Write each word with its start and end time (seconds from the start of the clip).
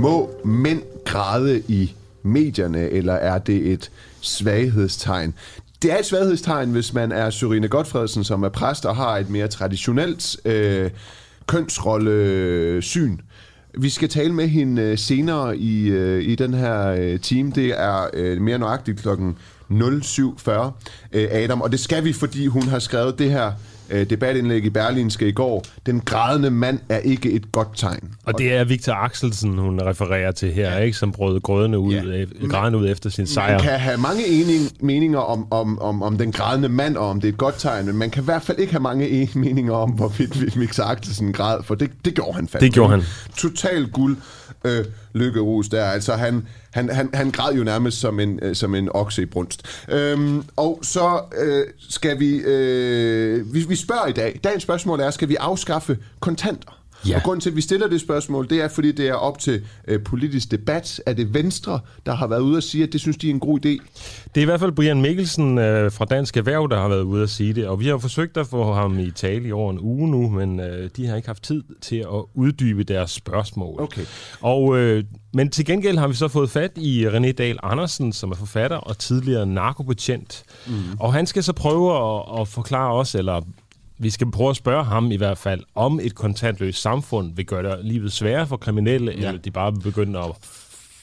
Må 0.00 0.30
mænd 0.44 0.82
græde 1.04 1.62
i 1.68 1.94
medierne, 2.22 2.88
eller 2.88 3.12
er 3.12 3.38
det 3.38 3.72
et 3.72 3.90
svaghedstegn? 4.20 5.34
Det 5.82 5.92
er 5.92 5.98
et 5.98 6.06
svaghedstegn, 6.06 6.70
hvis 6.70 6.94
man 6.94 7.12
er 7.12 7.30
Sørine 7.30 7.68
Godfredsen, 7.68 8.24
som 8.24 8.42
er 8.42 8.48
præst 8.48 8.86
og 8.86 8.96
har 8.96 9.16
et 9.16 9.30
mere 9.30 9.48
traditionelt 9.48 10.36
øh, 10.44 10.90
kønsrollesyn. 11.46 13.18
Vi 13.78 13.88
skal 13.88 14.08
tale 14.08 14.32
med 14.32 14.48
hende 14.48 14.82
øh, 14.82 14.98
senere 14.98 15.56
i, 15.56 15.88
øh, 15.88 16.22
i 16.22 16.34
den 16.34 16.54
her 16.54 16.86
øh, 16.86 17.20
time. 17.20 17.52
Det 17.54 17.80
er 17.80 18.10
øh, 18.14 18.40
mere 18.40 18.58
nøjagtigt 18.58 19.00
klokken 19.00 19.38
07.40, 19.70 20.50
øh, 21.12 21.28
Adam. 21.30 21.60
Og 21.60 21.72
det 21.72 21.80
skal 21.80 22.04
vi, 22.04 22.12
fordi 22.12 22.46
hun 22.46 22.62
har 22.62 22.78
skrevet 22.78 23.18
det 23.18 23.30
her 23.30 23.52
øh, 23.90 24.10
debatindlæg 24.10 24.64
i 24.64 24.70
Berlinske 24.70 25.28
i 25.28 25.32
går. 25.32 25.64
Den 25.86 26.00
grædende 26.00 26.50
mand 26.50 26.78
er 26.88 26.98
ikke 26.98 27.30
et 27.32 27.52
godt 27.52 27.68
tegn. 27.74 28.14
Og 28.24 28.38
det 28.38 28.52
er 28.52 28.64
Victor 28.64 28.92
Axelsen, 28.92 29.58
hun 29.58 29.80
refererer 29.82 30.32
til 30.32 30.52
her, 30.52 30.70
ja. 30.70 30.78
ikke, 30.78 30.96
som 30.96 31.12
brød 31.12 31.40
grødende 31.40 31.78
ud, 31.78 31.94
ja. 31.94 32.24
grædende 32.48 32.78
ud 32.78 32.88
efter 32.88 33.10
sin 33.10 33.26
sejr. 33.26 33.52
Man 33.52 33.60
kan 33.60 33.78
have 33.78 33.98
mange 33.98 34.26
ening, 34.26 34.70
meninger 34.80 35.18
om, 35.18 35.52
om, 35.52 35.78
om, 35.78 36.02
om 36.02 36.18
den 36.18 36.32
grædende 36.32 36.68
mand, 36.68 36.96
og 36.96 37.08
om 37.08 37.20
det 37.20 37.28
er 37.28 37.32
et 37.32 37.38
godt 37.38 37.58
tegn, 37.58 37.86
men 37.86 37.96
man 37.96 38.10
kan 38.10 38.22
i 38.22 38.24
hvert 38.24 38.42
fald 38.42 38.58
ikke 38.58 38.72
have 38.72 38.82
mange 38.82 39.30
meninger 39.34 39.72
om, 39.72 39.90
hvorvidt 39.90 40.60
Victor 40.60 40.84
Axelsen 40.84 41.32
græd, 41.32 41.62
for 41.62 41.74
det, 41.74 41.90
det 42.04 42.14
gjorde 42.14 42.34
han 42.34 42.48
faktisk. 42.48 42.60
Det 42.60 42.74
gjorde 42.74 42.90
han. 42.90 43.02
Total 43.36 43.90
guld 43.90 44.16
øh, 44.64 44.84
lykkerus 45.12 45.68
der. 45.68 45.84
Altså 45.84 46.14
han, 46.14 46.46
han, 46.70 46.90
han, 46.90 47.10
han 47.14 47.30
græd 47.30 47.54
jo 47.54 47.64
nærmest 47.64 48.00
som 48.00 48.20
en, 48.20 48.38
øh, 48.42 48.54
som 48.56 48.74
en 48.74 48.88
okse 48.94 49.22
i 49.22 49.26
brunst. 49.26 49.62
Øhm, 49.88 50.44
og 50.56 50.78
så 50.82 51.20
øh, 51.42 51.66
skal 51.78 52.20
vi, 52.20 52.36
øh, 52.36 53.54
vi... 53.54 53.64
Vi 53.68 53.76
spørger 53.76 54.06
i 54.06 54.12
dag. 54.12 54.40
Dagens 54.44 54.62
spørgsmål 54.62 55.00
er, 55.00 55.10
skal 55.10 55.28
vi 55.28 55.36
afskaffe 55.36 55.98
kontanter? 56.20 56.79
Ja. 57.08 57.16
Og 57.16 57.22
grunden 57.22 57.40
til, 57.40 57.50
at 57.50 57.56
vi 57.56 57.60
stiller 57.60 57.88
det 57.88 58.00
spørgsmål, 58.00 58.48
det 58.50 58.60
er, 58.60 58.68
fordi 58.68 58.92
det 58.92 59.08
er 59.08 59.14
op 59.14 59.38
til 59.38 59.62
øh, 59.88 60.02
politisk 60.02 60.50
debat. 60.50 61.00
Er 61.06 61.12
det 61.12 61.34
Venstre, 61.34 61.80
der 62.06 62.14
har 62.14 62.26
været 62.26 62.40
ude 62.40 62.56
at 62.56 62.62
sige, 62.62 62.84
at 62.84 62.92
det 62.92 63.00
synes 63.00 63.16
de 63.16 63.26
er 63.26 63.30
en 63.34 63.40
god 63.40 63.58
idé? 63.66 63.68
Det 64.34 64.36
er 64.36 64.42
i 64.42 64.44
hvert 64.44 64.60
fald 64.60 64.72
Brian 64.72 65.00
Mikkelsen 65.00 65.58
øh, 65.58 65.92
fra 65.92 66.04
Dansk 66.04 66.36
Erhverv, 66.36 66.68
der 66.70 66.80
har 66.80 66.88
været 66.88 67.02
ude 67.02 67.22
at 67.22 67.30
sige 67.30 67.52
det. 67.52 67.66
Og 67.66 67.80
vi 67.80 67.86
har 67.86 67.98
forsøgt 67.98 68.36
at 68.36 68.46
få 68.46 68.72
ham 68.72 68.98
i 68.98 69.10
tale 69.10 69.48
i 69.48 69.52
over 69.52 69.70
en 69.70 69.78
uge 69.80 70.10
nu, 70.10 70.28
men 70.28 70.60
øh, 70.60 70.90
de 70.96 71.06
har 71.06 71.16
ikke 71.16 71.28
haft 71.28 71.42
tid 71.42 71.62
til 71.80 71.96
at 71.96 72.24
uddybe 72.34 72.84
deres 72.84 73.10
spørgsmål. 73.10 73.80
Okay. 73.80 74.04
Og, 74.40 74.78
øh, 74.78 75.04
men 75.32 75.50
til 75.50 75.64
gengæld 75.64 75.98
har 75.98 76.08
vi 76.08 76.14
så 76.14 76.28
fået 76.28 76.50
fat 76.50 76.70
i 76.76 77.06
René 77.06 77.32
Dahl 77.32 77.58
Andersen, 77.62 78.12
som 78.12 78.30
er 78.30 78.36
forfatter 78.36 78.76
og 78.76 78.98
tidligere 78.98 79.46
narkobetjent. 79.46 80.44
Mm. 80.66 80.72
Og 81.00 81.12
han 81.12 81.26
skal 81.26 81.42
så 81.42 81.52
prøve 81.52 81.96
at, 81.96 82.40
at 82.40 82.48
forklare 82.48 82.92
os, 82.92 83.14
eller 83.14 83.40
vi 84.00 84.10
skal 84.10 84.30
prøve 84.30 84.50
at 84.50 84.56
spørge 84.56 84.84
ham 84.84 85.12
i 85.12 85.16
hvert 85.16 85.38
fald, 85.38 85.60
om 85.74 86.00
et 86.02 86.14
kontantløst 86.14 86.82
samfund 86.82 87.32
vil 87.36 87.46
gøre 87.46 87.62
det 87.62 87.84
livet 87.84 88.12
sværere 88.12 88.46
for 88.46 88.56
kriminelle, 88.56 89.12
ja. 89.12 89.28
eller 89.28 89.40
de 89.40 89.50
bare 89.50 89.72
vil 89.72 89.80
begynde 89.80 90.18
at 90.18 90.30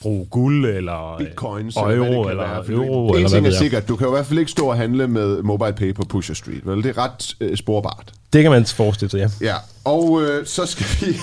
bruge 0.02 0.26
guld, 0.26 0.66
eller 0.66 1.14
øh, 1.14 1.18
bitcoins, 1.18 1.76
euro, 1.76 1.88
eller, 1.90 2.30
eller, 2.30 2.60
eller 2.60 2.76
euro. 2.76 3.10
En 3.10 3.16
eller 3.16 3.30
ting 3.30 3.48
er 3.48 3.52
sikkert, 3.52 3.88
du 3.88 3.96
kan 3.96 4.08
jo 4.08 4.14
i 4.14 4.16
hvert 4.16 4.26
fald 4.26 4.40
ikke 4.40 4.52
stå 4.52 4.68
og 4.68 4.78
handle 4.78 5.08
med 5.08 5.42
mobile 5.44 5.74
pay 5.74 5.94
på 5.94 6.04
Pusher 6.10 6.36
Street, 6.36 6.66
vel? 6.66 6.84
Det 6.84 6.98
er 6.98 6.98
ret 6.98 7.36
øh, 7.40 7.58
sporbart. 7.58 8.14
Det 8.34 8.42
kan 8.42 8.52
man 8.52 8.66
forestille 8.66 9.12
sig, 9.12 9.18
ja. 9.18 9.30
Ja, 9.42 9.56
og 9.84 10.22
øh, 10.22 10.46
så 10.46 10.66
skal 10.66 10.86
vi... 10.86 11.18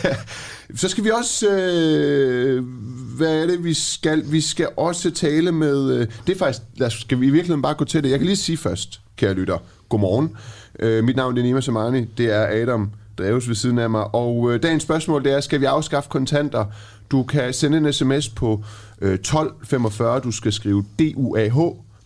så 0.80 0.88
skal 0.88 1.04
vi 1.04 1.10
også... 1.10 1.50
Øh, 1.50 2.64
hvad 3.16 3.42
er 3.42 3.46
det, 3.46 3.64
vi 3.64 3.74
skal? 3.74 4.22
Vi 4.32 4.40
skal 4.40 4.68
også 4.76 5.10
tale 5.10 5.52
med... 5.52 5.90
Øh, 5.90 6.06
det 6.26 6.34
er 6.34 6.38
faktisk... 6.38 6.62
Lad 6.76 6.86
os, 6.86 6.92
skal 6.92 7.20
vi 7.20 7.26
i 7.26 7.30
virkeligheden 7.30 7.62
bare 7.62 7.74
gå 7.74 7.84
til 7.84 8.02
det? 8.02 8.10
Jeg 8.10 8.18
kan 8.18 8.26
lige 8.26 8.36
sige 8.36 8.56
først, 8.56 9.00
kære 9.16 9.34
lytter. 9.34 9.58
Godmorgen. 9.88 10.36
Øh, 10.78 11.04
mit 11.04 11.16
navn 11.16 11.38
er 11.38 11.42
Nima 11.42 11.60
Samani. 11.60 12.04
Det 12.18 12.34
er 12.34 12.62
Adam 12.62 12.90
Dreves 13.18 13.48
ved 13.48 13.54
siden 13.54 13.78
af 13.78 13.90
mig. 13.90 14.14
Og 14.14 14.52
øh, 14.52 14.62
dagens 14.62 14.82
spørgsmål 14.82 15.24
det 15.24 15.32
er, 15.32 15.40
skal 15.40 15.60
vi 15.60 15.64
afskaffe 15.64 16.08
kontanter? 16.08 16.64
Du 17.10 17.22
kan 17.22 17.52
sende 17.52 17.78
en 17.78 17.92
sms 17.92 18.28
på 18.28 18.64
øh, 19.00 19.14
1245. 19.14 20.20
Du 20.20 20.30
skal 20.30 20.52
skrive 20.52 20.84
DUAH 20.98 21.56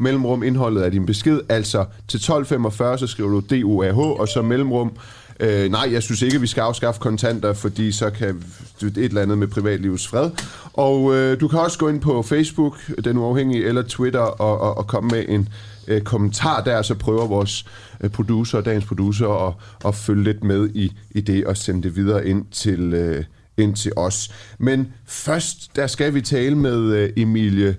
mellemrum 0.01 0.43
indholdet 0.43 0.83
af 0.83 0.91
din 0.91 1.07
besked, 1.07 1.41
altså 1.49 1.85
til 2.09 2.17
1245, 2.17 2.99
så 2.99 3.07
skriver 3.07 3.31
du 3.31 3.41
DUAH, 3.51 3.99
og 3.99 4.29
så 4.29 4.43
mellemrum, 4.43 4.93
øh, 5.41 5.71
nej, 5.71 5.89
jeg 5.93 6.03
synes 6.03 6.23
ikke, 6.23 6.41
vi 6.41 6.47
skal 6.47 6.61
afskaffe 6.61 7.01
kontanter, 7.01 7.53
fordi 7.53 7.93
så 7.93 8.11
kan 8.11 8.43
et 8.83 8.97
eller 8.97 9.23
andet 9.23 9.39
med 9.39 9.47
privatlivets 9.47 10.09
fred. 10.09 10.31
Og 10.73 11.15
øh, 11.15 11.41
du 11.41 11.49
kan 11.49 11.59
også 11.59 11.79
gå 11.79 11.89
ind 11.89 12.01
på 12.01 12.23
Facebook, 12.23 12.77
Den 13.05 13.19
Uafhængige, 13.19 13.65
eller 13.65 13.83
Twitter, 13.83 14.21
og, 14.21 14.61
og, 14.61 14.79
og 14.79 14.87
komme 14.87 15.11
med 15.11 15.25
en 15.29 15.49
øh, 15.91 16.01
kommentar 16.01 16.65
der, 16.65 16.83
så 16.83 16.95
prøver 16.95 17.27
vores 17.27 17.67
øh, 18.01 18.11
producer, 18.11 18.61
dagens 18.61 18.85
producer, 18.85 19.49
at, 19.49 19.55
at 19.87 19.95
følge 19.95 20.25
lidt 20.25 20.45
med 20.45 20.71
i, 20.75 20.93
i 21.11 21.21
det, 21.21 21.47
og 21.47 21.57
sende 21.57 21.83
det 21.83 21.97
videre 21.97 22.27
ind 22.27 22.45
til, 22.51 22.95
øh, 22.95 23.25
ind 23.57 23.77
til 23.77 23.93
os. 23.97 24.31
Men 24.59 24.93
først, 25.07 25.77
der 25.77 25.87
skal 25.87 26.15
vi 26.15 26.21
tale 26.21 26.55
med 26.55 26.97
øh, 26.97 27.11
Emilie 27.17 27.77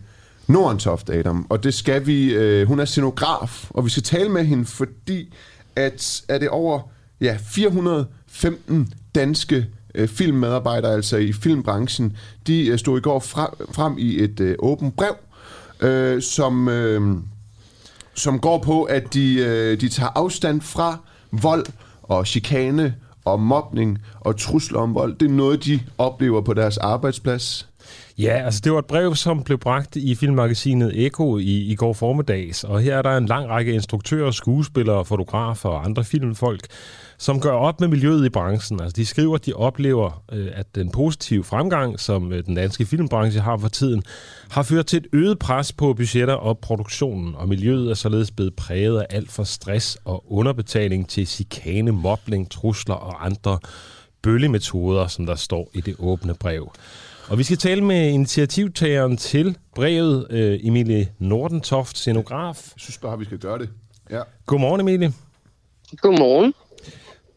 Nordentoft, 0.47 1.09
Adam, 1.09 1.45
og 1.49 1.63
det 1.63 1.73
skal 1.73 2.05
vi, 2.05 2.33
øh, 2.33 2.67
hun 2.67 2.79
er 2.79 2.85
scenograf, 2.85 3.69
og 3.69 3.85
vi 3.85 3.89
skal 3.89 4.03
tale 4.03 4.29
med 4.29 4.45
hende, 4.45 4.65
fordi 4.65 5.33
at 5.75 6.21
er 6.27 6.37
det 6.37 6.49
over 6.49 6.79
ja, 7.21 7.37
415 7.41 8.93
danske 9.15 9.67
øh, 9.95 10.07
filmmedarbejdere, 10.07 10.93
altså 10.93 11.17
i 11.17 11.33
filmbranchen, 11.33 12.17
de 12.47 12.67
øh, 12.67 12.79
stod 12.79 12.97
i 12.97 13.01
går 13.01 13.19
frem, 13.19 13.49
frem 13.71 13.95
i 13.97 14.23
et 14.23 14.39
øh, 14.39 14.55
åbent 14.59 14.95
brev, 14.95 15.15
øh, 15.81 16.21
som, 16.21 16.69
øh, 16.69 17.17
som 18.21 18.39
går 18.39 18.57
på, 18.57 18.83
at 18.83 19.13
de, 19.13 19.35
øh, 19.35 19.81
de 19.81 19.89
tager 19.89 20.09
afstand 20.15 20.61
fra 20.61 20.97
vold 21.31 21.65
og 22.03 22.27
chikane 22.27 22.95
og 23.25 23.39
mobning 23.39 23.99
og 24.19 24.37
trusler 24.37 24.79
om 24.79 24.95
vold. 24.95 25.15
Det 25.15 25.25
er 25.25 25.33
noget, 25.33 25.65
de 25.65 25.79
oplever 25.97 26.41
på 26.41 26.53
deres 26.53 26.77
arbejdsplads. 26.77 27.67
Ja, 28.17 28.41
altså 28.45 28.61
det 28.63 28.71
var 28.71 28.79
et 28.79 28.85
brev, 28.85 29.15
som 29.15 29.43
blev 29.43 29.57
bragt 29.57 29.95
i 29.95 30.15
filmmagasinet 30.15 31.05
Eko 31.05 31.37
i, 31.37 31.71
i 31.71 31.75
går 31.75 31.93
formiddags, 31.93 32.63
og 32.63 32.81
her 32.81 32.97
er 32.97 33.01
der 33.01 33.17
en 33.17 33.25
lang 33.25 33.49
række 33.49 33.73
instruktører, 33.73 34.31
skuespillere, 34.31 35.05
fotografer 35.05 35.69
og 35.69 35.85
andre 35.85 36.03
filmfolk, 36.03 36.67
som 37.21 37.41
gør 37.41 37.51
op 37.51 37.79
med 37.79 37.87
miljøet 37.87 38.25
i 38.25 38.29
branchen. 38.29 38.81
Altså, 38.81 38.95
de 38.95 39.05
skriver, 39.05 39.35
at 39.35 39.45
de 39.45 39.53
oplever, 39.53 40.23
øh, 40.31 40.47
at 40.53 40.75
den 40.75 40.91
positive 40.91 41.43
fremgang, 41.43 41.99
som 41.99 42.33
øh, 42.33 42.45
den 42.45 42.55
danske 42.55 42.85
filmbranche 42.85 43.41
har 43.41 43.57
for 43.57 43.67
tiden, 43.67 44.03
har 44.49 44.63
ført 44.63 44.85
til 44.85 44.97
et 44.97 45.07
øget 45.13 45.39
pres 45.39 45.73
på 45.73 45.93
budgetter 45.93 46.33
og 46.33 46.59
produktionen, 46.59 47.35
og 47.35 47.49
miljøet 47.49 47.89
er 47.89 47.93
således 47.93 48.31
blevet 48.31 48.55
præget 48.55 48.99
af 48.99 49.05
alt 49.09 49.31
for 49.31 49.43
stress 49.43 49.97
og 50.05 50.31
underbetaling 50.31 51.09
til 51.09 51.27
chikane, 51.27 51.91
mobling, 51.91 52.51
trusler 52.51 52.95
og 52.95 53.25
andre 53.25 53.59
bøllemetoder, 54.21 55.07
som 55.07 55.25
der 55.25 55.35
står 55.35 55.69
i 55.73 55.81
det 55.81 55.95
åbne 55.99 56.33
brev. 56.33 56.71
Og 57.27 57.37
vi 57.37 57.43
skal 57.43 57.57
tale 57.57 57.83
med 57.83 58.09
initiativtageren 58.09 59.17
til 59.17 59.57
brevet, 59.75 60.27
øh, 60.29 60.59
Emilie 60.63 61.07
Nordentoft, 61.19 61.97
scenograf. 61.97 62.71
Jeg 62.75 62.81
synes 62.81 62.97
bare, 62.97 63.19
vi 63.19 63.25
skal 63.25 63.37
gøre 63.37 63.59
det. 63.59 63.69
Ja. 64.09 64.21
Godmorgen, 64.45 64.81
Emilie. 64.81 65.13
Godmorgen. 65.97 66.53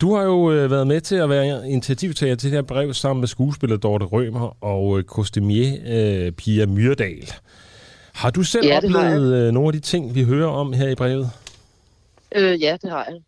Du 0.00 0.14
har 0.14 0.22
jo 0.22 0.52
øh, 0.52 0.70
været 0.70 0.86
med 0.86 1.00
til 1.00 1.16
at 1.16 1.28
være 1.28 1.68
initiativtager 1.70 2.34
til 2.36 2.50
det 2.50 2.56
her 2.56 2.62
brev 2.62 2.94
sammen 2.94 3.20
med 3.20 3.28
skuespiller 3.28 3.76
Dorte 3.76 4.04
Rømer 4.04 4.64
og 4.64 4.98
øh, 4.98 5.04
kostumier 5.04 5.76
øh, 5.86 6.32
Pia 6.32 6.66
Myrdal. 6.66 7.32
Har 8.12 8.30
du 8.30 8.42
selv 8.42 8.66
Ja, 8.66 8.76
oplevet 8.76 9.34
øh, 9.46 9.52
nogle 9.52 9.68
af 9.68 9.72
de 9.72 9.80
ting, 9.80 10.14
vi 10.14 10.22
hører 10.24 10.48
om 10.48 10.72
her 10.72 10.88
i 10.88 10.94
brevet? 10.94 11.30
Øh, 12.34 12.62
ja, 12.62 12.76
det 12.82 12.90
har 12.90 13.04
jeg. 13.08 13.20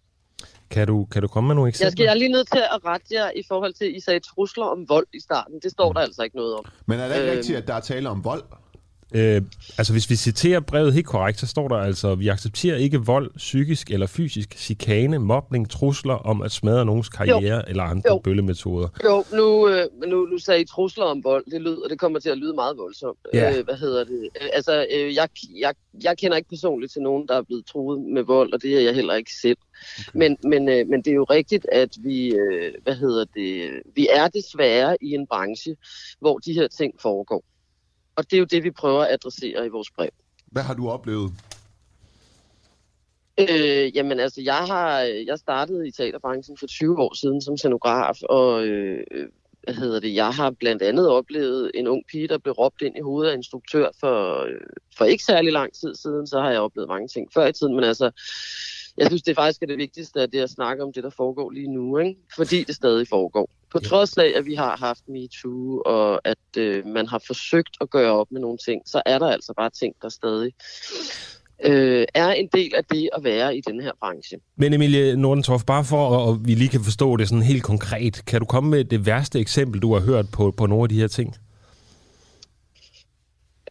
Kan 0.70 0.86
du, 0.86 1.04
kan 1.04 1.22
du 1.22 1.28
komme 1.28 1.46
med 1.48 1.54
nogle 1.54 1.68
Jeg, 1.68 1.74
skal, 1.74 1.86
eksempler? 1.86 2.04
jeg 2.04 2.10
er 2.10 2.14
lige 2.18 2.32
nødt 2.32 2.48
til 2.52 2.58
at 2.72 2.84
rette 2.84 3.06
jer 3.10 3.30
i 3.36 3.42
forhold 3.48 3.72
til, 3.72 3.84
at 3.84 3.90
I 3.96 4.00
sagde 4.00 4.20
trusler 4.20 4.64
om 4.64 4.88
vold 4.88 5.06
i 5.14 5.20
starten. 5.20 5.54
Det 5.62 5.70
står 5.70 5.92
der 5.92 6.00
altså 6.00 6.22
ikke 6.22 6.36
noget 6.36 6.54
om. 6.54 6.64
Men 6.86 7.00
er 7.00 7.08
det 7.08 7.14
ikke 7.14 7.26
Øhm. 7.28 7.36
rigtigt, 7.36 7.58
at 7.58 7.66
der 7.68 7.74
er 7.74 7.80
tale 7.80 8.08
om 8.08 8.24
vold? 8.24 8.42
Øh, 9.14 9.42
altså, 9.78 9.92
hvis 9.92 10.10
vi 10.10 10.16
citerer 10.16 10.60
brevet 10.60 10.92
helt 10.92 11.06
korrekt, 11.06 11.40
så 11.40 11.46
står 11.46 11.68
der 11.68 11.76
altså, 11.76 12.14
vi 12.14 12.28
accepterer 12.28 12.76
ikke 12.76 12.98
vold, 12.98 13.30
psykisk 13.36 13.90
eller 13.90 14.06
fysisk, 14.06 14.54
chikane, 14.58 15.18
mobning, 15.18 15.70
trusler 15.70 16.14
om 16.14 16.42
at 16.42 16.52
smadre 16.52 16.84
nogens 16.84 17.08
karriere 17.08 17.56
jo. 17.56 17.62
eller 17.68 17.82
andre 17.82 18.10
Jo. 18.10 18.18
bøllemetoder. 18.18 18.88
Jo, 19.04 19.24
nu, 19.32 19.68
øh, 19.68 19.86
nu, 20.06 20.26
nu 20.26 20.38
sagde 20.38 20.60
I 20.60 20.64
trusler 20.64 21.04
om 21.04 21.24
vold. 21.24 21.44
Det 21.50 21.60
lyder, 21.60 21.88
det 21.88 21.98
kommer 21.98 22.18
til 22.18 22.28
at 22.30 22.38
lyde 22.38 22.54
meget 22.54 22.76
voldsomt. 22.76 23.18
Ja. 23.34 23.58
Øh, 23.58 23.64
hvad 23.64 23.74
hedder 23.74 24.04
det? 24.04 24.28
Øh, 24.42 24.48
altså, 24.52 24.86
øh, 24.94 25.14
jeg, 25.14 25.28
jeg, 25.58 25.74
jeg 26.04 26.18
kender 26.18 26.36
ikke 26.36 26.48
personligt 26.48 26.92
til 26.92 27.02
nogen, 27.02 27.28
der 27.28 27.36
er 27.36 27.42
blevet 27.42 27.66
truet 27.66 28.00
med 28.00 28.22
vold, 28.22 28.52
og 28.52 28.62
det 28.62 28.76
er 28.76 28.80
jeg 28.80 28.94
heller 28.94 29.14
ikke 29.14 29.32
selv. 29.42 29.58
Okay. 30.08 30.18
Men, 30.18 30.36
men, 30.44 30.68
øh, 30.68 30.88
men 30.88 31.02
det 31.02 31.10
er 31.10 31.14
jo 31.14 31.24
rigtigt, 31.24 31.66
at 31.72 31.96
vi, 31.98 32.34
øh, 32.34 32.72
hvad 32.82 32.94
hedder 32.94 33.24
det, 33.34 33.70
vi 33.94 34.08
er 34.12 34.28
desværre 34.28 34.96
i 35.00 35.14
en 35.14 35.26
branche, 35.26 35.76
hvor 36.20 36.38
de 36.38 36.52
her 36.52 36.68
ting 36.68 36.94
foregår. 37.00 37.44
Og 38.16 38.30
det 38.30 38.36
er 38.36 38.38
jo 38.38 38.44
det, 38.44 38.64
vi 38.64 38.70
prøver 38.70 39.02
at 39.02 39.12
adressere 39.12 39.66
i 39.66 39.68
vores 39.68 39.90
brev. 39.90 40.10
Hvad 40.46 40.62
har 40.62 40.74
du 40.74 40.88
oplevet? 40.88 41.32
Øh, 43.40 43.96
jamen 43.96 44.20
altså, 44.20 44.40
jeg 44.42 44.64
har 44.66 45.00
jeg 45.00 45.38
startede 45.38 45.88
i 45.88 45.90
teaterbranchen 45.90 46.56
for 46.56 46.66
20 46.66 46.98
år 46.98 47.14
siden 47.14 47.42
som 47.42 47.56
scenograf, 47.56 48.16
og 48.22 48.66
øh, 48.66 49.04
hvad 49.62 49.74
hedder 49.74 50.00
det, 50.00 50.14
jeg 50.14 50.30
har 50.30 50.50
blandt 50.50 50.82
andet 50.82 51.08
oplevet 51.08 51.70
en 51.74 51.86
ung 51.86 52.02
pige, 52.10 52.28
der 52.28 52.38
blev 52.38 52.52
råbt 52.52 52.82
ind 52.82 52.96
i 52.96 53.00
hovedet 53.00 53.30
af 53.30 53.34
en 53.34 53.38
instruktør 53.38 53.88
for, 54.00 54.44
øh, 54.44 54.60
for 54.96 55.04
ikke 55.04 55.24
særlig 55.24 55.52
lang 55.52 55.72
tid 55.72 55.94
siden. 55.94 56.26
Så 56.26 56.40
har 56.40 56.50
jeg 56.50 56.60
oplevet 56.60 56.88
mange 56.88 57.08
ting 57.08 57.28
før 57.34 57.46
i 57.46 57.52
tiden, 57.52 57.74
men 57.74 57.84
altså, 57.84 58.10
jeg 58.98 59.06
synes, 59.06 59.22
det 59.22 59.36
faktisk 59.36 59.62
er 59.62 59.66
det 59.66 59.78
vigtigste, 59.78 60.20
at 60.20 60.32
det 60.32 60.38
er 60.40 60.44
at 60.44 60.50
snakke 60.50 60.82
om 60.82 60.92
det, 60.92 61.04
der 61.04 61.10
foregår 61.10 61.50
lige 61.50 61.72
nu, 61.74 61.98
ikke? 61.98 62.20
fordi 62.36 62.64
det 62.64 62.74
stadig 62.74 63.08
foregår. 63.08 63.50
På 63.70 63.78
trods 63.78 64.18
af, 64.18 64.32
at 64.36 64.46
vi 64.46 64.54
har 64.54 64.76
haft 64.76 65.08
MeToo, 65.08 65.82
og 65.86 66.20
at 66.24 66.58
øh, 66.58 66.86
man 66.86 67.06
har 67.06 67.22
forsøgt 67.26 67.76
at 67.80 67.90
gøre 67.90 68.12
op 68.12 68.26
med 68.30 68.40
nogle 68.40 68.58
ting, 68.58 68.82
så 68.86 69.02
er 69.06 69.18
der 69.18 69.26
altså 69.26 69.52
bare 69.56 69.70
ting, 69.70 69.94
der 70.02 70.08
stadig 70.08 70.52
øh, 71.64 72.06
er 72.14 72.28
en 72.28 72.48
del 72.52 72.74
af 72.74 72.84
det 72.84 73.08
at 73.16 73.24
være 73.24 73.56
i 73.56 73.60
den 73.60 73.80
her 73.80 73.92
branche. 74.00 74.38
Men 74.56 74.72
Emilie 74.72 75.16
Nordentorff, 75.16 75.64
bare 75.64 75.84
for 75.84 76.30
at 76.30 76.38
vi 76.44 76.54
lige 76.54 76.68
kan 76.68 76.84
forstå 76.84 77.16
det 77.16 77.28
sådan 77.28 77.42
helt 77.42 77.62
konkret, 77.62 78.24
kan 78.26 78.40
du 78.40 78.46
komme 78.46 78.70
med 78.70 78.84
det 78.84 79.06
værste 79.06 79.40
eksempel, 79.40 79.82
du 79.82 79.94
har 79.94 80.00
hørt 80.00 80.26
på, 80.32 80.50
på 80.50 80.66
nogle 80.66 80.82
af 80.82 80.88
de 80.88 81.00
her 81.00 81.08
ting? 81.08 81.34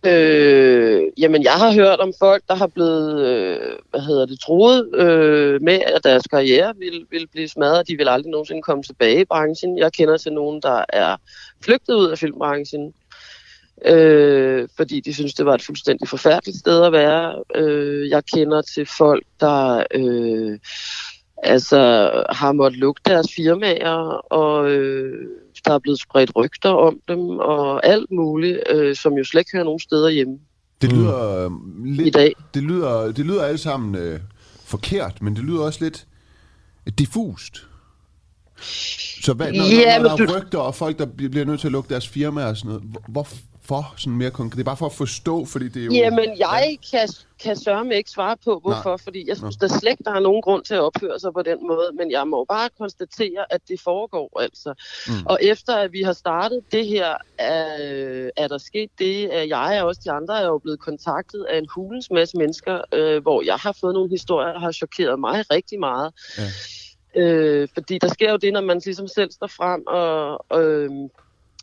Øh, 0.05 1.03
jamen, 1.17 1.43
jeg 1.43 1.53
har 1.53 1.73
hørt 1.73 1.99
om 1.99 2.13
folk, 2.19 2.43
der 2.47 2.55
har 2.55 2.67
blevet, 2.67 3.25
øh, 3.25 3.71
hvad 3.89 4.01
hedder 4.01 4.25
det, 4.25 4.39
troet 4.39 4.95
øh, 4.95 5.61
med, 5.61 5.79
at 5.95 6.03
deres 6.03 6.23
karriere 6.23 6.73
vil, 6.77 7.05
vil 7.11 7.27
blive 7.27 7.47
smadret. 7.47 7.87
De 7.87 7.97
vil 7.97 8.07
aldrig 8.07 8.31
nogensinde 8.31 8.61
komme 8.61 8.83
tilbage 8.83 9.21
i 9.21 9.25
branchen. 9.25 9.77
Jeg 9.77 9.93
kender 9.93 10.17
til 10.17 10.33
nogen, 10.33 10.61
der 10.61 10.85
er 10.89 11.15
flygtet 11.63 11.93
ud 11.93 12.09
af 12.09 12.17
filmbranchen, 12.17 12.93
øh, 13.85 14.67
fordi 14.77 14.99
de 14.99 15.13
synes, 15.13 15.33
det 15.33 15.45
var 15.45 15.53
et 15.53 15.61
fuldstændig 15.61 16.07
forfærdeligt 16.07 16.57
sted 16.57 16.83
at 16.83 16.91
være. 16.91 17.43
Øh, 17.55 18.09
jeg 18.09 18.25
kender 18.25 18.61
til 18.61 18.85
folk, 18.97 19.25
der 19.39 19.83
øh, 19.91 20.59
altså, 21.37 22.11
har 22.29 22.51
måttet 22.51 22.79
lukke 22.79 23.01
deres 23.05 23.27
firmaer, 23.35 23.93
og 24.33 24.69
øh, 24.71 25.27
der 25.65 25.73
er 25.73 25.79
blevet 25.79 25.99
spredt 25.99 26.31
rygter 26.35 26.69
om 26.69 26.99
dem, 27.07 27.19
og 27.29 27.85
alt 27.85 28.11
muligt, 28.11 28.59
øh, 28.69 28.95
som 28.95 29.13
jo 29.13 29.23
slet 29.23 29.41
ikke 29.41 29.51
hører 29.53 29.63
nogen 29.63 29.79
steder 29.79 30.09
hjemme. 30.09 30.39
Det 30.81 30.93
lyder 30.93 31.49
mm. 31.49 31.83
lidt, 31.83 32.07
I 32.07 32.09
dag. 32.09 32.33
Det 32.53 32.63
lyder, 32.63 33.05
det 33.11 33.25
lyder 33.25 33.43
alle 33.43 33.57
sammen 33.57 33.95
øh, 33.95 34.19
forkert, 34.65 35.21
men 35.21 35.35
det 35.35 35.43
lyder 35.43 35.61
også 35.61 35.83
lidt 35.83 36.05
diffust. 36.99 37.67
Så 39.21 39.33
hvad, 39.33 39.51
når, 39.51 39.63
Ja, 39.63 39.97
når, 39.99 40.09
når 40.09 40.15
der 40.17 40.23
er 40.23 40.27
du- 40.27 40.39
rygter 40.39 40.59
og 40.59 40.75
folk, 40.75 40.99
der 40.99 41.05
bliver 41.05 41.29
bliver 41.31 41.45
nødt 41.45 41.59
til 41.59 41.67
at 41.67 41.71
lukke 41.71 41.89
deres 41.89 42.07
firma 42.07 42.45
og 42.45 42.57
sådan 42.57 42.69
noget, 42.69 42.83
hvor- 43.07 43.27
hvorfor 43.67 43.93
sådan 43.97 44.17
mere 44.17 44.31
konkret? 44.31 44.57
Det 44.57 44.63
er 44.63 44.65
bare 44.65 44.77
for 44.77 44.85
at 44.85 44.93
forstå, 44.93 45.45
fordi 45.45 45.67
det 45.67 45.81
er 45.81 45.85
jo... 45.85 45.91
Jamen, 45.91 46.37
jeg 46.39 46.77
kan, 46.91 47.09
kan 47.43 47.55
sørge 47.55 47.95
ikke 47.97 48.09
svare 48.09 48.37
på, 48.45 48.59
hvorfor, 48.59 48.89
Nej. 48.89 48.97
fordi 49.03 49.29
jeg 49.29 49.37
synes, 49.37 49.57
der 49.57 49.67
slet 49.67 49.91
ikke, 49.91 50.03
der 50.03 50.11
er 50.11 50.19
nogen 50.19 50.41
grund 50.41 50.63
til 50.63 50.73
at 50.73 50.81
opføre 50.81 51.19
sig 51.19 51.33
på 51.33 51.41
den 51.41 51.67
måde, 51.67 51.91
men 51.97 52.11
jeg 52.11 52.27
må 52.27 52.45
bare 52.49 52.69
konstatere, 52.79 53.45
at 53.49 53.61
det 53.67 53.81
foregår 53.81 54.41
altså. 54.41 54.73
Mm. 55.07 55.13
Mm. 55.13 55.25
Og 55.25 55.39
efter 55.41 55.75
at 55.75 55.93
vi 55.93 56.01
har 56.01 56.13
startet 56.13 56.59
det 56.71 56.87
her, 56.87 57.15
er, 57.37 58.29
er 58.37 58.47
der 58.47 58.57
sket 58.57 58.89
det, 58.99 59.27
at 59.27 59.49
jeg 59.49 59.79
og 59.81 59.87
også 59.87 60.01
de 60.03 60.11
andre 60.11 60.41
er 60.41 60.45
jo 60.45 60.57
blevet 60.57 60.79
kontaktet 60.79 61.43
af 61.43 61.57
en 61.57 61.67
hulens 61.75 62.11
masse 62.11 62.37
mennesker, 62.37 62.81
øh, 62.93 63.21
hvor 63.21 63.41
jeg 63.41 63.55
har 63.55 63.77
fået 63.81 63.93
nogle 63.93 64.09
historier, 64.09 64.53
der 64.53 64.59
har 64.59 64.71
chokeret 64.71 65.19
mig 65.19 65.51
rigtig 65.51 65.79
meget. 65.79 66.13
Ja. 66.37 66.43
Øh, 67.21 67.67
fordi 67.73 67.97
der 67.97 68.07
sker 68.07 68.31
jo 68.31 68.37
det, 68.37 68.53
når 68.53 68.61
man 68.61 68.81
ligesom 68.85 69.07
selv 69.07 69.31
står 69.31 69.47
frem 69.47 69.83
og, 69.87 70.45
øh, 70.63 70.89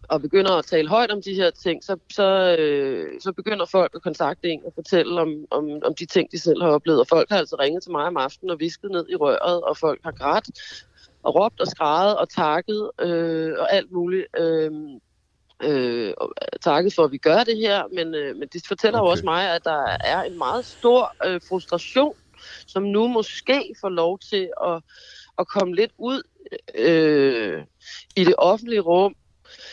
og 0.09 0.23
begynder 0.23 0.53
at 0.53 0.65
tale 0.65 0.89
højt 0.89 1.11
om 1.11 1.23
de 1.23 1.35
her 1.35 1.51
ting, 1.51 1.85
så, 1.85 1.97
så, 2.13 2.57
øh, 2.59 3.21
så 3.21 3.33
begynder 3.33 3.67
folk 3.67 3.93
at 3.95 4.03
kontakte 4.03 4.49
en 4.49 4.61
og 4.65 4.73
fortælle 4.75 5.21
om, 5.21 5.45
om, 5.51 5.71
om 5.85 5.95
de 5.95 6.07
ting, 6.07 6.33
de 6.33 6.39
selv 6.39 6.63
har 6.63 6.71
oplevet. 6.71 7.01
Og 7.01 7.07
folk 7.09 7.31
har 7.31 7.39
altså 7.39 7.57
ringet 7.61 7.83
til 7.83 7.93
mig 7.93 8.05
om 8.05 8.17
aftenen 8.17 8.51
og 8.51 8.61
visket 8.61 8.91
ned 8.91 9.07
i 9.09 9.17
røret, 9.17 9.63
og 9.63 9.77
folk 9.77 10.01
har 10.05 10.13
grædt 10.13 10.85
og 11.23 11.35
råbt 11.35 11.61
og 11.61 11.67
skrejet 11.67 12.17
og 12.17 12.29
takket 12.29 12.91
øh, 13.01 13.53
og 13.59 13.73
alt 13.73 13.93
muligt. 13.93 14.27
Øh, 14.39 14.71
øh, 15.63 16.15
takket 16.61 16.95
for, 16.95 17.05
at 17.05 17.13
vi 17.13 17.19
gør 17.19 17.45
det 17.45 17.57
her, 17.57 17.83
men, 17.93 18.15
øh, 18.15 18.37
men 18.37 18.49
det 18.53 18.63
fortæller 18.69 18.99
okay. 18.99 19.07
jo 19.07 19.11
også 19.11 19.25
mig, 19.25 19.55
at 19.55 19.65
der 19.65 19.97
er 20.05 20.23
en 20.23 20.39
meget 20.39 20.65
stor 20.65 21.15
øh, 21.27 21.41
frustration, 21.49 22.15
som 22.67 22.83
nu 22.83 23.09
måske 23.09 23.75
får 23.81 23.89
lov 23.89 24.19
til 24.19 24.51
at, 24.65 24.83
at 25.39 25.49
komme 25.49 25.75
lidt 25.75 25.93
ud 25.99 26.23
øh, 26.75 27.63
i 28.17 28.25
det 28.25 28.35
offentlige 28.39 28.81
rum. 28.81 29.15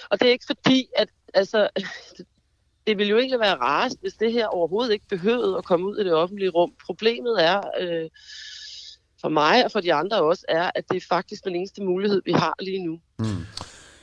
Og 0.09 0.19
det 0.19 0.27
er 0.27 0.31
ikke 0.31 0.45
fordi, 0.47 0.87
at 0.97 1.07
altså, 1.33 1.69
det 2.87 2.97
ville 2.97 3.09
jo 3.09 3.17
egentlig 3.17 3.39
være 3.39 3.55
rarest, 3.55 3.97
hvis 4.01 4.13
det 4.13 4.31
her 4.33 4.47
overhovedet 4.47 4.93
ikke 4.93 5.07
behøvede 5.09 5.57
at 5.57 5.65
komme 5.65 5.85
ud 5.87 5.97
i 5.97 6.03
det 6.03 6.13
offentlige 6.13 6.49
rum. 6.49 6.71
Problemet 6.85 7.43
er, 7.45 7.61
øh, 7.79 8.09
for 9.21 9.29
mig 9.29 9.65
og 9.65 9.71
for 9.71 9.79
de 9.79 9.93
andre 9.93 10.21
også, 10.21 10.45
er, 10.49 10.71
at 10.75 10.83
det 10.91 10.97
er 10.97 11.05
faktisk 11.09 11.43
den 11.45 11.55
eneste 11.55 11.83
mulighed, 11.83 12.21
vi 12.25 12.31
har 12.31 12.53
lige 12.59 12.85
nu. 12.85 12.99
Mm. 13.19 13.25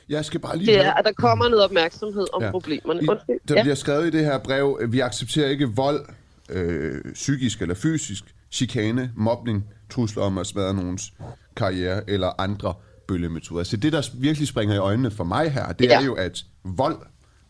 Jeg 0.09 0.25
skal 0.25 0.39
bare 0.39 0.57
lige 0.57 0.67
Det 0.73 0.85
er, 0.85 0.93
at 0.93 1.05
der 1.05 1.11
kommer 1.11 1.47
noget 1.49 1.63
opmærksomhed 1.65 2.27
om 2.33 2.43
Ja. 2.43 2.51
problemerne. 2.51 3.03
I-. 3.03 3.05
Der 3.47 3.55
Ja. 3.55 3.61
bliver 3.61 3.75
skrevet 3.75 4.07
i 4.07 4.09
det 4.09 4.25
her 4.25 4.37
brev, 4.37 4.77
at 4.81 4.91
vi 4.91 4.99
accepterer 4.99 5.49
ikke 5.49 5.67
vold, 5.75 6.05
øh, 6.49 7.13
psykisk 7.13 7.61
eller 7.61 7.75
fysisk, 7.75 8.23
chikane, 8.51 9.11
mobning, 9.15 9.69
trusler 9.89 10.23
om 10.23 10.37
at 10.37 10.47
smadre 10.47 10.73
nogens 10.73 11.13
karriere 11.55 12.09
eller 12.09 12.41
andre 12.41 12.73
bøllemetoder. 13.07 13.63
Så 13.63 13.77
det, 13.77 13.93
der 13.93 14.09
virkelig 14.13 14.47
springer 14.47 14.75
i 14.75 14.77
øjnene 14.77 15.11
for 15.11 15.23
mig 15.23 15.51
her, 15.51 15.71
det 15.71 15.85
ja. 15.85 16.01
er 16.01 16.05
jo, 16.05 16.13
at 16.13 16.43
vold, 16.63 16.97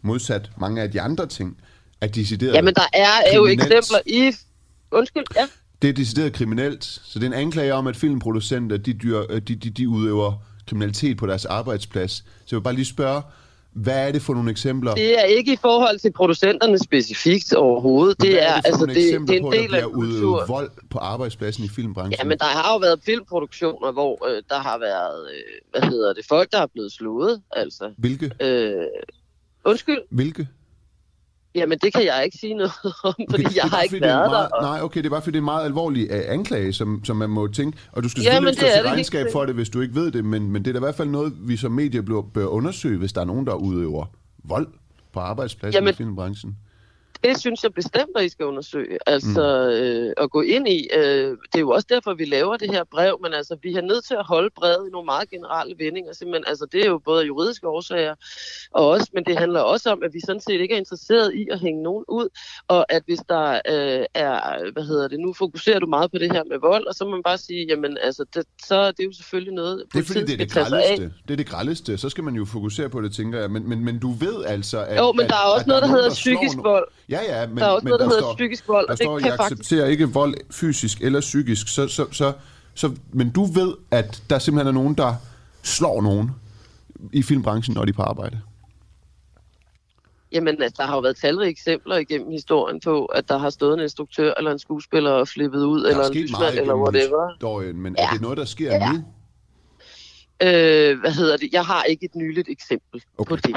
modsat 0.01 0.51
mange 0.57 0.81
af 0.81 0.92
de 0.92 1.01
andre 1.01 1.25
ting, 1.25 1.57
er 2.01 2.07
decideret 2.07 2.54
Jamen, 2.54 2.74
der 2.74 2.88
er 2.94 3.36
jo 3.36 3.44
kriminelt. 3.44 3.74
eksempler 3.74 4.00
i... 4.06 4.33
Undskyld, 4.92 5.24
ja. 5.36 5.48
Det 5.81 5.89
er 5.89 5.94
decideret 5.94 6.33
kriminelt, 6.33 6.83
så 6.83 7.19
det 7.19 7.24
er 7.24 7.27
en 7.27 7.33
anklage 7.33 7.74
om, 7.74 7.88
at 7.88 7.95
filmproducenter 7.95 8.77
de, 8.77 8.94
dyr, 8.94 9.24
øh, 9.30 9.42
de, 9.42 9.56
de, 9.56 9.69
de 9.69 9.89
udøver 9.89 10.33
kriminalitet 10.68 11.18
på 11.18 11.27
deres 11.27 11.45
arbejdsplads. 11.45 12.12
Så 12.12 12.24
jeg 12.51 12.57
vil 12.57 12.63
bare 12.63 12.74
lige 12.74 12.86
spørge, 12.86 13.21
hvad 13.73 14.07
er 14.07 14.11
det 14.11 14.21
for 14.21 14.33
nogle 14.33 14.51
eksempler? 14.51 14.93
Det 14.93 15.19
er 15.19 15.23
ikke 15.23 15.53
i 15.53 15.57
forhold 15.61 15.99
til 15.99 16.11
producenterne 16.11 16.77
specifikt 16.79 17.53
overhovedet. 17.53 18.17
Hvad 18.19 18.27
Det 18.29 18.43
er, 18.43 18.55
det 18.55 18.63
for 18.63 18.67
altså, 18.67 18.85
det, 18.85 18.95
det 18.95 19.13
er 19.13 19.19
på, 19.19 19.47
en 19.47 19.53
at 19.53 19.59
del 19.59 19.71
der 19.71 19.77
af 19.85 19.91
kulturen. 19.91 20.47
vold 20.49 20.71
på 20.89 20.97
arbejdspladsen 20.97 21.63
i 21.65 21.67
filmbranchen? 21.69 22.15
Ja, 22.19 22.23
men 22.23 22.37
der 22.37 22.45
har 22.45 22.73
jo 22.73 22.77
været 22.77 22.99
filmproduktioner, 23.05 23.91
hvor 23.91 24.27
øh, 24.29 24.43
der 24.49 24.59
har 24.59 24.77
været, 24.79 25.27
øh, 25.33 25.79
hvad 25.79 25.89
hedder 25.89 26.13
det, 26.13 26.25
folk, 26.29 26.51
der 26.51 26.61
er 26.61 26.67
blevet 26.73 26.91
slået, 26.91 27.41
altså. 27.51 27.91
Hvilke? 27.97 28.31
Øh, 28.41 28.85
undskyld, 29.65 29.99
Hvilke? 30.11 30.47
Jamen 31.57 31.77
det 31.77 31.94
kan 31.94 32.06
jeg 32.06 32.21
ikke 32.25 32.38
sige 32.38 32.54
noget 32.54 32.71
om, 33.04 33.13
fordi 33.30 33.44
er 33.44 33.50
jeg 33.56 33.63
har 33.63 33.81
ikke 33.81 33.94
fordi, 33.94 34.01
været 34.01 34.24
der. 34.24 34.30
meget, 34.30 34.51
Og, 34.51 34.62
Nej, 34.62 34.81
okay, 34.81 34.98
det 35.00 35.06
er 35.06 35.09
bare 35.09 35.21
fordi, 35.21 35.31
det 35.31 35.38
er 35.38 35.42
en 35.42 35.45
meget 35.45 35.65
alvorlig 35.65 36.12
uh, 36.12 36.18
anklage, 36.33 36.74
som, 36.74 37.01
som 37.06 37.18
man 37.18 37.30
må 37.30 37.48
tænke. 37.48 37.77
Og 37.92 38.04
du 38.04 38.09
skal 38.09 38.24
Ja, 38.24 38.31
selvfølgelig 38.31 38.59
stå 38.59 38.68
til 38.75 38.83
regnskab 38.89 39.25
for 39.31 39.45
det, 39.45 39.56
hvis 39.56 39.69
du 39.69 39.81
ikke 39.81 39.95
ved 39.95 40.12
det, 40.12 40.25
men, 40.25 40.51
men 40.51 40.65
det 40.65 40.69
er 40.69 40.74
da 40.74 40.80
i 40.80 40.86
hvert 40.86 40.95
fald 40.95 41.09
noget, 41.09 41.33
vi 41.39 41.57
som 41.57 41.71
medier 41.71 42.21
bør 42.33 42.45
undersøge, 42.45 42.98
hvis 42.98 43.13
der 43.13 43.21
er 43.21 43.25
nogen, 43.25 43.45
der 43.45 43.54
udøver 43.54 44.06
vold 44.44 44.68
på 45.13 45.19
arbejdspladsen 45.19 45.74
Jamen, 45.77 45.94
i 45.94 45.98
filmbranchen. 45.98 46.57
Det 47.23 47.39
synes 47.39 47.63
jeg 47.63 47.73
bestemt, 47.73 48.11
at 48.15 48.25
I 48.25 48.29
skal 48.29 48.45
undersøge. 48.45 48.97
Altså 49.07 49.69
øh, 49.69 50.13
at 50.23 50.31
gå 50.31 50.41
ind 50.41 50.67
i. 50.67 50.87
Øh, 50.93 51.29
det 51.29 51.55
er 51.55 51.59
jo 51.59 51.69
også 51.69 51.87
derfor, 51.89 52.13
vi 52.13 52.25
laver 52.25 52.57
det 52.57 52.71
her 52.71 52.83
brev, 52.91 53.19
men 53.23 53.33
altså 53.33 53.57
vi 53.63 53.73
er 53.73 53.81
nødt 53.81 54.05
til 54.05 54.13
at 54.13 54.25
holde 54.25 54.49
brevet 54.55 54.87
i 54.87 54.91
nogle 54.91 55.05
meget 55.05 55.29
generelle 55.29 55.75
vendinger. 55.79 56.13
Simpelthen, 56.13 56.43
altså 56.47 56.65
det 56.71 56.81
er 56.81 56.87
jo 56.87 56.97
både 56.97 57.25
juridiske 57.25 57.67
årsager, 57.67 58.15
og 58.71 58.88
også, 58.89 59.09
men 59.13 59.24
det 59.24 59.38
handler 59.38 59.59
også 59.59 59.91
om, 59.91 60.03
at 60.03 60.13
vi 60.13 60.19
sådan 60.25 60.41
set 60.41 60.62
ikke 60.62 60.74
er 60.74 60.77
interesseret 60.77 61.33
i 61.33 61.47
at 61.51 61.59
hænge 61.59 61.83
nogen 61.83 62.05
ud, 62.07 62.27
og 62.67 62.93
at 62.93 63.03
hvis 63.05 63.19
der 63.29 63.51
øh, 63.53 64.05
er, 64.13 64.71
hvad 64.74 64.83
hedder 64.83 65.07
det, 65.07 65.19
nu 65.19 65.33
fokuserer 65.33 65.79
du 65.79 65.88
meget 65.88 66.12
på 66.12 66.17
det 66.17 66.31
her 66.31 66.43
med 66.43 66.59
vold, 66.59 66.88
og 66.88 66.95
så 66.95 67.05
må 67.05 67.12
man 67.12 67.24
bare 67.24 67.38
sige, 67.38 67.65
jamen 67.69 67.97
altså, 68.01 68.25
det, 68.33 68.45
så 68.65 68.75
er 68.75 68.91
det 68.91 69.05
jo 69.05 69.12
selvfølgelig 69.12 69.53
noget, 69.53 69.83
Det 69.93 70.00
er 70.00 70.03
fordi, 70.03 70.19
det 70.19 70.33
er 70.33 70.38
det 70.38 70.51
grældeste. 70.51 71.13
Det 71.27 71.33
er 71.33 71.38
det 71.38 71.47
grældeste. 71.47 71.97
Så 71.97 72.09
skal 72.09 72.24
man 72.24 72.36
jo 72.36 72.45
fokusere 72.45 72.89
på 72.89 73.01
det, 73.01 73.13
tænker 73.13 73.39
jeg. 73.39 73.51
Men, 73.51 73.69
men, 73.69 73.86
men 73.86 74.00
du 74.00 74.12
ved 74.12 74.45
altså, 74.45 74.86
at... 74.86 74.97
Jo, 74.97 75.12
men 75.12 75.24
at, 75.24 75.29
der 75.29 75.36
er 75.36 75.47
også 75.53 75.62
at 75.62 75.67
noget, 75.67 75.81
der 75.81 75.88
nogen, 75.88 76.03
hedder 76.03 76.13
psykisk 76.13 76.57
vold. 76.57 76.88
Ja, 77.09 77.19
ja, 77.41 77.47
men, 77.47 77.57
Der 77.57 77.65
er 77.65 77.69
også 77.69 77.83
men 77.83 77.89
noget, 77.89 77.99
der 77.99 78.05
hedder 78.05 78.21
står, 78.21 78.33
psykisk 78.35 78.67
vold, 78.67 78.85
Der 78.87 78.91
og 78.93 78.97
det 78.97 79.05
står, 79.05 79.19
kan 79.19 79.27
jeg 79.29 79.37
faktisk... 79.37 79.59
accepterer 79.61 79.87
ikke 79.87 80.09
vold 80.13 80.35
fysisk 80.51 81.01
eller 81.01 81.19
psykisk. 81.21 81.67
Så, 81.67 81.87
så, 81.87 82.05
så, 82.11 82.33
så, 82.73 82.91
men 83.13 83.29
du 83.31 83.45
ved, 83.45 83.73
at 83.91 84.23
der 84.29 84.39
simpelthen 84.39 84.67
er 84.67 84.71
nogen, 84.81 84.95
der 84.95 85.13
slår 85.63 86.01
nogen 86.01 86.31
i 87.13 87.21
filmbranchen, 87.23 87.73
når 87.75 87.85
de 87.85 87.89
er 87.89 87.93
på 87.93 88.01
arbejde. 88.01 88.39
Jamen, 90.31 90.61
altså, 90.61 90.75
der 90.81 90.87
har 90.87 90.95
jo 90.95 90.99
været 91.01 91.15
talrige 91.17 91.49
eksempler 91.49 91.95
igennem 91.97 92.31
historien 92.31 92.79
på, 92.79 93.05
at 93.05 93.29
der 93.29 93.37
har 93.37 93.49
stået 93.49 93.73
en 93.73 93.79
instruktør 93.79 94.33
eller 94.37 94.51
en 94.51 94.59
skuespiller 94.59 95.11
og 95.11 95.27
flippet 95.27 95.63
ud, 95.63 95.83
Der 95.83 95.89
eller 95.89 96.03
er 96.03 96.07
en 96.07 96.13
lysmand, 96.13 96.55
eller 96.57 96.75
whatever. 96.75 97.33
historien, 97.33 97.81
men 97.81 97.95
er 97.97 98.01
Ja. 98.03 98.09
det 98.13 98.21
noget, 98.21 98.37
der 98.37 98.45
sker 98.45 98.73
Ja. 98.73 98.91
nu? 98.91 99.03
Øh, 100.44 101.00
hvad 101.00 101.12
hedder 101.12 101.38
det? 101.38 101.50
Jeg 101.53 101.63
har 101.63 101.84
ikke 101.84 102.06
et 102.06 102.15
nyligt 102.15 102.48
eksempel 102.50 103.01
Okay. 103.17 103.29
på 103.29 103.36
det. 103.36 103.56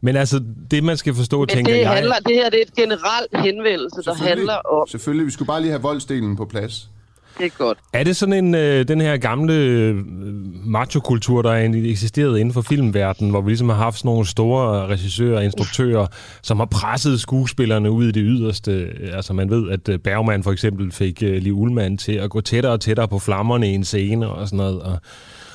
Men 0.00 0.16
altså, 0.16 0.42
det 0.70 0.84
man 0.84 0.96
skal 0.96 1.14
forstå, 1.14 1.38
Men 1.40 1.48
tænker 1.48 1.72
det, 1.72 1.80
jeg... 1.80 1.90
handler, 1.90 2.14
det 2.26 2.34
her 2.36 2.50
det 2.50 2.58
er 2.58 2.62
et 2.62 2.74
generelt 2.74 3.36
henvendelse, 3.44 4.02
der 4.04 4.14
handler 4.14 4.54
om... 4.54 4.88
Selvfølgelig, 4.88 5.26
vi 5.26 5.30
skulle 5.30 5.46
bare 5.46 5.60
lige 5.60 5.70
have 5.70 5.82
voldsdelen 5.82 6.36
på 6.36 6.44
plads. 6.44 6.88
Det 7.38 7.46
er 7.46 7.50
godt. 7.58 7.78
Er 7.92 8.04
det 8.04 8.16
sådan 8.16 8.44
en, 8.44 8.54
øh, 8.54 8.88
den 8.88 9.00
her 9.00 9.16
gamle 9.16 9.54
øh, 9.54 9.96
machokultur, 10.66 11.42
der 11.42 11.50
er 11.50 11.70
eksisteret 11.74 12.38
inden 12.38 12.54
for 12.54 12.62
filmverdenen, 12.62 13.30
hvor 13.30 13.40
vi 13.40 13.50
ligesom 13.50 13.68
har 13.68 13.76
haft 13.76 13.98
sådan 13.98 14.08
nogle 14.08 14.26
store 14.26 14.86
regissører 14.86 15.36
og 15.36 15.44
instruktører, 15.44 16.06
som 16.42 16.58
har 16.58 16.66
presset 16.66 17.20
skuespillerne 17.20 17.90
ud 17.90 18.04
i 18.04 18.12
det 18.12 18.22
yderste? 18.26 18.88
Altså 19.12 19.32
man 19.32 19.50
ved, 19.50 19.70
at 19.70 19.88
øh, 19.88 19.98
Bergman 19.98 20.42
for 20.42 20.52
eksempel 20.52 20.92
fik 20.92 21.22
øh, 21.22 21.42
Liv 21.42 21.58
Ullmann 21.58 21.98
til 21.98 22.12
at 22.12 22.30
gå 22.30 22.40
tættere 22.40 22.72
og 22.72 22.80
tættere 22.80 23.08
på 23.08 23.18
flammerne 23.18 23.70
i 23.70 23.74
en 23.74 23.84
scene 23.84 24.28
og 24.28 24.48
sådan 24.48 24.56
noget. 24.56 24.82
Og, 24.82 24.98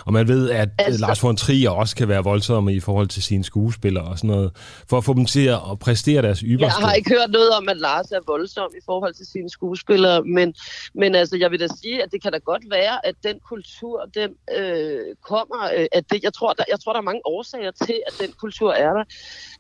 Og 0.06 0.14
man 0.14 0.28
ved, 0.28 0.50
at 0.50 0.70
altså, 0.78 1.02
Lars 1.02 1.24
von 1.24 1.36
Trier 1.36 1.70
også 1.70 1.96
kan 1.96 2.08
være 2.08 2.24
voldsom 2.24 2.70
i 2.70 2.80
forhold 2.80 3.08
til 3.08 3.24
sine 3.24 3.44
skuespillere 3.44 4.04
og 4.04 4.18
sådan 4.18 4.28
noget, 4.28 4.52
for 4.90 4.98
at 4.98 5.04
få 5.04 5.14
dem 5.14 5.26
til 5.26 5.48
at 5.48 5.80
præstere 5.80 6.22
deres 6.22 6.40
ypperste. 6.40 6.80
Jeg 6.80 6.88
har 6.88 6.94
ikke 6.94 7.10
hørt 7.10 7.32
noget 7.32 7.50
om, 7.50 7.70
at 7.70 7.78
Lars 7.78 8.12
er 8.12 8.20
voldsom 8.28 8.72
i 8.78 8.82
forhold 8.86 9.14
til 9.14 9.26
sine 9.26 9.50
skuespillere, 9.50 10.24
men, 10.24 10.54
men 10.94 11.16
altså, 11.16 11.38
jeg 11.38 11.52
vil 11.52 11.60
da 11.60 11.68
sige, 11.82 12.04
at 12.04 12.12
det 12.12 12.22
kan 12.22 12.32
da 12.32 12.38
godt 12.38 12.64
være, 12.72 13.06
at 13.06 13.16
den 13.24 13.40
kultur, 13.50 14.10
den 14.14 14.32
øh, 14.58 15.00
kommer, 15.22 15.64
øh, 15.78 15.86
at 15.92 16.04
det, 16.12 16.24
jeg, 16.24 16.34
tror, 16.34 16.54
der, 16.54 16.64
jeg 16.70 16.80
tror, 16.80 16.94
der 16.94 17.00
er 17.00 17.04
mange 17.04 17.22
årsager 17.26 17.72
til, 17.72 18.02
at 18.08 18.14
den 18.22 18.34
kultur 18.40 18.74
er 18.74 18.94
der. 18.94 19.04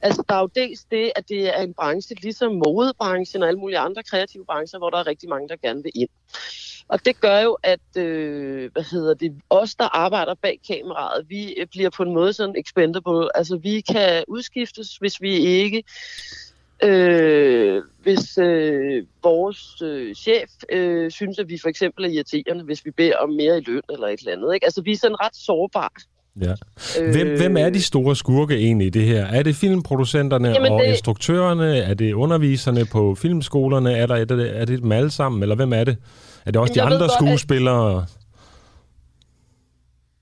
Altså, 0.01 0.23
der 0.29 0.35
er 0.35 0.39
jo 0.39 0.49
dels 0.55 0.79
det, 0.91 1.11
at 1.15 1.29
det 1.29 1.57
er 1.57 1.61
en 1.61 1.73
branche, 1.73 2.15
ligesom 2.21 2.61
modebranchen 2.65 3.43
og 3.43 3.47
alle 3.47 3.59
mulige 3.59 3.79
andre 3.79 4.03
kreative 4.03 4.45
brancher, 4.45 4.79
hvor 4.79 4.89
der 4.89 4.97
er 4.97 5.07
rigtig 5.07 5.29
mange, 5.29 5.49
der 5.49 5.55
gerne 5.55 5.83
vil 5.83 5.91
ind. 5.95 6.09
Og 6.87 7.05
det 7.05 7.19
gør 7.21 7.39
jo, 7.39 7.57
at 7.63 7.97
øh, 7.97 8.71
hvad 8.73 8.83
hedder 8.91 9.13
det, 9.13 9.33
os, 9.49 9.75
der 9.75 9.95
arbejder 9.95 10.33
bag 10.41 10.59
kameraet, 10.67 11.25
vi 11.29 11.53
øh, 11.53 11.67
bliver 11.67 11.89
på 11.89 12.03
en 12.03 12.13
måde 12.13 12.33
sådan 12.33 12.55
expendable. 12.57 13.37
Altså, 13.37 13.57
vi 13.57 13.81
kan 13.81 14.23
udskiftes, 14.27 14.97
hvis 14.97 15.21
vi 15.21 15.35
ikke 15.35 15.83
Øh, 16.83 17.81
hvis 18.03 18.37
øh, 18.37 19.03
vores 19.23 19.81
øh, 19.81 20.15
chef 20.15 20.49
øh, 20.71 21.11
synes, 21.11 21.39
at 21.39 21.49
vi 21.49 21.57
for 21.61 21.69
eksempel 21.69 22.05
er 22.05 22.09
irriterende, 22.09 22.63
hvis 22.63 22.85
vi 22.85 22.91
beder 22.91 23.17
om 23.17 23.29
mere 23.29 23.57
i 23.57 23.63
løn 23.67 23.81
eller 23.89 24.07
et 24.07 24.19
eller 24.19 24.31
andet. 24.31 24.53
Ikke? 24.53 24.65
Altså, 24.65 24.81
vi 24.81 24.91
er 24.91 24.97
sådan 24.97 25.21
ret 25.21 25.35
sårbare. 25.35 25.89
Ja. 26.41 26.53
Hvem, 27.11 27.27
øh, 27.27 27.37
hvem 27.37 27.57
er 27.57 27.69
de 27.69 27.81
store 27.81 28.15
skurke 28.15 28.55
egentlig 28.55 28.87
i 28.87 28.89
det 28.89 29.03
her? 29.03 29.25
Er 29.25 29.43
det 29.43 29.55
filmproducenterne 29.55 30.49
Jamen 30.49 30.71
og 30.71 30.81
det... 30.81 30.89
instruktørerne? 30.89 31.77
Er 31.77 31.93
det 31.93 32.13
underviserne 32.13 32.85
på 32.85 33.15
filmskolerne? 33.15 33.97
Er, 33.97 34.05
der, 34.05 34.15
er, 34.15 34.25
det, 34.25 34.57
er 34.57 34.65
det 34.65 34.81
dem 34.81 34.91
alle 34.91 35.11
sammen? 35.11 35.41
Eller 35.41 35.55
hvem 35.55 35.73
er 35.73 35.83
det? 35.83 35.97
Er 36.45 36.51
det 36.51 36.61
også 36.61 36.73
Jamen, 36.75 36.91
de 36.91 36.95
andre 36.95 37.07
godt, 37.07 37.11
skuespillere? 37.11 37.97
At... 37.97 38.09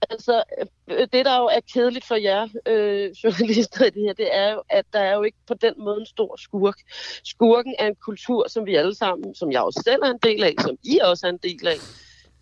Altså, 0.09 0.43
øh, 0.89 1.07
det 1.13 1.25
der 1.25 1.37
jo 1.37 1.45
er 1.45 1.59
kedeligt 1.73 2.05
for 2.05 2.15
jer 2.15 2.47
øh, 2.67 3.09
journalister 3.23 3.85
i 3.85 3.89
det 3.89 4.01
her, 4.01 4.13
det 4.13 4.35
er 4.35 4.53
jo, 4.53 4.61
at 4.69 4.85
der 4.93 4.99
er 4.99 5.15
jo 5.15 5.23
ikke 5.23 5.37
på 5.47 5.53
den 5.53 5.73
måde 5.77 5.99
en 5.99 6.05
stor 6.05 6.35
skurk. 6.37 6.75
Skurken 7.23 7.75
er 7.79 7.87
en 7.87 7.95
kultur, 8.05 8.45
som 8.49 8.65
vi 8.65 8.75
alle 8.75 8.95
sammen, 8.95 9.35
som 9.35 9.51
jeg 9.51 9.61
også 9.61 9.81
selv 9.85 10.01
er 10.03 10.09
en 10.09 10.19
del 10.23 10.43
af, 10.43 10.53
som 10.59 10.77
I 10.83 10.99
også 11.03 11.27
er 11.27 11.31
en 11.31 11.39
del 11.43 11.67
af. 11.67 11.79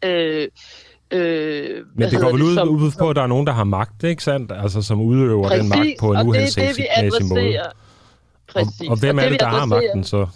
Øh, 0.09 0.47
Øh, 1.11 1.85
Men 1.95 2.09
det 2.09 2.21
går 2.21 2.31
vel 2.31 2.41
ud, 2.41 2.55
som, 2.55 2.69
ud 2.69 2.91
på, 2.99 3.09
at 3.09 3.15
der 3.15 3.21
er 3.21 3.27
nogen, 3.27 3.47
der 3.47 3.53
har 3.53 3.63
magt, 3.63 4.03
ikke 4.03 4.23
sandt? 4.23 4.51
Altså, 4.55 4.81
som 4.81 5.01
udøver 5.01 5.47
præcis, 5.47 5.61
den 5.61 5.69
magt 5.69 5.89
på 5.99 6.11
en 6.13 6.27
uhensigtsmæssig 6.27 7.25
måde. 7.29 7.59
Præcis. 8.47 8.81
Og, 8.81 8.87
og 8.87 8.99
hvem 8.99 9.17
og 9.17 9.23
er 9.23 9.29
det, 9.29 9.39
der 9.39 9.45
har 9.45 9.65
magten 9.65 10.03
så? 10.03 10.27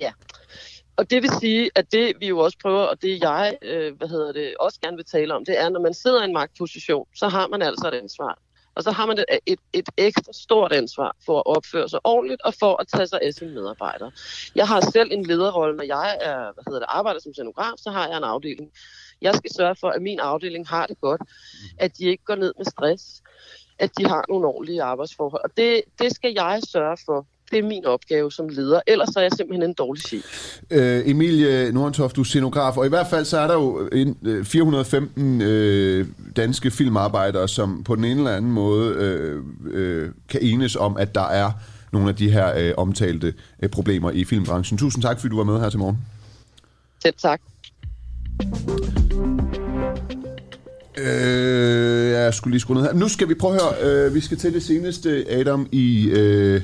Ja, 0.00 0.10
og 1.02 1.10
det 1.10 1.22
vil 1.22 1.30
sige, 1.40 1.70
at 1.74 1.92
det 1.92 2.12
vi 2.20 2.28
jo 2.28 2.38
også 2.38 2.58
prøver, 2.62 2.82
og 2.82 3.02
det 3.02 3.22
jeg 3.22 3.56
øh, 3.62 3.96
hvad 3.96 4.08
hedder 4.08 4.32
det, 4.32 4.54
også 4.60 4.80
gerne 4.80 4.96
vil 4.96 5.04
tale 5.04 5.34
om, 5.34 5.44
det 5.44 5.60
er, 5.60 5.68
når 5.68 5.80
man 5.80 5.94
sidder 5.94 6.22
i 6.22 6.24
en 6.24 6.32
magtposition, 6.32 7.06
så 7.14 7.28
har 7.28 7.48
man 7.48 7.62
altså 7.62 7.88
et 7.88 7.94
ansvar. 7.94 8.38
Og 8.74 8.82
så 8.82 8.90
har 8.90 9.06
man 9.06 9.18
et, 9.18 9.24
et, 9.46 9.58
et 9.72 9.88
ekstra 9.96 10.32
stort 10.32 10.72
ansvar 10.72 11.16
for 11.26 11.38
at 11.38 11.42
opføre 11.46 11.88
sig 11.88 12.00
ordentligt 12.04 12.42
og 12.42 12.54
for 12.54 12.76
at 12.80 12.86
tage 12.88 13.06
sig 13.06 13.18
af 13.22 13.34
sine 13.34 13.54
medarbejdere. 13.54 14.12
Jeg 14.54 14.68
har 14.68 14.80
selv 14.80 15.08
en 15.12 15.26
lederrolle, 15.26 15.76
når 15.76 15.84
jeg 15.84 16.18
er, 16.20 16.52
hvad 16.52 16.64
hedder 16.66 16.78
det, 16.78 16.86
arbejder 16.88 17.20
som 17.20 17.32
scenograf, 17.32 17.72
så 17.76 17.90
har 17.90 18.08
jeg 18.08 18.16
en 18.16 18.24
afdeling. 18.24 18.70
Jeg 19.20 19.34
skal 19.34 19.54
sørge 19.54 19.76
for, 19.80 19.88
at 19.88 20.02
min 20.02 20.20
afdeling 20.20 20.68
har 20.68 20.86
det 20.86 21.00
godt, 21.00 21.20
at 21.78 21.98
de 21.98 22.04
ikke 22.04 22.24
går 22.24 22.34
ned 22.34 22.52
med 22.58 22.64
stress, 22.64 23.22
at 23.78 23.90
de 23.98 24.06
har 24.06 24.24
nogle 24.28 24.46
ordentlige 24.46 24.82
arbejdsforhold. 24.82 25.44
Og 25.44 25.50
det, 25.56 25.82
det 25.98 26.14
skal 26.14 26.32
jeg 26.32 26.60
sørge 26.72 26.96
for 27.06 27.26
det 27.52 27.58
er 27.58 27.68
min 27.68 27.84
opgave 27.84 28.32
som 28.32 28.48
leder. 28.48 28.80
Ellers 28.86 29.08
er 29.16 29.20
jeg 29.20 29.30
simpelthen 29.36 29.62
en 29.70 29.74
dårlig 29.74 30.02
chef. 30.02 30.58
Øh, 30.70 31.02
Emilie 31.10 31.72
Nordentoft, 31.72 32.16
du 32.16 32.20
er 32.20 32.24
scenograf, 32.24 32.76
og 32.76 32.86
i 32.86 32.88
hvert 32.88 33.06
fald 33.06 33.24
så 33.24 33.38
er 33.38 33.46
der 33.46 33.54
jo 33.54 33.88
en, 33.92 34.44
415 34.44 35.42
øh, 35.42 35.98
øh, 35.98 36.06
danske 36.36 36.70
filmarbejdere, 36.70 37.48
som 37.48 37.84
på 37.84 37.96
den 37.96 38.04
ene 38.04 38.20
eller 38.20 38.36
anden 38.36 38.52
måde 38.52 38.94
øh, 38.94 39.42
øh, 39.64 40.10
kan 40.28 40.40
enes 40.42 40.76
om, 40.76 40.96
at 40.96 41.14
der 41.14 41.28
er 41.28 41.50
nogle 41.92 42.08
af 42.08 42.16
de 42.16 42.30
her 42.30 42.58
øh, 42.58 42.74
omtalte 42.76 43.34
øh, 43.62 43.68
problemer 43.68 44.10
i 44.10 44.24
filmbranchen. 44.24 44.78
Tusind 44.78 45.02
tak, 45.02 45.20
fordi 45.20 45.30
du 45.30 45.36
var 45.36 45.44
med 45.44 45.60
her 45.60 45.70
til 45.70 45.78
morgen. 45.78 45.98
Selv 47.02 47.14
tak. 47.18 47.40
Øh, 50.98 52.10
jeg 52.10 52.34
skulle 52.34 52.52
lige 52.52 52.60
skrue 52.60 52.76
ned 52.76 52.82
her. 52.82 52.92
Nu 52.92 53.08
skal 53.08 53.28
vi 53.28 53.34
prøve 53.34 53.54
at 53.54 53.60
høre, 53.62 54.06
øh, 54.06 54.14
vi 54.14 54.20
skal 54.20 54.38
til 54.38 54.54
det 54.54 54.62
seneste, 54.62 55.24
Adam, 55.30 55.68
i... 55.72 56.08
Øh, 56.08 56.62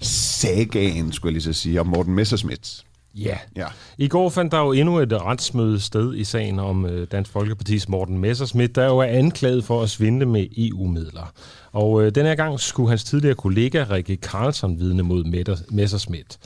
sagaen, 0.00 1.12
skulle 1.12 1.30
jeg 1.30 1.32
lige 1.32 1.54
så 1.54 1.60
sige, 1.60 1.80
om 1.80 1.86
Morten 1.86 2.14
Messerschmidt. 2.14 2.84
Ja. 3.14 3.38
ja. 3.56 3.66
I 3.98 4.08
går 4.08 4.28
fandt 4.28 4.52
der 4.52 4.58
jo 4.58 4.72
endnu 4.72 4.98
et 4.98 5.12
retsmøde 5.12 5.80
sted 5.80 6.14
i 6.14 6.24
sagen 6.24 6.58
om 6.58 6.86
øh, 6.86 7.06
Dansk 7.12 7.30
Folkepartis 7.30 7.88
Morten 7.88 8.18
Messerschmidt, 8.18 8.76
der 8.76 8.84
jo 8.84 8.98
er 8.98 9.04
anklaget 9.04 9.64
for 9.64 9.82
at 9.82 9.90
svindle 9.90 10.26
med 10.26 10.46
EU-midler. 10.56 11.32
Og 11.72 12.02
øh, 12.02 12.14
den 12.14 12.26
her 12.26 12.34
gang 12.34 12.60
skulle 12.60 12.88
hans 12.88 13.04
tidligere 13.04 13.34
kollega 13.34 13.84
Rikke 13.90 14.16
Karlsson 14.16 14.78
vidne 14.78 15.02
mod 15.02 15.24
Messerschmidt. 15.70 16.38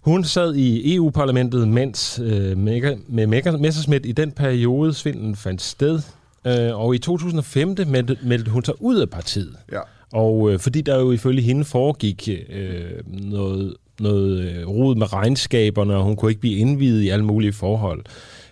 Hun 0.00 0.24
sad 0.24 0.54
i 0.54 0.94
EU-parlamentet, 0.94 1.68
mens 1.68 2.20
øh, 2.22 2.58
med 2.58 3.26
Messerschmidt 3.58 4.06
i 4.06 4.12
den 4.12 4.32
periode 4.32 4.94
svindlen 4.94 5.36
fandt 5.36 5.62
sted. 5.62 6.00
Øh, 6.46 6.78
og 6.78 6.94
i 6.94 6.98
2015 6.98 7.90
meldte, 7.90 8.18
meldte 8.22 8.50
hun 8.50 8.64
sig 8.64 8.82
ud 8.82 8.96
af 8.96 9.10
partiet. 9.10 9.56
Ja. 9.72 9.80
Og 10.14 10.52
øh, 10.52 10.58
fordi 10.58 10.80
der 10.80 11.00
jo 11.00 11.12
ifølge 11.12 11.42
hende 11.42 11.64
foregik 11.64 12.28
øh, 12.48 12.90
noget, 13.06 13.74
noget 14.00 14.38
øh, 14.38 14.68
rod 14.68 14.96
med 14.96 15.12
regnskaberne, 15.12 15.96
og 15.96 16.04
hun 16.04 16.16
kunne 16.16 16.30
ikke 16.30 16.40
blive 16.40 16.56
indvidet 16.56 17.02
i 17.02 17.08
alle 17.08 17.24
mulige 17.24 17.52
forhold. 17.52 18.04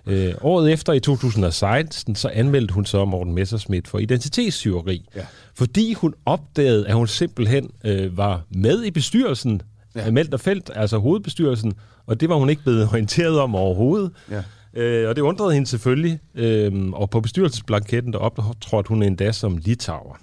Øh, 0.07 0.35
året 0.41 0.73
efter, 0.73 0.93
i 0.93 1.01
2016, 1.01 2.15
så 2.15 2.29
anmeldte 2.29 2.75
hun 2.75 2.87
så 2.87 3.05
Morten 3.05 3.35
Messerschmidt 3.35 3.89
for 3.89 3.99
identitetstyveri. 3.99 5.09
Ja. 5.17 5.21
Fordi 5.55 5.93
hun 5.93 6.15
opdagede, 6.27 6.89
at 6.89 6.95
hun 6.95 7.07
simpelthen 7.07 7.71
øh, 7.85 8.17
var 8.17 8.43
med 8.51 8.85
i 8.85 8.91
bestyrelsen 8.91 9.63
ja. 9.95 10.01
af 10.01 10.13
Meldt 10.13 10.41
Felt, 10.41 10.71
altså 10.75 10.99
hovedbestyrelsen, 10.99 11.73
og 12.07 12.21
det 12.21 12.29
var 12.29 12.35
hun 12.35 12.51
ikke 12.51 12.63
blevet 12.63 12.89
orienteret 12.93 13.41
om 13.41 13.55
overhovedet. 13.55 14.11
Ja. 14.31 14.43
Øh, 14.75 15.09
og 15.09 15.17
det 15.17 15.23
undrede 15.23 15.55
hende 15.55 15.67
selvfølgelig. 15.67 16.19
Øh, 16.35 16.73
og 16.93 17.11
på 17.11 17.21
bestyrelsesblanketten, 17.21 18.13
der 18.13 18.19
optrådte 18.19 18.89
hun 18.89 19.03
endda 19.03 19.33
som 19.33 19.57
litauer. 19.57 20.17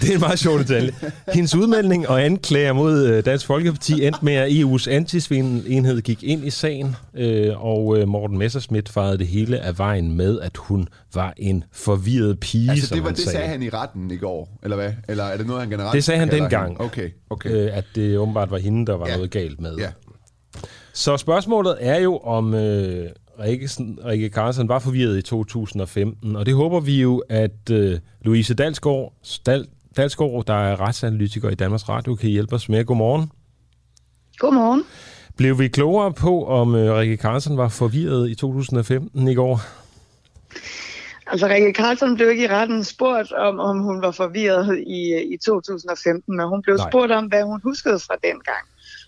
Det 0.00 0.10
er 0.10 0.14
en 0.14 0.20
meget 0.20 0.38
sjov 0.38 0.58
detalje. 0.58 0.92
Hendes 1.34 1.54
udmelding 1.54 2.08
og 2.08 2.24
anklager 2.24 2.72
mod 2.72 3.06
øh, 3.06 3.24
Dansk 3.24 3.46
Folkeparti 3.46 4.06
endte 4.06 4.24
med, 4.24 4.34
at 4.34 4.50
EU's 4.50 4.90
antisvinenhed 4.90 6.02
gik 6.02 6.22
ind 6.22 6.44
i 6.44 6.50
sagen, 6.50 6.96
øh, 7.14 7.64
og 7.64 7.98
øh, 7.98 8.08
Morten 8.08 8.38
Messerschmidt 8.38 8.88
farede 8.88 9.18
det 9.18 9.26
hele 9.26 9.60
af 9.60 9.78
vejen 9.78 10.16
med, 10.16 10.40
at 10.40 10.56
hun 10.56 10.88
var 11.14 11.34
en 11.36 11.64
forvirret 11.72 12.40
pige, 12.40 12.70
altså, 12.70 12.94
det, 12.94 13.04
var, 13.04 13.08
det 13.08 13.18
sagde. 13.18 13.30
sagde 13.30 13.48
han 13.48 13.62
i 13.62 13.68
retten 13.68 14.10
i 14.10 14.16
går, 14.16 14.58
eller 14.62 14.76
hvad? 14.76 14.92
Eller 15.08 15.24
er 15.24 15.36
det 15.36 15.46
noget, 15.46 15.62
han 15.62 15.70
generelt 15.70 15.92
Det 15.94 16.04
sagde 16.04 16.20
han 16.20 16.30
dengang, 16.30 16.80
okay, 16.80 17.10
okay. 17.30 17.50
at 17.50 17.84
det 17.94 18.18
åbenbart 18.18 18.50
var 18.50 18.58
hende, 18.58 18.86
der 18.86 18.96
var 18.96 19.08
ja. 19.08 19.14
noget 19.14 19.30
galt 19.30 19.60
med. 19.60 19.76
Ja. 19.76 19.88
Så 20.92 21.16
spørgsmålet 21.16 21.76
er 21.80 21.98
jo, 21.98 22.18
om 22.18 22.54
øh, 22.54 23.08
Rikke, 23.40 23.68
Rikke 24.04 24.28
Carlsen 24.28 24.68
var 24.68 24.78
forvirret 24.78 25.18
i 25.18 25.22
2015, 25.22 26.36
og 26.36 26.46
det 26.46 26.54
håber 26.54 26.80
vi 26.80 27.00
jo, 27.00 27.22
at 27.28 27.70
øh, 27.70 27.98
Louise 28.22 28.54
Dalsgaard, 28.54 29.12
Dal, 29.46 29.66
Dalsgaard, 29.96 30.44
der 30.46 30.54
er 30.54 30.80
retsanalytiker 30.80 31.50
i 31.50 31.54
Danmarks 31.54 31.88
Radio, 31.88 32.14
kan 32.14 32.30
hjælpe 32.30 32.54
os 32.54 32.68
med. 32.68 32.84
Godmorgen. 32.84 33.30
Godmorgen. 34.38 34.82
Blev 35.36 35.58
vi 35.58 35.68
klogere 35.68 36.12
på, 36.12 36.46
om 36.46 36.74
øh, 36.74 36.94
Rikke 36.94 37.16
Carlsen 37.16 37.56
var 37.56 37.68
forvirret 37.68 38.30
i 38.30 38.34
2015 38.34 39.28
i 39.28 39.34
går? 39.34 39.60
Altså, 41.26 41.48
Rikke 41.48 41.72
Carlsen 41.72 42.14
blev 42.14 42.30
ikke 42.30 42.44
i 42.44 42.48
retten 42.48 42.84
spurgt 42.84 43.32
om, 43.32 43.58
om 43.60 43.78
hun 43.78 44.02
var 44.02 44.10
forvirret 44.10 44.78
i, 44.86 45.32
i 45.34 45.36
2015, 45.36 46.36
men 46.36 46.48
hun 46.48 46.62
blev 46.62 46.76
Nej. 46.76 46.90
spurgt 46.90 47.12
om, 47.12 47.24
hvad 47.26 47.42
hun 47.42 47.60
huskede 47.64 47.98
fra 47.98 48.14
den 48.24 48.40
gang. 48.40 48.64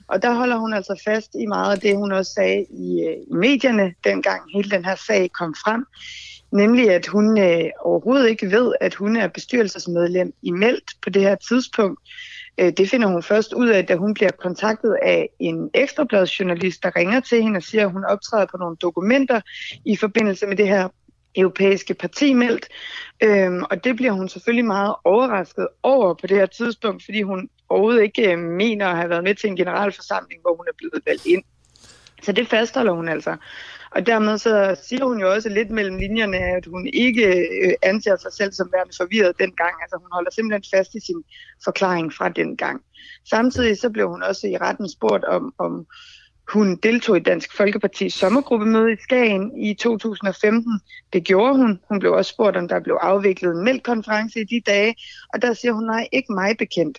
Og 0.09 0.23
der 0.23 0.35
holder 0.35 0.57
hun 0.57 0.75
altså 0.75 1.03
fast 1.05 1.35
i 1.35 1.47
meget 1.47 1.73
af 1.73 1.81
det, 1.81 1.97
hun 1.97 2.13
også 2.13 2.33
sagde 2.33 2.67
i, 2.71 3.05
øh, 3.09 3.17
i 3.31 3.35
medierne, 3.35 3.95
dengang 4.05 4.41
hele 4.55 4.71
den 4.71 4.85
her 4.85 4.95
sag 4.95 5.31
kom 5.33 5.55
frem. 5.65 5.87
Nemlig, 6.53 6.91
at 6.91 7.07
hun 7.07 7.39
øh, 7.39 7.65
overhovedet 7.81 8.29
ikke 8.29 8.51
ved, 8.51 8.73
at 8.81 8.95
hun 8.95 9.17
er 9.17 9.29
bestyrelsesmedlem 9.29 10.33
i 10.43 10.51
Meldt 10.51 10.91
på 11.03 11.11
det 11.11 11.23
her 11.23 11.35
tidspunkt. 11.35 12.01
Øh, 12.59 12.73
det 12.77 12.91
finder 12.91 13.09
hun 13.09 13.23
først 13.23 13.53
ud 13.53 13.69
af, 13.69 13.87
da 13.87 13.97
hun 13.97 14.15
bliver 14.15 14.31
kontaktet 14.31 14.97
af 15.03 15.29
en 15.39 15.71
ekstrabladsjournalist, 15.75 16.83
der 16.83 16.97
ringer 16.97 17.21
til 17.21 17.43
hende 17.43 17.57
og 17.57 17.63
siger, 17.63 17.87
at 17.87 17.93
hun 17.93 18.05
optræder 18.05 18.47
på 18.47 18.57
nogle 18.57 18.77
dokumenter 18.77 19.41
i 19.85 19.97
forbindelse 19.97 20.47
med 20.47 20.57
det 20.57 20.69
her 20.69 20.89
europæiske 21.37 21.95
partimeldt. 21.95 22.69
Øhm, 23.23 23.63
og 23.71 23.85
det 23.85 23.97
bliver 23.97 24.13
hun 24.13 24.29
selvfølgelig 24.29 24.65
meget 24.65 24.95
overrasket 25.05 25.69
over 25.83 26.15
på 26.15 26.27
det 26.27 26.37
her 26.37 26.47
tidspunkt, 26.47 27.05
fordi 27.05 27.23
hun 27.23 27.49
overhovedet 27.73 28.03
ikke 28.03 28.33
øh, 28.33 28.39
mener 28.39 28.87
at 28.87 28.97
have 28.97 29.11
været 29.11 29.25
med 29.25 29.35
til 29.35 29.51
en 29.51 29.57
generalforsamling, 29.57 30.41
hvor 30.43 30.57
hun 30.57 30.67
er 30.69 30.77
blevet 30.79 31.03
valgt 31.07 31.27
ind. 31.27 31.43
Så 32.23 32.33
det 32.33 32.49
fastholder 32.49 32.93
hun 32.93 33.09
altså. 33.09 33.37
Og 33.91 34.07
dermed 34.07 34.39
så 34.39 34.81
siger 34.89 35.05
hun 35.05 35.21
jo 35.21 35.33
også 35.33 35.49
lidt 35.49 35.71
mellem 35.71 35.97
linjerne, 35.97 36.37
at 36.37 36.67
hun 36.67 36.87
ikke 36.87 37.27
øh, 37.27 37.73
anser 37.83 38.17
sig 38.17 38.33
selv 38.33 38.53
som 38.53 38.69
værende 38.73 38.93
forvirret 38.97 39.39
dengang. 39.39 39.75
Altså 39.83 39.97
hun 40.03 40.09
holder 40.13 40.31
simpelthen 40.31 40.79
fast 40.79 40.95
i 40.95 41.01
sin 41.01 41.23
forklaring 41.65 42.13
fra 42.13 42.29
den 42.29 42.57
gang. 42.57 42.83
Samtidig 43.31 43.79
så 43.79 43.91
blev 43.91 44.09
hun 44.09 44.23
også 44.23 44.47
i 44.47 44.57
retten 44.57 44.89
spurgt 44.89 45.25
om, 45.25 45.55
om 45.59 45.87
hun 46.49 46.77
deltog 46.77 47.17
i 47.17 47.21
Dansk 47.21 47.57
Folkepartis 47.57 48.15
sommergruppemøde 48.15 48.93
i 48.93 48.97
Skagen 49.03 49.63
i 49.63 49.75
2015. 49.75 50.81
Det 51.13 51.25
gjorde 51.25 51.57
hun. 51.57 51.81
Hun 51.89 51.99
blev 51.99 52.13
også 52.13 52.29
spurgt, 52.29 52.57
om 52.57 52.69
der 52.69 52.81
blev 52.81 52.99
afviklet 53.01 53.51
en 53.51 53.65
mælkkonference 53.65 54.41
i 54.41 54.45
de 54.45 54.61
dage, 54.67 54.95
og 55.35 55.43
der 55.43 55.53
siger 55.53 55.73
hun, 55.73 55.85
nej, 55.85 56.09
ikke 56.13 56.33
mig 56.33 56.57
bekendt. 56.59 56.99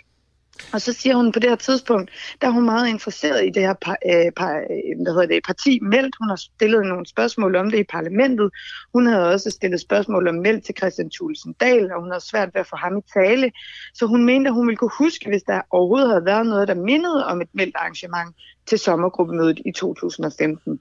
Og 0.74 0.82
så 0.82 0.94
siger 0.94 1.16
hun 1.16 1.32
på 1.32 1.40
det 1.40 1.50
her 1.50 1.56
tidspunkt, 1.56 2.12
der 2.42 2.48
er 2.48 2.52
hun 2.52 2.66
meget 2.66 2.90
interesseret 2.90 3.46
i 3.46 3.50
det 3.50 3.62
her 3.62 3.74
par, 3.74 3.98
øh, 4.06 4.32
par, 4.36 4.56
øh, 4.58 5.04
hvad 5.04 5.14
hedder 5.14 5.26
det, 5.26 5.44
parti 5.46 5.80
Meldt. 5.80 6.16
Hun 6.20 6.30
har 6.30 6.36
stillet 6.36 6.86
nogle 6.86 7.06
spørgsmål 7.06 7.56
om 7.56 7.72
det 7.72 7.80
i 7.80 7.84
parlamentet. 7.84 8.52
Hun 8.94 9.06
havde 9.06 9.32
også 9.34 9.50
stillet 9.50 9.82
spørgsmål 9.82 10.28
om 10.28 10.36
Meldt 10.36 10.66
til 10.66 10.76
Christian 10.78 11.10
Thulesen 11.10 11.54
Dahl, 11.54 11.92
og 11.92 12.02
hun 12.02 12.12
har 12.12 12.20
svært 12.20 12.50
ved 12.54 12.62
at 12.62 12.68
få 12.68 12.76
ham 12.76 12.98
i 12.98 13.02
tale. 13.14 13.52
Så 13.94 14.06
hun 14.06 14.26
mente, 14.26 14.48
at 14.48 14.54
hun 14.54 14.68
ville 14.68 14.78
kunne 14.78 14.98
huske, 14.98 15.30
hvis 15.30 15.44
der 15.44 15.62
overhovedet 15.70 16.10
havde 16.10 16.26
været 16.26 16.46
noget, 16.46 16.68
der 16.68 16.76
mindede 16.76 17.26
om 17.26 17.42
et 17.42 17.50
Meldt 17.54 17.76
arrangement 17.76 18.36
til 18.66 18.80
sommergruppemødet 18.80 19.60
i 19.66 19.72
2015. 19.72 20.80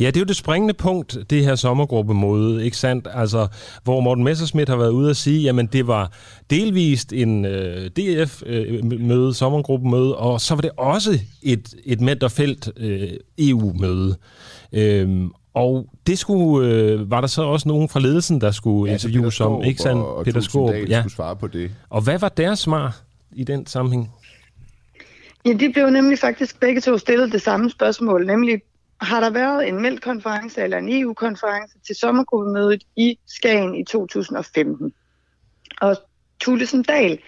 Ja, 0.00 0.06
det 0.06 0.16
er 0.16 0.20
jo 0.20 0.24
det 0.24 0.36
springende 0.36 0.74
punkt, 0.74 1.18
det 1.30 1.44
her 1.44 1.54
sommergruppemøde, 1.54 2.64
ikke 2.64 2.76
sandt? 2.76 3.08
Altså, 3.14 3.48
hvor 3.84 4.00
Morten 4.00 4.24
Messerschmidt 4.24 4.68
har 4.68 4.76
været 4.76 4.90
ude 4.90 5.10
at 5.10 5.16
sige, 5.16 5.42
jamen 5.42 5.66
det 5.66 5.86
var 5.86 6.12
delvist 6.50 7.12
en 7.12 7.44
øh, 7.44 7.90
DF-møde, 7.90 9.28
øh, 9.28 9.34
sommergruppemøde, 9.34 10.16
og 10.16 10.40
så 10.40 10.54
var 10.54 10.60
det 10.60 10.70
også 10.76 11.18
et, 11.42 11.74
et 11.84 12.00
Menterfelt 12.00 12.70
øh, 12.76 13.08
EU-møde. 13.38 14.16
Øhm, 14.72 15.30
og 15.54 15.86
det 16.06 16.18
skulle, 16.18 16.68
øh, 16.68 17.10
var 17.10 17.20
der 17.20 17.28
så 17.28 17.42
også 17.42 17.68
nogen 17.68 17.88
fra 17.88 18.00
ledelsen, 18.00 18.40
der 18.40 18.50
skulle 18.50 18.90
ja, 18.90 18.94
interviews 18.94 19.40
om, 19.40 19.64
ikke 19.64 19.82
sandt? 19.82 20.02
Og, 20.02 20.16
og 20.16 20.24
Peter 20.24 20.40
Skåb, 20.40 20.74
ja. 20.88 21.00
skulle 21.00 21.14
svare 21.14 21.36
på 21.36 21.46
det. 21.46 21.70
Og 21.90 22.02
hvad 22.02 22.18
var 22.18 22.28
deres 22.28 22.58
svar 22.58 23.00
i 23.32 23.44
den 23.44 23.66
sammenhæng? 23.66 24.10
Ja, 25.46 25.52
de 25.52 25.72
blev 25.72 25.90
nemlig 25.90 26.18
faktisk 26.18 26.60
begge 26.60 26.80
to 26.80 26.98
stillet 26.98 27.32
det 27.32 27.42
samme 27.42 27.70
spørgsmål, 27.70 28.26
nemlig 28.26 28.60
har 29.00 29.20
der 29.20 29.30
været 29.30 29.68
en 29.68 29.82
meldkonference 29.82 30.62
eller 30.62 30.78
en 30.78 31.02
EU-konference 31.02 31.78
til 31.86 31.96
sommergruppemødet 31.96 32.84
i 32.96 33.18
Skagen 33.26 33.74
i 33.74 33.84
2015. 33.84 34.92
Og 35.80 35.96
Thulesen 36.40 36.82
Dahl, 36.82 37.18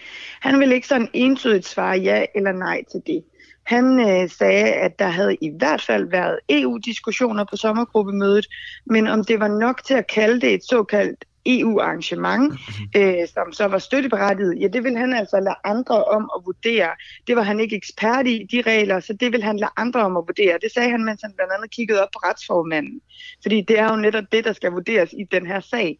han 0.41 0.59
ville 0.59 0.75
ikke 0.75 0.87
sådan 0.87 1.09
entydigt 1.13 1.67
svare 1.67 1.97
ja 1.97 2.25
eller 2.35 2.51
nej 2.51 2.83
til 2.91 3.01
det. 3.07 3.23
Han 3.63 3.99
øh, 3.99 4.29
sagde, 4.29 4.73
at 4.73 4.99
der 4.99 5.07
havde 5.07 5.35
i 5.35 5.49
hvert 5.57 5.81
fald 5.81 6.09
været 6.09 6.39
EU-diskussioner 6.49 7.45
på 7.49 7.55
sommergruppemødet, 7.55 8.47
men 8.85 9.07
om 9.07 9.23
det 9.23 9.39
var 9.39 9.47
nok 9.47 9.83
til 9.83 9.93
at 9.93 10.07
kalde 10.07 10.41
det 10.41 10.53
et 10.53 10.63
såkaldt 10.69 11.25
EU-arrangement, 11.45 12.51
mhm. 12.53 13.01
øh, 13.01 13.27
som 13.33 13.53
så 13.53 13.67
var 13.67 13.77
støtteberettiget, 13.77 14.61
ja, 14.61 14.67
det 14.67 14.83
vil 14.83 14.97
han 14.97 15.13
altså 15.13 15.39
lade 15.39 15.55
andre 15.63 16.03
om 16.03 16.29
at 16.35 16.41
vurdere. 16.45 16.89
Det 17.27 17.35
var 17.35 17.41
han 17.41 17.59
ikke 17.59 17.75
ekspert 17.75 18.27
i, 18.27 18.47
de 18.51 18.61
regler, 18.61 18.99
så 18.99 19.13
det 19.13 19.31
vil 19.31 19.43
han 19.43 19.57
lade 19.57 19.71
andre 19.77 20.01
om 20.01 20.17
at 20.17 20.23
vurdere. 20.27 20.57
Det 20.61 20.71
sagde 20.73 20.89
han, 20.89 21.05
mens 21.05 21.21
han 21.21 21.33
blandt 21.35 21.53
andet 21.53 21.71
kiggede 21.71 22.03
op 22.03 22.09
på 22.13 22.19
retsformanden. 22.19 23.01
Fordi 23.41 23.61
det 23.61 23.79
er 23.79 23.89
jo 23.89 23.95
netop 23.95 24.23
det, 24.31 24.45
der 24.45 24.53
skal 24.53 24.71
vurderes 24.71 25.13
i 25.13 25.23
den 25.31 25.45
her 25.47 25.59
sag. 25.59 25.99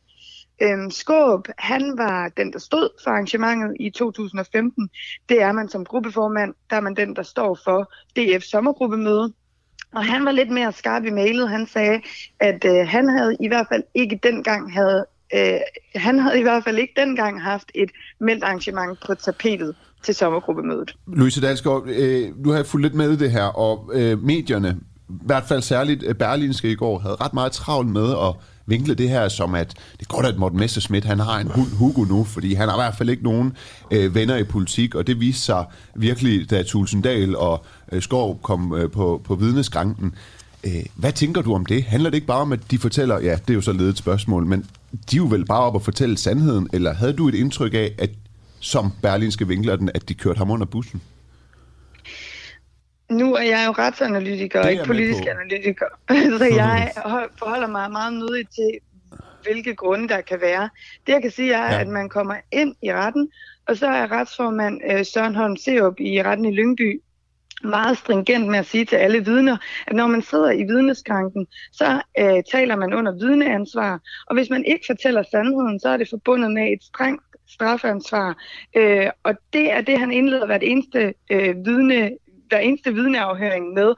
Øhm, 0.62 0.92
Skåb, 0.92 1.48
han 1.58 1.98
var 1.98 2.30
den, 2.38 2.54
der 2.54 2.60
stod 2.60 2.90
for 3.04 3.12
arrangementet 3.12 3.78
i 3.80 3.90
2015. 3.90 4.90
Det 5.30 5.42
er 5.42 5.52
man 5.52 5.70
som 5.70 5.86
gruppeformand, 5.86 6.54
der 6.70 6.76
er 6.76 6.82
man 6.82 6.96
den, 6.96 7.16
der 7.16 7.24
står 7.24 7.60
for 7.64 7.92
DF 8.16 8.44
sommergruppemøde. 8.44 9.34
Og 9.96 10.06
han 10.06 10.26
var 10.26 10.32
lidt 10.32 10.50
mere 10.50 10.72
skarp 10.72 11.06
i 11.06 11.10
mailet. 11.10 11.50
Han 11.50 11.68
sagde, 11.68 12.02
at 12.40 12.66
øh, 12.66 12.88
han 12.88 13.10
havde 13.10 13.38
i 13.40 13.48
hvert 13.48 13.68
fald 13.72 13.84
ikke 13.94 14.20
dengang 14.24 14.74
havde 14.74 15.06
øh, 15.34 15.60
han 15.96 16.20
havde 16.20 16.40
i 16.40 16.42
hvert 16.42 16.64
fald 16.64 16.78
ikke 16.78 16.94
dengang 16.96 17.42
haft 17.42 17.72
et 17.76 17.90
meldt 18.20 18.44
arrangement 18.44 19.00
på 19.08 19.16
tapetet 19.16 19.76
til 20.04 20.16
sommergruppemødet. 20.16 20.96
Louise 21.08 21.42
Dalsgaard, 21.42 21.84
øh, 21.88 22.30
nu 22.38 22.50
har 22.50 22.56
jeg 22.56 22.66
fulgt 22.66 22.86
lidt 22.86 22.94
med 22.94 23.12
i 23.12 23.16
det 23.16 23.32
her, 23.32 23.44
og 23.44 23.92
øh, 23.94 24.24
medierne, 24.24 24.78
i 25.10 25.14
hvert 25.26 25.44
fald 25.44 25.62
særligt 25.62 26.04
øh, 26.04 26.16
Berlinske 26.16 26.72
i 26.72 26.76
går, 26.76 27.00
havde 27.00 27.16
ret 27.16 27.34
meget 27.34 27.52
travlt 27.52 27.90
med 27.90 28.12
at 28.12 28.36
vinkle 28.66 28.94
det 28.94 29.10
her 29.10 29.28
som, 29.30 29.56
at 29.56 29.70
det 29.70 30.02
er 30.02 30.16
godt, 30.16 30.26
at 30.26 30.38
Morten 30.38 30.60
Messerschmidt 30.60 31.06
han 31.06 31.20
har 31.20 31.40
en 31.40 31.48
hund 31.48 31.68
Hugo 31.78 32.04
nu, 32.04 32.24
fordi 32.24 32.54
han 32.54 32.70
har 32.70 32.76
i 32.76 32.82
hvert 32.82 32.96
fald 32.96 33.10
ikke 33.10 33.24
nogen 33.24 33.58
øh, 33.92 34.16
venner 34.16 34.36
i 34.36 34.44
politik, 34.44 34.96
og 34.96 35.08
det 35.08 35.20
viste 35.20 35.42
sig 35.42 35.66
virkelig, 35.96 36.50
da 36.50 36.64
Tulsendal 36.64 37.36
og 37.36 37.66
øh, 37.92 38.02
Skov 38.02 38.40
kom 38.42 38.74
øh, 38.76 38.92
på, 38.92 39.22
på 39.24 39.36
vidneskranken. 39.36 40.16
Øh, 40.66 40.86
hvad 40.96 41.12
tænker 41.12 41.42
du 41.42 41.54
om 41.54 41.66
det? 41.66 41.84
Handler 41.84 42.10
det 42.10 42.16
ikke 42.16 42.28
bare 42.28 42.42
om, 42.42 42.52
at 42.52 42.60
de 42.72 42.78
fortæller, 42.78 43.20
ja, 43.20 43.36
det 43.36 43.50
er 43.50 43.54
jo 43.54 43.62
så 43.62 43.74
ledet 43.74 43.98
spørgsmål, 43.98 44.46
men 44.46 44.60
de 45.12 45.16
er 45.16 45.18
jo 45.18 45.26
vel 45.26 45.46
bare 45.46 45.60
op 45.60 45.76
og 45.76 45.82
fortælle 45.82 46.18
sandheden, 46.18 46.70
eller 46.74 46.94
havde 46.94 47.14
du 47.14 47.28
et 47.28 47.36
indtryk 47.36 47.74
af, 47.74 47.92
at 47.98 48.10
som 48.60 48.92
Berlinske 49.02 49.48
vinkler 49.48 49.76
den, 49.76 49.90
at 49.94 50.10
de 50.10 50.14
kørte 50.14 50.38
ham 50.38 50.52
under 50.52 50.66
bussen? 50.66 51.02
Nu 53.12 53.36
er 53.36 53.42
jeg 53.42 53.64
jo 53.68 53.72
retsanalytiker, 53.72 54.62
og 54.62 54.72
ikke 54.72 54.84
politisk 54.86 55.24
analytiker, 55.28 55.86
så 56.40 56.46
jeg 56.46 56.92
forholder 57.40 57.68
mig 57.68 57.92
meget 57.92 58.14
nødigt 58.14 58.50
til, 58.56 58.72
hvilke 59.44 59.76
grunde 59.76 60.08
der 60.08 60.22
kan 60.22 60.42
være. 60.42 60.70
Det 61.08 61.14
jeg 61.14 61.22
kan 61.22 61.32
sige 61.32 61.54
er, 61.54 61.74
ja. 61.74 61.80
at 61.80 61.88
man 61.88 62.10
kommer 62.10 62.36
ind 62.52 62.76
i 62.82 62.94
retten, 62.94 63.30
og 63.68 63.78
så 63.78 63.88
er 63.88 64.12
retsformand 64.12 64.82
øh, 64.92 65.06
Søren 65.06 65.36
Holm 65.36 65.58
Seup 65.58 66.00
i 66.00 66.24
retten 66.24 66.46
i 66.46 66.52
Lyngby 66.52 67.02
meget 67.64 67.98
stringent 67.98 68.48
med 68.48 68.60
at 68.60 68.66
sige 68.66 68.86
til 68.86 68.96
alle 68.96 69.26
vidner, 69.26 69.58
at 69.88 69.96
når 69.96 70.08
man 70.08 70.22
sidder 70.22 70.52
i 70.52 70.64
vidneskranken, 70.64 71.48
så 71.72 72.02
øh, 72.20 72.44
taler 72.52 72.76
man 72.76 72.94
under 72.94 73.12
vidneansvar, 73.12 74.00
og 74.28 74.36
hvis 74.36 74.50
man 74.50 74.66
ikke 74.66 74.84
fortæller 74.88 75.24
sandheden, 75.32 75.80
så 75.80 75.90
er 75.90 75.98
det 75.98 76.10
forbundet 76.10 76.52
med 76.52 76.64
et 76.64 76.84
strengt 76.84 77.24
straffansvar. 77.50 78.38
Øh, 78.78 79.10
og 79.24 79.34
det 79.54 79.72
er 79.72 79.82
det, 79.82 80.00
han 80.00 80.12
indleder 80.12 80.46
hvert 80.46 80.64
eneste 80.64 81.14
øh, 81.32 81.56
vidne 81.66 82.12
hver 82.54 82.60
eneste 82.60 82.94
vidneafhøring 82.94 83.74
med. 83.74 83.94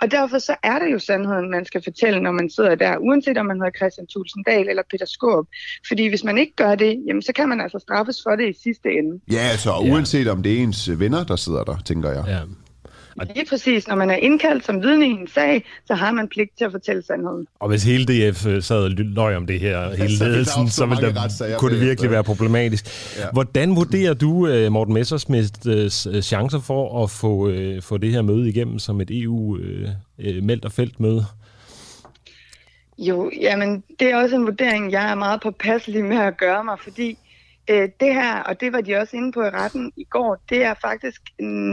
Og 0.00 0.10
derfor 0.10 0.38
så 0.38 0.54
er 0.62 0.78
det 0.78 0.92
jo 0.92 0.98
sandheden, 0.98 1.50
man 1.50 1.64
skal 1.64 1.82
fortælle, 1.84 2.20
når 2.20 2.32
man 2.32 2.50
sidder 2.50 2.74
der, 2.74 2.96
uanset 2.96 3.38
om 3.38 3.46
man 3.46 3.56
hedder 3.56 3.78
Christian 3.78 4.06
Tulsendal 4.06 4.68
eller 4.68 4.82
Peter 4.90 5.06
Skåb. 5.06 5.46
Fordi 5.88 6.06
hvis 6.06 6.24
man 6.24 6.38
ikke 6.38 6.52
gør 6.56 6.74
det, 6.74 7.02
jamen, 7.06 7.22
så 7.22 7.32
kan 7.32 7.48
man 7.48 7.60
altså 7.60 7.78
straffes 7.78 8.16
for 8.22 8.36
det 8.36 8.48
i 8.48 8.56
sidste 8.62 8.88
ende. 8.98 9.20
Ja, 9.32 9.42
altså 9.52 9.70
uanset 9.90 10.28
om 10.28 10.42
det 10.42 10.52
er 10.54 10.62
ens 10.62 11.00
venner, 11.00 11.24
der 11.24 11.36
sidder 11.36 11.64
der, 11.64 11.76
tænker 11.84 12.10
jeg. 12.10 12.24
Ja. 12.26 12.40
Og 13.20 13.26
lige 13.34 13.46
præcis, 13.48 13.88
når 13.88 13.96
man 13.96 14.10
er 14.10 14.16
indkaldt 14.16 14.64
som 14.64 14.82
vidne 14.82 15.06
i 15.06 15.10
en 15.10 15.28
sag, 15.34 15.64
så 15.86 15.94
har 15.94 16.12
man 16.12 16.28
pligt 16.28 16.58
til 16.58 16.64
at 16.64 16.72
fortælle 16.72 17.02
sandheden. 17.02 17.46
Og 17.60 17.68
hvis 17.68 17.84
hele 17.84 18.04
DF 18.04 18.46
øh, 18.46 18.62
sad 18.62 18.84
og 18.84 18.90
løg 18.90 19.36
om 19.36 19.46
det 19.46 19.60
her, 19.60 19.96
hele 19.96 20.18
ledelsen, 20.18 20.68
så 20.68 20.86
ville 20.86 21.14
der, 21.14 21.56
kunne 21.58 21.74
det 21.74 21.80
virkelig 21.80 22.10
være 22.10 22.24
problematisk. 22.24 22.86
Ja. 23.18 23.24
Hvordan 23.32 23.76
vurderer 23.76 24.14
du, 24.14 24.46
øh, 24.46 24.72
Morten 24.72 24.94
Messersmiths 24.94 26.06
øh, 26.06 26.22
chancer 26.22 26.60
for 26.60 27.04
at 27.04 27.10
få, 27.10 27.52
få 27.80 27.98
det 27.98 28.10
her 28.10 28.22
møde 28.22 28.48
igennem 28.48 28.78
som 28.78 29.00
et 29.00 29.10
EU-meldt 29.10 30.64
og 30.64 30.72
feltmøde? 30.72 31.24
Jo, 32.98 33.30
jamen, 33.40 33.82
det 34.00 34.10
er 34.10 34.16
også 34.16 34.36
en 34.36 34.44
vurdering, 34.44 34.92
jeg 34.92 35.10
er 35.10 35.14
meget 35.14 35.40
påpasselig 35.40 36.04
med 36.04 36.16
at 36.16 36.36
gøre 36.36 36.64
mig, 36.64 36.76
fordi 36.82 37.18
Øh, 37.70 37.88
det 38.00 38.14
her, 38.14 38.42
og 38.42 38.60
det 38.60 38.72
var 38.72 38.80
de 38.80 38.96
også 38.96 39.16
inde 39.16 39.32
på 39.32 39.42
i 39.42 39.50
retten 39.50 39.92
i 39.96 40.04
går, 40.04 40.42
det 40.48 40.64
er 40.64 40.74
faktisk 40.74 41.22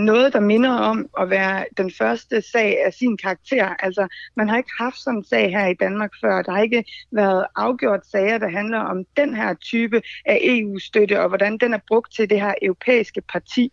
noget, 0.06 0.34
der 0.34 0.40
minder 0.40 0.72
om 0.72 1.10
at 1.20 1.30
være 1.30 1.66
den 1.78 1.92
første 1.98 2.42
sag 2.42 2.86
af 2.86 2.94
sin 2.94 3.18
karakter. 3.18 3.70
Altså, 3.80 4.08
man 4.36 4.50
har 4.50 4.58
ikke 4.58 4.72
haft 4.80 4.98
sådan 4.98 5.18
en 5.18 5.26
sag 5.26 5.50
her 5.50 5.68
i 5.68 5.74
Danmark 5.74 6.12
før. 6.22 6.42
Der 6.42 6.52
har 6.52 6.62
ikke 6.62 6.86
været 7.12 7.46
afgjort 7.56 8.06
sager, 8.12 8.38
der 8.38 8.50
handler 8.50 8.80
om 8.80 9.06
den 9.18 9.36
her 9.36 9.54
type 9.54 10.02
af 10.26 10.40
EU-støtte, 10.42 11.22
og 11.22 11.28
hvordan 11.28 11.58
den 11.58 11.74
er 11.74 11.80
brugt 11.88 12.16
til 12.16 12.30
det 12.30 12.42
her 12.42 12.54
europæiske 12.62 13.22
parti. 13.22 13.72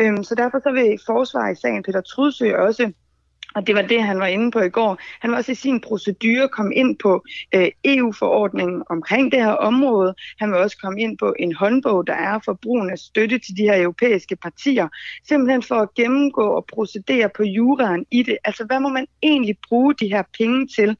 Øhm, 0.00 0.24
så 0.24 0.34
derfor 0.34 0.58
så 0.58 0.72
vil 0.72 0.98
forsvar 1.06 1.50
i 1.50 1.54
sagen 1.54 1.82
Peter 1.82 2.00
Trudsø 2.00 2.56
også 2.56 2.92
og 3.54 3.66
det 3.66 3.74
var 3.74 3.82
det, 3.82 4.02
han 4.02 4.18
var 4.18 4.26
inde 4.26 4.50
på 4.50 4.60
i 4.60 4.68
går. 4.68 4.98
Han 5.20 5.30
var 5.30 5.36
også 5.36 5.52
i 5.52 5.54
sin 5.54 5.80
procedure 5.80 6.48
kom 6.48 6.72
ind 6.72 6.98
på 6.98 7.24
øh, 7.54 7.68
EU-forordningen 7.84 8.82
omkring 8.90 9.32
det 9.32 9.44
her 9.44 9.52
område. 9.52 10.14
Han 10.40 10.50
vil 10.50 10.58
også 10.58 10.78
komme 10.82 11.00
ind 11.00 11.18
på 11.18 11.34
en 11.38 11.54
håndbog, 11.54 12.06
der 12.06 12.14
er 12.14 12.38
for 12.44 12.58
brugen 12.62 12.90
af 12.90 12.98
støtte 12.98 13.38
til 13.38 13.56
de 13.56 13.62
her 13.62 13.82
europæiske 13.82 14.36
partier. 14.36 14.88
Simpelthen 15.28 15.62
for 15.62 15.74
at 15.74 15.94
gennemgå 15.94 16.46
og 16.46 16.64
procedere 16.74 17.30
på 17.36 17.42
juraen 17.42 18.06
i 18.10 18.22
det. 18.22 18.36
Altså, 18.44 18.64
hvad 18.64 18.80
må 18.80 18.88
man 18.88 19.06
egentlig 19.22 19.56
bruge 19.68 19.94
de 19.94 20.08
her 20.08 20.22
penge 20.38 20.66
til? 20.76 20.96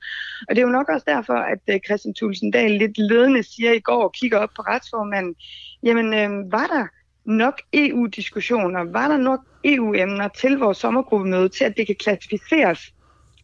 Og 0.48 0.56
det 0.56 0.58
er 0.58 0.66
jo 0.66 0.72
nok 0.72 0.88
også 0.88 1.04
derfor, 1.06 1.34
at 1.34 1.62
øh, 1.70 1.80
Christian 1.86 2.14
Tulsendal 2.14 2.70
lidt 2.70 2.98
ledende 2.98 3.42
siger 3.42 3.72
i 3.72 3.80
går 3.80 4.02
og 4.04 4.12
kigger 4.12 4.38
op 4.38 4.50
på 4.56 4.62
retsformanden, 4.62 5.34
jamen, 5.82 6.14
øh, 6.14 6.52
var 6.52 6.66
der 6.66 6.86
nok 7.24 7.54
EU-diskussioner? 7.72 8.92
Var 8.92 9.08
der 9.08 9.16
nok 9.16 9.40
EU-emner 9.64 10.28
til 10.28 10.58
vores 10.58 10.78
sommergruppemøde 10.78 11.48
til, 11.48 11.64
at 11.64 11.76
det 11.76 11.86
kan 11.86 11.96
klassificeres 11.98 12.78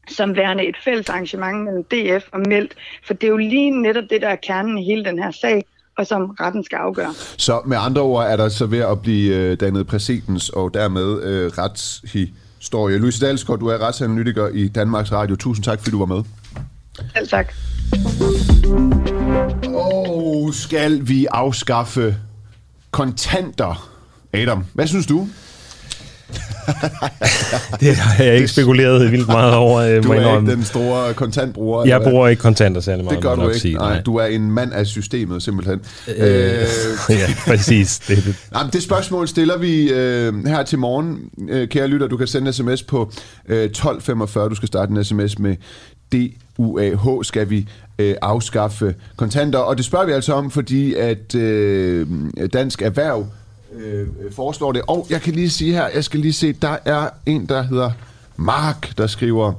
som 0.09 0.37
værende 0.37 0.69
et 0.69 0.77
fælles 0.85 1.09
arrangement 1.09 1.65
mellem 1.65 1.85
DF 1.85 2.25
og 2.33 2.41
Meldt? 2.41 2.75
For 3.07 3.15
det 3.15 3.25
er 3.25 3.29
jo 3.29 3.37
lige 3.37 3.83
netop 3.83 4.05
det, 4.11 4.23
der 4.23 4.29
er 4.29 4.37
kernen 4.37 4.79
i 4.79 4.85
hele 4.85 5.05
den 5.05 5.19
her 5.19 5.31
sag, 5.31 5.65
og 5.99 6.07
som 6.07 6.25
retten 6.41 6.65
skal 6.65 6.77
afgøre. 6.77 7.15
Så 7.37 7.61
med 7.67 7.77
andre 7.81 8.03
ord 8.03 8.27
er 8.27 8.37
der 8.37 8.49
så 8.49 8.67
ved 8.67 8.79
at 8.79 9.03
blive 9.03 9.37
øh, 9.37 9.61
dannet 9.61 9.87
præcedens 9.87 10.49
og 10.49 10.75
dermed 10.75 11.23
øh, 11.23 11.47
retshistorie. 11.59 12.99
Louise 12.99 13.27
Dalsgaard, 13.27 13.59
du 13.59 13.67
er 13.67 13.79
retsanalytiker 13.79 14.49
i 14.49 14.69
Danmarks 14.69 15.13
Radio. 15.13 15.37
Tusind 15.37 15.65
tak, 15.65 15.79
fordi 15.79 15.91
du 15.91 15.99
var 15.99 16.07
med. 16.07 16.23
Selv 17.17 17.29
tak. 17.29 17.53
Og 19.75 20.55
skal 20.55 21.09
vi 21.09 21.27
afskaffe 21.31 22.17
kontanter. 22.99 23.91
Adam, 24.33 24.65
hvad 24.75 24.87
synes 24.87 25.07
du? 25.07 25.29
det 27.81 27.97
har 27.97 28.25
jeg 28.25 28.35
ikke 28.35 28.49
spekuleret 28.49 29.13
vildt 29.13 29.29
meget 29.29 29.55
over. 29.55 29.81
Øh, 29.89 30.03
du 30.03 30.13
er 30.13 30.39
ikke 30.39 30.51
den 30.51 30.65
store 30.65 31.15
kontantbruger? 31.15 31.87
Jeg 31.87 32.03
bruger 32.03 32.29
ikke 32.29 32.41
kontanter 32.41 32.81
særlig 32.81 33.05
meget. 33.05 33.17
Det 33.17 33.23
gør 33.23 33.35
du 33.35 33.49
ikke. 33.49 33.61
Sige. 33.61 33.75
Nej, 33.75 34.01
du 34.01 34.17
er 34.17 34.25
en 34.25 34.51
mand 34.51 34.73
af 34.73 34.87
systemet, 34.87 35.43
simpelthen. 35.43 35.81
Øh, 36.09 36.15
øh. 36.27 36.67
ja, 37.09 37.35
præcis. 37.47 37.99
Det, 37.99 38.25
det. 38.25 38.37
Jamen, 38.55 38.73
det 38.73 38.83
spørgsmål 38.83 39.29
stiller 39.29 39.59
vi 39.59 39.91
øh, 39.91 40.47
her 40.47 40.63
til 40.63 40.79
morgen. 40.79 41.19
Øh, 41.49 41.69
kære 41.69 41.87
lytter, 41.87 42.07
du 42.07 42.17
kan 42.17 42.27
sende 42.27 42.53
sms 42.53 42.83
på 42.83 43.13
øh, 43.49 43.65
1245. 43.65 44.49
Du 44.49 44.55
skal 44.55 44.67
starte 44.67 44.93
en 44.93 45.05
sms 45.05 45.39
med 45.39 45.57
DUAH. 46.13 47.23
Skal 47.23 47.51
vi 47.51 47.69
øh, 47.99 48.15
afskaffe 48.23 48.95
kontanter? 49.17 49.59
Og 49.59 49.77
det 49.77 49.85
spørger 49.85 50.07
vi 50.07 50.13
altså 50.13 50.33
om, 50.33 50.51
fordi 50.51 50.95
at 50.95 51.35
øh, 51.35 52.07
Dansk 52.53 52.83
Erhverv 52.83 53.27
øh, 53.75 54.07
foreslår 54.33 54.73
det. 54.73 54.83
Og 54.87 55.07
jeg 55.11 55.23
kan 55.23 55.35
lige 55.35 55.51
sige 55.51 55.73
her, 55.73 55.89
jeg 55.95 56.05
skal 56.05 56.21
lige 56.21 56.33
se, 56.33 56.53
der 56.53 56.77
er 56.85 57.09
en, 57.27 57.47
der 57.47 57.63
hedder 57.63 57.91
Mark, 58.37 58.99
der 58.99 59.07
skriver, 59.07 59.53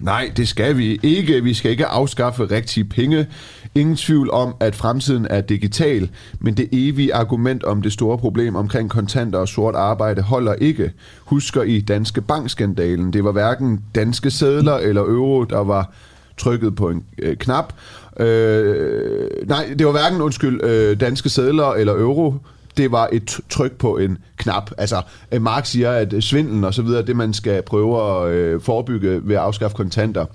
nej, 0.00 0.30
det 0.36 0.48
skal 0.48 0.76
vi 0.76 1.00
ikke. 1.02 1.44
Vi 1.44 1.54
skal 1.54 1.70
ikke 1.70 1.86
afskaffe 1.86 2.44
rigtige 2.44 2.84
penge. 2.84 3.26
Ingen 3.74 3.96
tvivl 3.96 4.30
om, 4.30 4.54
at 4.60 4.74
fremtiden 4.74 5.26
er 5.30 5.40
digital, 5.40 6.10
men 6.40 6.54
det 6.54 6.68
evige 6.72 7.14
argument 7.14 7.64
om 7.64 7.82
det 7.82 7.92
store 7.92 8.18
problem 8.18 8.56
omkring 8.56 8.90
kontanter 8.90 9.38
og 9.38 9.48
sort 9.48 9.74
arbejde 9.74 10.22
holder 10.22 10.54
ikke. 10.54 10.92
Husker 11.24 11.62
I 11.62 11.80
Danske 11.80 12.20
Bankskandalen? 12.20 13.12
Det 13.12 13.24
var 13.24 13.32
hverken 13.32 13.80
danske 13.94 14.30
sædler 14.30 14.74
eller 14.74 15.02
euro, 15.02 15.44
der 15.44 15.64
var 15.64 15.92
trykket 16.36 16.76
på 16.76 16.88
en 16.88 17.04
øh, 17.18 17.36
knap. 17.36 17.72
Øh, 18.20 19.48
nej, 19.48 19.74
det 19.78 19.86
var 19.86 19.92
hverken, 19.92 20.20
undskyld, 20.20 20.64
øh, 20.64 21.00
danske 21.00 21.28
sædler 21.28 21.72
eller 21.72 21.92
euro, 21.92 22.34
det 22.76 22.92
var 22.92 23.08
et 23.12 23.40
tryk 23.50 23.72
på 23.72 23.96
en 23.96 24.18
knap. 24.36 24.70
Altså, 24.78 25.02
øh, 25.32 25.42
Mark 25.42 25.66
siger, 25.66 25.90
at 25.90 26.14
svindlen 26.20 26.64
og 26.64 26.74
så 26.74 26.82
videre, 26.82 27.02
det 27.02 27.16
man 27.16 27.34
skal 27.34 27.62
prøve 27.62 28.02
at 28.02 28.32
øh, 28.32 28.60
forebygge 28.60 29.20
ved 29.28 29.36
at 29.36 29.42
afskaffe 29.42 29.76
kontanter, 29.76 30.26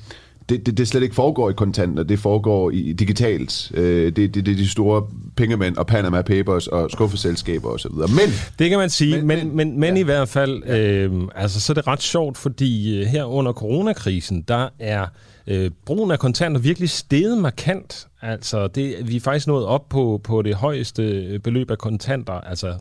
det, 0.50 0.66
det, 0.66 0.78
det 0.78 0.88
slet 0.88 1.04
ikke 1.04 1.16
foregår 1.16 1.50
i 1.50 1.54
kontanter, 1.54 2.04
det 2.04 2.20
foregår 2.20 2.72
i 2.72 2.94
digitalt. 2.94 3.72
Øh, 3.74 4.06
det, 4.06 4.16
det, 4.16 4.46
det 4.46 4.48
er 4.48 4.56
de 4.56 4.70
store 4.70 5.08
pengemænd 5.38 5.78
og 5.78 5.88
Panama 5.88 6.22
Papers 6.22 6.68
og 6.68 6.92
skuffeselskaber 6.92 7.70
osv. 7.70 7.92
Men 7.92 8.34
det 8.60 8.70
kan 8.70 8.80
man 8.80 8.90
sige, 8.90 9.22
men, 9.22 9.28
men, 9.28 9.56
men, 9.56 9.80
men 9.80 9.94
ja. 9.94 10.00
i 10.00 10.04
hvert 10.04 10.30
fald, 10.30 10.64
øh, 10.70 11.12
altså, 11.36 11.62
så 11.62 11.74
er 11.74 11.76
det 11.76 11.88
ret 11.88 12.02
sjovt, 12.02 12.38
fordi 12.38 13.00
øh, 13.00 13.06
her 13.06 13.24
under 13.24 13.54
coronakrisen, 13.54 14.42
der 14.42 14.70
er 14.80 15.06
øh, 15.48 15.72
brugen 15.86 16.12
af 16.12 16.20
kontanter 16.20 16.62
virkelig 16.62 16.90
steget 16.90 17.38
markant. 17.38 18.08
Altså, 18.26 18.68
det, 18.68 18.96
vi 19.08 19.16
er 19.16 19.20
faktisk 19.20 19.48
nået 19.48 19.66
op 19.66 19.90
på, 19.90 20.22
på 20.24 20.42
det 20.42 20.56
højeste 20.56 21.40
beløb 21.44 21.72
af 21.72 21.78
kontanter, 21.78 22.34
altså, 22.34 22.74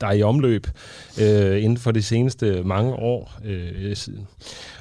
der 0.00 0.06
er 0.06 0.12
i 0.12 0.22
omløb 0.22 0.66
øh, 1.20 1.62
inden 1.62 1.78
for 1.78 1.90
de 1.90 2.02
seneste 2.02 2.62
mange 2.64 2.92
år. 2.92 3.32
Øh, 3.44 3.96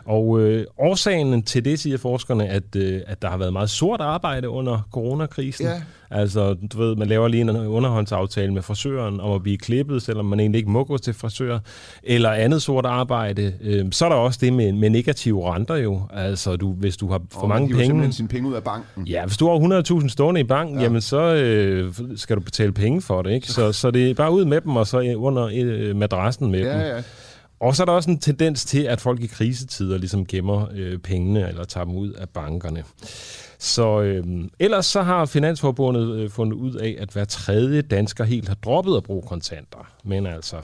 og 0.06 0.40
øh, 0.40 0.66
årsagen 0.78 1.44
til 1.44 1.66
det, 1.66 1.80
siger 1.80 1.98
forskerne, 1.98 2.48
at, 2.48 2.76
øh, 2.76 3.02
at 3.08 3.22
der 3.22 3.30
har 3.30 3.38
været 3.38 3.54
meget 3.54 3.70
sort 3.70 4.02
arbejde 4.02 4.50
under 4.50 4.88
coronakrisen. 4.92 5.66
Ja. 5.66 5.82
Altså, 6.10 6.54
du 6.54 6.78
ved, 6.78 6.96
man 6.96 7.08
laver 7.08 7.28
lige 7.28 7.42
en 7.42 7.50
underhåndsaftale 7.50 8.54
med 8.54 8.62
frisøren 8.62 9.20
om 9.20 9.32
at 9.32 9.44
blive 9.44 9.58
klippet, 9.58 10.02
selvom 10.02 10.26
man 10.26 10.40
egentlig 10.40 10.60
ikke 10.60 10.72
må 10.72 10.84
gå 10.84 10.98
til 10.98 11.14
frisør, 11.14 11.60
eller 12.04 12.30
andet 12.30 12.62
sort 12.62 12.86
arbejde. 12.86 13.54
Øh, 13.62 13.92
så 13.92 14.06
er 14.06 14.10
der 14.10 14.16
også 14.16 14.40
det 14.42 14.54
med, 14.54 14.72
med 14.72 14.90
negative 14.90 15.54
renter 15.54 15.76
jo. 15.76 16.02
Altså, 16.14 16.56
du, 16.56 16.74
hvis 16.74 16.98
du 16.98 17.12
har 17.12 17.22
for 17.32 17.42
og 17.42 17.50
mange 17.50 17.68
penge... 17.68 17.86
simpelthen 17.86 18.14
sine 18.14 18.28
penge 18.28 18.50
ud 18.50 18.54
af 18.54 18.64
banken. 18.64 19.08
Ja, 19.08 19.26
hvis 19.26 19.38
du 19.38 19.46
har 19.46 19.54
100.000 20.00 20.10
stående 20.10 20.42
i 20.42 20.44
banken, 20.44 20.78
ja. 20.78 20.84
jamen 20.84 21.02
så 21.02 21.34
øh, 21.34 21.94
skal 22.16 22.36
du 22.36 22.42
betale 22.42 22.72
penge 22.72 23.02
for 23.02 23.22
det, 23.22 23.32
ikke? 23.32 23.48
Så, 23.48 23.72
så 23.72 23.92
det 23.92 24.10
er 24.10 24.14
bare 24.14 24.32
ud 24.32 24.46
med 24.46 24.62
dem, 24.62 24.76
og 24.76 24.88
så 24.88 25.14
under 25.18 25.50
øh, 25.54 25.96
madrassen 25.96 26.52
med 26.52 26.60
ja, 26.60 26.74
dem. 26.74 26.80
Ja. 26.80 27.04
Og 27.60 27.76
så 27.76 27.84
er 27.84 27.86
der 27.86 27.94
også 27.94 28.12
en 28.12 28.20
tendens 28.20 28.66
til, 28.66 28.82
at 28.82 29.02
folk 29.02 29.22
i 29.22 29.28
krisetider 29.28 29.98
ligesom 29.98 30.26
gemmer 30.26 30.68
øh, 30.76 30.98
pengene 30.98 31.48
eller 31.50 31.64
tager 31.64 31.86
dem 31.86 31.96
ud 31.96 32.12
af 32.12 32.30
bankerne. 32.30 32.84
Så 33.60 34.02
øh, 34.02 34.24
ellers 34.60 34.86
så 34.86 35.02
har 35.02 35.26
Finansforbundet 35.26 36.16
øh, 36.16 36.30
fundet 36.30 36.58
ud 36.58 36.76
af, 36.76 36.96
at 37.00 37.10
hver 37.10 37.26
tredje 37.26 37.82
dansker 37.82 38.24
helt 38.24 38.48
har 38.48 38.56
droppet 38.56 38.98
at 38.98 39.04
bruge 39.04 39.24
kontanter. 39.28 39.92
Men 40.04 40.26
altså, 40.26 40.56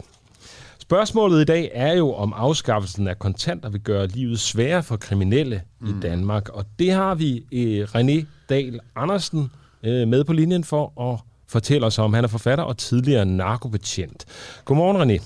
spørgsmålet 0.89 1.41
i 1.41 1.45
dag 1.45 1.71
er 1.73 1.93
jo, 1.93 2.13
om 2.13 2.33
afskaffelsen 2.33 3.07
af 3.07 3.19
kontanter 3.19 3.69
vil 3.69 3.81
gøre 3.81 4.07
livet 4.07 4.39
sværere 4.39 4.83
for 4.83 4.97
kriminelle 4.97 5.61
mm. 5.79 5.87
i 5.87 5.91
Danmark. 6.01 6.49
Og 6.49 6.65
det 6.79 6.91
har 6.91 7.15
vi 7.15 7.45
øh, 7.51 7.87
René 7.95 8.25
Dahl 8.49 8.79
Andersen 8.95 9.51
øh, 9.83 10.07
med 10.07 10.23
på 10.23 10.33
linjen 10.33 10.63
for 10.63 11.01
at 11.11 11.19
fortælle 11.47 11.87
os 11.87 11.99
om. 11.99 12.13
Han 12.13 12.23
er 12.23 12.27
forfatter 12.27 12.63
og 12.63 12.77
tidligere 12.77 13.25
narkobetjent. 13.25 14.25
Godmorgen, 14.65 14.97
René. 14.97 15.23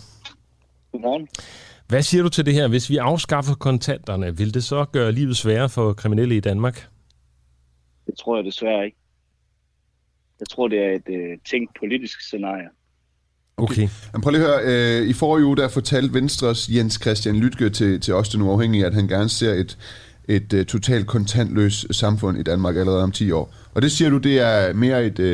Godmorgen. 0.91 1.27
Hvad 1.87 2.01
siger 2.01 2.23
du 2.23 2.29
til 2.29 2.45
det 2.45 2.53
her? 2.53 2.67
Hvis 2.67 2.89
vi 2.89 2.97
afskaffer 2.97 3.55
kontanterne, 3.55 4.37
vil 4.37 4.53
det 4.53 4.63
så 4.63 4.85
gøre 4.85 5.11
livet 5.11 5.37
sværere 5.37 5.69
for 5.69 5.93
kriminelle 5.93 6.37
i 6.37 6.39
Danmark? 6.39 6.87
Det 8.05 8.17
tror 8.17 8.35
jeg 8.35 8.45
desværre 8.45 8.85
ikke. 8.85 8.97
Jeg 10.39 10.47
tror, 10.47 10.67
det 10.67 10.79
er 10.79 10.91
et 10.91 11.09
uh, 11.09 11.39
tænkt 11.49 11.71
politisk 11.79 12.21
scenarie. 12.21 12.69
Okay. 13.57 13.87
Men 14.13 14.21
prøv 14.21 14.31
lige 14.31 14.43
at 14.43 14.47
høre. 14.47 15.01
Øh, 15.01 15.09
I 15.09 15.13
forrige 15.13 15.45
uge, 15.45 15.57
der 15.57 15.67
fortalte 15.67 16.13
Venstres 16.13 16.69
Jens 16.69 16.99
Christian 17.01 17.35
Lytke 17.35 17.69
til, 17.69 18.01
til 18.01 18.13
os, 18.13 18.29
den 18.29 18.41
uafhængige, 18.41 18.85
at 18.85 18.93
han 18.93 19.07
gerne 19.07 19.29
ser 19.29 19.53
et, 19.53 19.77
et 20.27 20.53
uh, 20.53 20.63
totalt 20.65 21.07
kontantløst 21.07 21.95
samfund 21.95 22.37
i 22.37 22.43
Danmark 22.43 22.75
allerede 22.77 23.03
om 23.03 23.11
10 23.11 23.31
år. 23.31 23.53
Og 23.73 23.81
det 23.81 23.91
siger 23.91 24.09
du, 24.09 24.17
det 24.17 24.39
er 24.39 24.73
mere 24.73 25.05
et, 25.05 25.19
uh, 25.19 25.25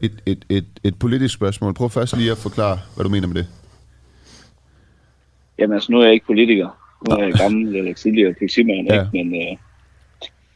et, 0.00 0.12
et, 0.26 0.44
et, 0.48 0.64
et 0.84 0.98
politisk 0.98 1.34
spørgsmål. 1.34 1.74
Prøv 1.74 1.90
først 1.90 2.16
lige 2.16 2.30
at 2.30 2.38
forklare, 2.38 2.78
hvad 2.94 3.04
du 3.04 3.10
mener 3.10 3.26
med 3.26 3.34
det. 3.36 3.46
Jamen 5.58 5.74
altså, 5.74 5.92
nu 5.92 6.00
er 6.00 6.04
jeg 6.04 6.12
ikke 6.14 6.26
politiker. 6.26 6.68
Nu 7.08 7.16
er 7.16 7.22
jeg 7.22 7.32
gammel 7.42 7.76
eller 7.76 7.94
tidligere 7.94 8.34
politimand, 8.38 8.86
ja. 8.90 8.94
ikke? 8.94 9.10
Men 9.12 9.42
øh, 9.42 9.56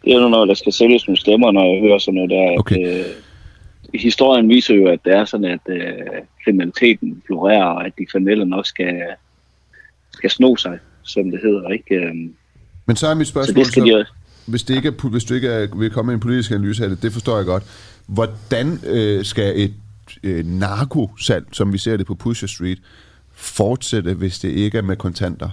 det 0.05 0.13
er 0.13 0.23
jo 0.23 0.29
når 0.29 0.45
der 0.45 0.55
skal 0.55 0.73
sælges 0.73 1.07
nogle 1.07 1.21
stemmer, 1.21 1.53
når 1.53 1.65
jeg 1.73 1.81
hører 1.81 1.99
sådan 1.99 2.15
noget 2.15 2.31
der. 2.31 2.59
Okay. 2.59 2.87
At, 2.87 2.99
øh, 2.99 3.07
historien 3.95 4.49
viser 4.49 4.75
jo, 4.75 4.87
at 4.87 4.99
det 5.05 5.13
er 5.13 5.25
sådan, 5.25 5.51
at 5.51 5.61
øh, 5.69 5.93
kriminaliteten 6.45 7.23
florerer, 7.27 7.65
og 7.65 7.87
at 7.87 7.93
de 7.99 8.07
kriminelle 8.07 8.45
nok 8.45 8.67
skal, 8.67 9.03
skal 10.11 10.31
sno 10.31 10.57
sig, 10.57 10.79
som 11.03 11.31
det 11.31 11.41
hedder, 11.43 11.69
ikke? 11.69 11.95
Øh, 11.95 12.15
Men 12.87 12.97
så 12.97 13.07
er 13.07 13.15
mit 13.15 13.27
spørgsmål, 13.27 13.65
så, 13.65 13.81
det 13.81 13.85
så, 13.85 14.07
de, 14.47 14.51
hvis, 14.51 14.63
det 14.63 14.77
ikke 14.77 14.89
er, 14.89 15.09
hvis 15.09 15.25
du 15.25 15.35
ikke 15.35 15.49
er, 15.49 15.79
vil 15.79 15.91
komme 15.91 16.07
med 16.07 16.15
en 16.15 16.21
politisk 16.21 16.51
analyse 16.51 16.85
af 16.85 16.91
det, 16.91 17.03
det 17.03 17.13
forstår 17.13 17.37
jeg 17.37 17.47
godt. 17.47 17.65
Hvordan 18.07 18.79
øh, 18.87 19.25
skal 19.25 19.61
et 19.61 19.75
øh, 20.23 20.47
narkosalg, 20.47 21.47
som 21.53 21.73
vi 21.73 21.79
ser 21.79 21.97
det 21.97 22.07
på 22.07 22.15
Pusher 22.15 22.49
Street, 22.49 22.79
fortsætte, 23.33 24.15
hvis 24.15 24.39
det 24.39 24.49
ikke 24.49 24.79
er 24.79 24.83
med 24.83 24.97
kontanter? 24.97 25.51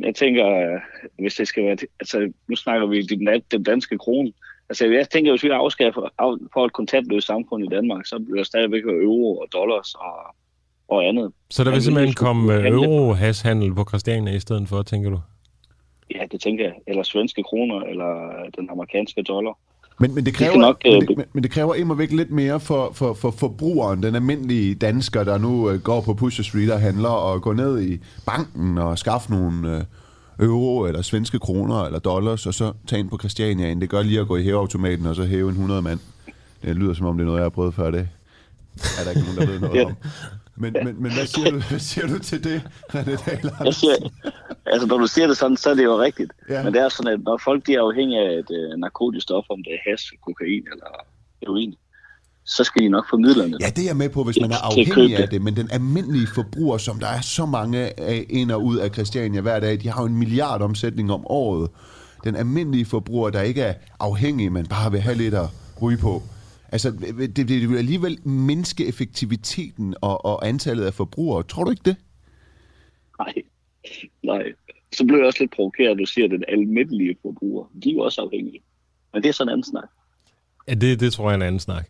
Jeg 0.00 0.14
tænker, 0.14 0.46
øh, 0.46 0.80
hvis 1.18 1.34
det 1.34 1.48
skal 1.48 1.64
være... 1.64 1.76
Altså, 2.00 2.32
nu 2.48 2.56
snakker 2.56 2.86
vi 2.86 3.02
den, 3.02 3.42
den 3.50 3.62
danske 3.62 3.98
krone. 3.98 4.32
Altså, 4.72 4.86
jeg 4.86 5.10
tænker, 5.10 5.32
hvis 5.32 5.42
vi 5.42 5.48
afskaffer 5.48 6.02
for 6.52 6.64
et 6.64 6.72
kontantløst 6.72 7.26
samfund 7.26 7.64
i 7.64 7.68
Danmark, 7.68 8.06
så 8.06 8.18
bliver 8.18 8.36
der 8.36 8.44
stadigvæk 8.44 8.82
euro 8.84 9.38
og 9.38 9.46
dollars 9.52 9.94
og, 9.94 10.14
og 10.88 11.04
andet. 11.08 11.32
Så 11.50 11.64
der 11.64 11.70
vil 11.70 11.82
simpelthen 11.82 12.14
komme 12.14 12.54
øh, 12.54 12.66
euro-hashandel 12.66 13.74
på 13.74 13.84
Christiania 13.88 14.34
i 14.34 14.40
stedet 14.40 14.68
for, 14.68 14.82
tænker 14.82 15.10
du? 15.10 15.20
Ja, 16.14 16.22
det 16.32 16.40
tænker 16.40 16.64
jeg. 16.64 16.74
Eller 16.86 17.02
svenske 17.02 17.42
kroner, 17.42 17.80
eller 17.80 18.10
den 18.58 18.70
amerikanske 18.70 19.22
dollar. 19.22 19.58
Men, 20.00 20.14
men, 20.14 20.26
det 20.26 20.34
kræver, 20.34 20.56
nok, 20.56 20.80
men, 20.84 21.06
det, 21.06 21.24
men 21.32 21.42
det 21.42 21.50
kræver 21.50 21.74
immer 21.74 21.94
væk 21.94 22.12
lidt 22.12 22.30
mere 22.30 22.60
for, 22.60 22.92
for, 22.92 23.14
for 23.14 23.30
forbrugeren, 23.30 24.02
den 24.02 24.14
almindelige 24.14 24.74
dansker, 24.74 25.24
der 25.24 25.38
nu 25.38 25.78
går 25.84 26.00
på 26.00 26.14
Pusher 26.14 26.44
Street 26.44 26.70
og 26.72 26.80
handler, 26.80 27.08
og 27.08 27.42
går 27.42 27.54
ned 27.54 27.82
i 27.82 27.98
banken 28.26 28.78
og 28.78 28.98
skaffer 28.98 29.30
nogle 29.30 29.76
uh, 29.76 29.82
euro 30.40 30.86
eller 30.86 31.02
svenske 31.02 31.38
kroner 31.38 31.84
eller 31.84 31.98
dollars, 31.98 32.46
og 32.46 32.54
så 32.54 32.72
tage 32.86 33.00
ind 33.00 33.10
på 33.10 33.18
Christiania. 33.18 33.74
Det 33.74 33.90
gør 33.90 34.02
lige 34.02 34.20
at 34.20 34.28
gå 34.28 34.36
i 34.36 34.42
hæveautomaten 34.42 35.06
og 35.06 35.16
så 35.16 35.24
hæve 35.24 35.48
en 35.48 35.54
100 35.54 35.82
mand. 35.82 36.00
Det 36.62 36.76
lyder 36.76 36.94
som 36.94 37.06
om, 37.06 37.16
det 37.16 37.22
er 37.22 37.26
noget, 37.26 37.38
jeg 37.38 37.44
har 37.44 37.50
prøvet 37.50 37.74
før 37.74 37.90
det. 37.90 38.08
Er 38.98 39.04
der 39.04 39.10
ikke 39.10 39.22
nogen, 39.22 39.40
der 39.40 39.46
ved 39.46 39.60
noget 39.60 39.84
om? 39.84 39.96
Men, 40.56 40.72
men, 40.72 41.02
men 41.02 41.12
hvad, 41.12 41.26
siger 41.26 41.50
du, 41.50 41.60
hvad 41.70 41.78
siger 41.78 42.06
du 42.06 42.18
til 42.18 42.44
det, 42.44 42.62
René 42.94 43.30
Dahl? 43.30 43.50
Jeg 43.64 43.74
siger, 43.74 43.96
altså, 44.66 44.86
når 44.86 44.98
du 44.98 45.06
siger 45.06 45.26
det 45.26 45.36
sådan, 45.36 45.56
så 45.56 45.70
er 45.70 45.74
det 45.74 45.84
jo 45.84 46.00
rigtigt. 46.00 46.32
Ja. 46.48 46.62
Men 46.62 46.74
det 46.74 46.80
er 46.82 46.88
sådan, 46.88 47.12
at 47.12 47.20
når 47.20 47.40
folk 47.44 47.66
de 47.66 47.74
er 47.74 47.82
afhængige 47.82 48.20
af 48.20 48.38
et 48.38 48.50
uh, 48.50 48.80
narkotisk 48.80 49.22
stof, 49.22 49.44
om 49.50 49.64
det 49.64 49.72
er 49.74 49.90
hash, 49.90 50.12
kokain 50.26 50.64
eller 50.72 50.90
heroin, 51.42 51.74
så 52.44 52.64
skal 52.64 52.82
de 52.82 52.88
nok 52.88 53.10
få 53.10 53.16
midlerne. 53.16 53.56
Ja, 53.60 53.66
det 53.66 53.78
er 53.78 53.86
jeg 53.86 53.96
med 53.96 54.08
på, 54.08 54.24
hvis 54.24 54.40
man 54.40 54.50
er 54.50 54.56
afhængig 54.62 55.16
af 55.16 55.28
det. 55.28 55.42
Men 55.42 55.56
den 55.56 55.68
almindelige 55.72 56.26
forbruger, 56.34 56.78
som 56.78 56.98
der 56.98 57.06
er 57.06 57.20
så 57.20 57.46
mange 57.46 58.00
af 58.00 58.26
ind 58.30 58.50
og 58.50 58.64
ud 58.64 58.76
af 58.76 58.90
Christiania 58.90 59.40
hver 59.40 59.60
dag, 59.60 59.80
de 59.80 59.88
har 59.88 60.02
jo 60.02 60.06
en 60.06 60.16
milliard 60.16 60.62
omsætning 60.62 61.12
om 61.12 61.26
året. 61.26 61.70
Den 62.24 62.36
almindelige 62.36 62.84
forbruger, 62.84 63.30
der 63.30 63.42
ikke 63.42 63.62
er 63.62 63.74
afhængig, 64.00 64.52
men 64.52 64.66
bare 64.66 64.90
vil 64.90 65.00
have 65.00 65.16
lidt 65.16 65.34
at 65.34 65.48
ryge 65.82 65.98
på, 65.98 66.22
Altså, 66.72 66.90
det, 67.36 67.48
det 67.48 67.68
vil 67.70 67.76
alligevel 67.76 68.28
mindske 68.28 68.86
effektiviteten 68.86 69.94
og, 70.00 70.24
og 70.24 70.48
antallet 70.48 70.84
af 70.84 70.94
forbrugere. 70.94 71.42
Tror 71.42 71.64
du 71.64 71.70
ikke 71.70 71.82
det? 71.84 71.96
Nej, 73.18 73.34
nej. 74.22 74.42
Så 74.92 75.04
bliver 75.04 75.18
jeg 75.18 75.26
også 75.26 75.38
lidt 75.40 75.50
provokeret, 75.50 75.90
at 75.90 75.98
du 75.98 76.06
siger, 76.06 76.24
at 76.24 76.30
den 76.30 76.44
almindelige 76.48 77.16
forbruger, 77.22 77.64
de 77.82 77.90
er 77.90 77.92
jo 77.94 78.00
også 78.00 78.20
afhængige. 78.20 78.62
Men 79.12 79.22
det 79.22 79.28
er 79.28 79.32
sådan 79.32 79.48
en 79.48 79.52
anden 79.52 79.64
snak. 79.64 79.88
Ja, 80.68 80.74
det, 80.74 81.00
det 81.00 81.12
tror 81.12 81.24
jeg 81.24 81.32
er 81.32 81.34
en 81.34 81.42
anden 81.42 81.60
snak. 81.60 81.86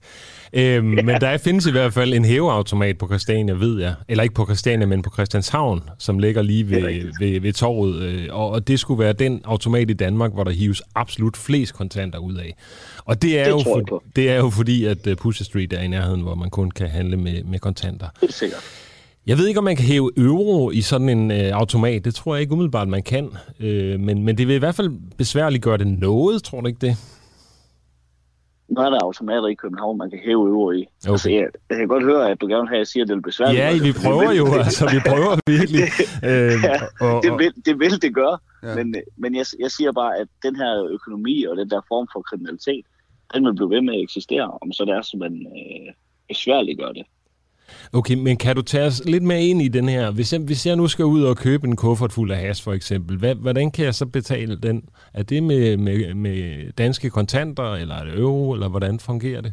Øhm, 0.53 0.95
ja. 0.95 1.03
Men 1.03 1.21
der 1.21 1.39
findes 1.39 1.67
i 1.67 1.71
hvert 1.71 1.95
fald 1.95 2.15
en 2.15 2.25
hæveautomat 2.25 2.99
på 2.99 3.07
Christiania, 3.07 3.55
ved 3.55 3.81
jeg. 3.81 3.95
Eller 4.09 4.23
ikke 4.23 4.35
på 4.35 4.45
Christiania, 4.45 4.87
men 4.87 5.03
på 5.03 5.11
Christianshavn, 5.11 5.83
som 5.99 6.19
ligger 6.19 6.43
lige 6.43 6.71
ved, 6.71 6.83
ved, 7.21 7.41
ved 7.41 7.53
torvet. 7.53 8.03
Øh, 8.03 8.29
og, 8.31 8.51
og 8.51 8.69
det 8.69 8.81
skulle 8.81 9.05
være 9.05 9.13
den 9.13 9.41
automat 9.45 9.91
i 9.91 9.93
Danmark, 9.93 10.33
hvor 10.33 10.45
der 10.45 10.51
hives 10.51 10.83
absolut 10.95 11.37
flest 11.37 11.75
kontanter 11.75 12.19
ud 12.19 12.35
af. 12.35 12.57
Og 13.05 13.23
det 13.23 13.39
er, 13.39 13.45
det 13.45 13.51
jo, 13.51 13.59
for, 13.59 14.03
det 14.17 14.31
er 14.31 14.37
jo 14.37 14.51
fordi, 14.51 14.85
at 14.85 15.07
uh, 15.07 15.15
Pusher 15.15 15.45
Street 15.45 15.73
er 15.73 15.81
i 15.81 15.89
nærheden, 15.89 16.21
hvor 16.21 16.35
man 16.35 16.51
kun 16.51 16.71
kan 16.71 16.89
handle 16.89 17.17
med, 17.17 17.45
med 17.45 17.59
kontanter. 17.59 18.07
Det 18.21 18.29
er 18.29 18.33
sikkert. 18.33 18.61
Jeg 19.27 19.39
ved 19.39 19.47
ikke, 19.49 19.59
om 19.59 19.65
man 19.65 19.77
kan 19.77 19.85
hæve 19.85 20.11
euro 20.17 20.71
i 20.71 20.81
sådan 20.81 21.09
en 21.09 21.31
øh, 21.31 21.51
automat. 21.53 22.05
Det 22.05 22.15
tror 22.15 22.35
jeg 22.35 22.41
ikke 22.41 22.53
umiddelbart, 22.53 22.89
man 22.89 23.03
kan. 23.03 23.29
Øh, 23.61 24.01
men, 24.01 24.23
men 24.25 24.39
det 24.39 24.49
vil 24.49 24.55
i 24.57 24.59
hvert 24.59 24.75
fald 24.75 24.91
besværligt 25.19 25.63
gøre 25.63 25.79
det 25.79 25.87
noget, 25.87 26.43
tror 26.43 26.61
du 26.61 26.67
ikke 26.67 26.87
det? 26.87 26.97
Nu 28.73 28.81
er 28.81 28.91
der 28.91 28.99
automater 29.03 29.47
i 29.47 29.55
København, 29.55 29.99
man 29.99 30.11
kan 30.11 30.19
hæve 30.19 30.49
euro 30.49 30.71
i. 30.71 30.83
Okay. 31.05 31.13
Altså, 31.13 31.31
jeg, 31.31 31.47
jeg 31.71 31.77
kan 31.79 31.89
godt 31.89 32.05
høre, 32.05 32.31
at 32.31 32.41
du 32.41 32.47
gerne 32.47 32.61
vil 32.61 32.69
have, 32.69 32.77
at 32.77 32.79
jeg 32.79 32.87
siger, 32.87 33.05
at 33.05 33.09
det 33.09 33.17
er 33.17 33.21
besværligt. 33.21 33.59
Ja, 33.59 33.73
vi 33.89 33.93
prøver 34.05 34.31
jo, 34.41 34.47
altså. 34.65 34.85
Vi 34.95 35.01
prøver 35.11 35.33
virkelig. 35.57 35.83
øh, 36.29 36.55
ja, 36.69 36.77
og, 37.07 37.23
det, 37.23 37.33
vil, 37.39 37.53
det 37.67 37.75
vil 37.83 38.03
det 38.03 38.15
gøre. 38.15 38.39
Ja. 38.63 38.75
Men, 38.77 38.87
men 39.17 39.35
jeg, 39.35 39.47
jeg 39.59 39.71
siger 39.71 39.93
bare, 39.93 40.13
at 40.17 40.29
den 40.43 40.57
her 40.57 40.73
økonomi 40.97 41.45
og 41.45 41.57
den 41.57 41.71
der 41.71 41.81
form 41.89 42.07
for 42.13 42.21
kriminalitet, 42.29 42.85
den 43.35 43.47
vil 43.47 43.55
blive 43.55 43.71
ved 43.71 43.81
med 43.81 43.95
at 43.95 44.03
eksistere, 44.03 44.59
om 44.63 44.73
så 44.73 44.85
det 44.85 44.95
er, 44.95 45.03
som 45.03 45.19
man 45.19 45.35
øh, 45.59 45.93
besværligt 46.29 46.79
gør 46.79 46.93
det. 46.93 47.07
Okay, 47.93 48.15
men 48.15 48.37
kan 48.37 48.57
du 48.57 48.63
tage 48.63 48.87
os 48.87 49.05
lidt 49.05 49.23
med 49.23 49.41
ind 49.41 49.63
i 49.63 49.69
den 49.69 49.89
her? 49.89 50.11
Hvis 50.11 50.33
jeg, 50.33 50.41
hvis 50.41 50.67
jeg 50.67 50.77
nu 50.77 50.89
skal 50.89 51.05
ud 51.05 51.23
og 51.23 51.37
købe 51.37 51.67
en 51.67 51.77
kuffert 51.77 52.13
fuld 52.13 52.31
af 52.31 52.37
has, 52.37 52.63
for 52.63 52.73
eksempel, 52.73 53.19
hvad, 53.19 53.35
hvordan 53.35 53.71
kan 53.71 53.85
jeg 53.85 53.95
så 53.95 54.07
betale 54.07 54.57
den? 54.57 54.89
Er 55.15 55.23
det 55.23 55.43
med, 55.43 55.77
med, 55.77 56.15
med 56.15 56.73
danske 56.73 57.11
kontanter, 57.11 57.75
eller 57.75 57.95
er 57.95 58.05
det 58.05 58.19
euro, 58.19 58.53
eller 58.53 58.69
hvordan 58.69 59.01
fungerer 59.01 59.41
det? 59.41 59.53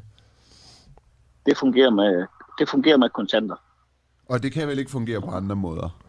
Det 1.46 1.58
fungerer 1.58 1.90
med, 1.90 2.26
det 2.60 2.70
fungerer 2.70 2.98
med 2.98 3.10
kontanter. 3.10 3.56
Og 4.30 4.44
det 4.44 4.52
kan 4.52 4.68
vel 4.68 4.80
ikke 4.80 4.92
fungere 4.92 5.22
på 5.22 5.30
andre 5.30 5.56
måder? 5.56 6.00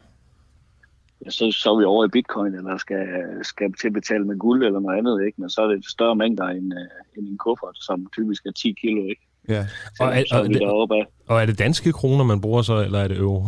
Ja, 1.25 1.31
så, 1.31 1.53
så 1.53 1.71
er 1.73 1.79
vi 1.79 1.85
over 1.85 2.05
i 2.05 2.09
bitcoin, 2.09 2.55
eller 2.55 2.77
skal, 2.77 3.07
skal 3.43 3.73
til 3.73 3.87
at 3.87 3.93
betale 3.93 4.25
med 4.25 4.39
guld 4.39 4.65
eller 4.65 4.81
noget 4.81 4.99
andet, 4.99 5.27
ikke? 5.27 5.41
Men 5.41 5.51
så 5.51 5.63
er 5.63 5.67
det 5.67 5.87
større 5.87 6.17
mængder 6.17 6.45
end, 6.45 6.73
uh, 6.73 7.19
end 7.19 7.29
en 7.29 7.39
kuffert, 7.39 7.77
som 7.81 8.07
typisk 8.17 8.47
er 8.47 8.53
10 8.53 8.73
kilo, 8.81 9.03
ikke? 9.03 9.23
Ja. 9.49 9.67
Så, 9.97 10.05
og, 10.05 10.19
er, 10.19 10.25
så 10.29 10.35
er 10.35 10.41
og, 10.41 10.49
det, 10.49 11.07
og 11.27 11.43
er 11.43 11.47
det 11.47 11.59
danske 11.59 11.93
kroner, 11.93 12.25
man 12.25 12.41
bruger 12.41 12.63
så, 12.63 12.85
eller 12.85 12.99
er 12.99 13.09
det 13.09 13.17
euro? 13.19 13.45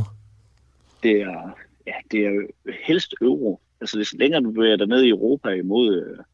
Det 1.02 1.20
er, 1.20 1.56
ja, 1.86 1.92
det 2.10 2.20
er 2.26 2.32
helst 2.86 3.14
euro. 3.20 3.60
Altså, 3.80 3.98
det 3.98 4.12
længere 4.18 4.42
du 4.42 4.50
bevæger 4.50 4.76
dig 4.76 4.86
ned 4.86 5.02
i 5.02 5.08
Europa 5.08 5.48
imod 5.48 6.02
øh, 6.02 6.24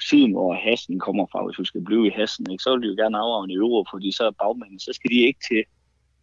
syden, 0.00 0.32
hvor 0.32 0.54
hassen 0.54 0.98
kommer 0.98 1.26
fra, 1.32 1.44
hvis 1.46 1.56
du 1.56 1.64
skal 1.64 1.84
blive 1.84 2.06
i 2.06 2.10
hassen, 2.16 2.50
ikke, 2.50 2.62
så 2.62 2.70
vil 2.72 2.82
de 2.82 2.88
jo 2.88 3.02
gerne 3.02 3.18
afrave 3.18 3.44
en 3.44 3.58
euro, 3.60 3.84
fordi 3.92 4.12
så 4.12 4.24
er 4.26 4.30
bagmændene, 4.30 4.80
så 4.80 4.90
skal 4.92 5.10
de 5.10 5.26
ikke 5.26 5.40
til 5.50 5.64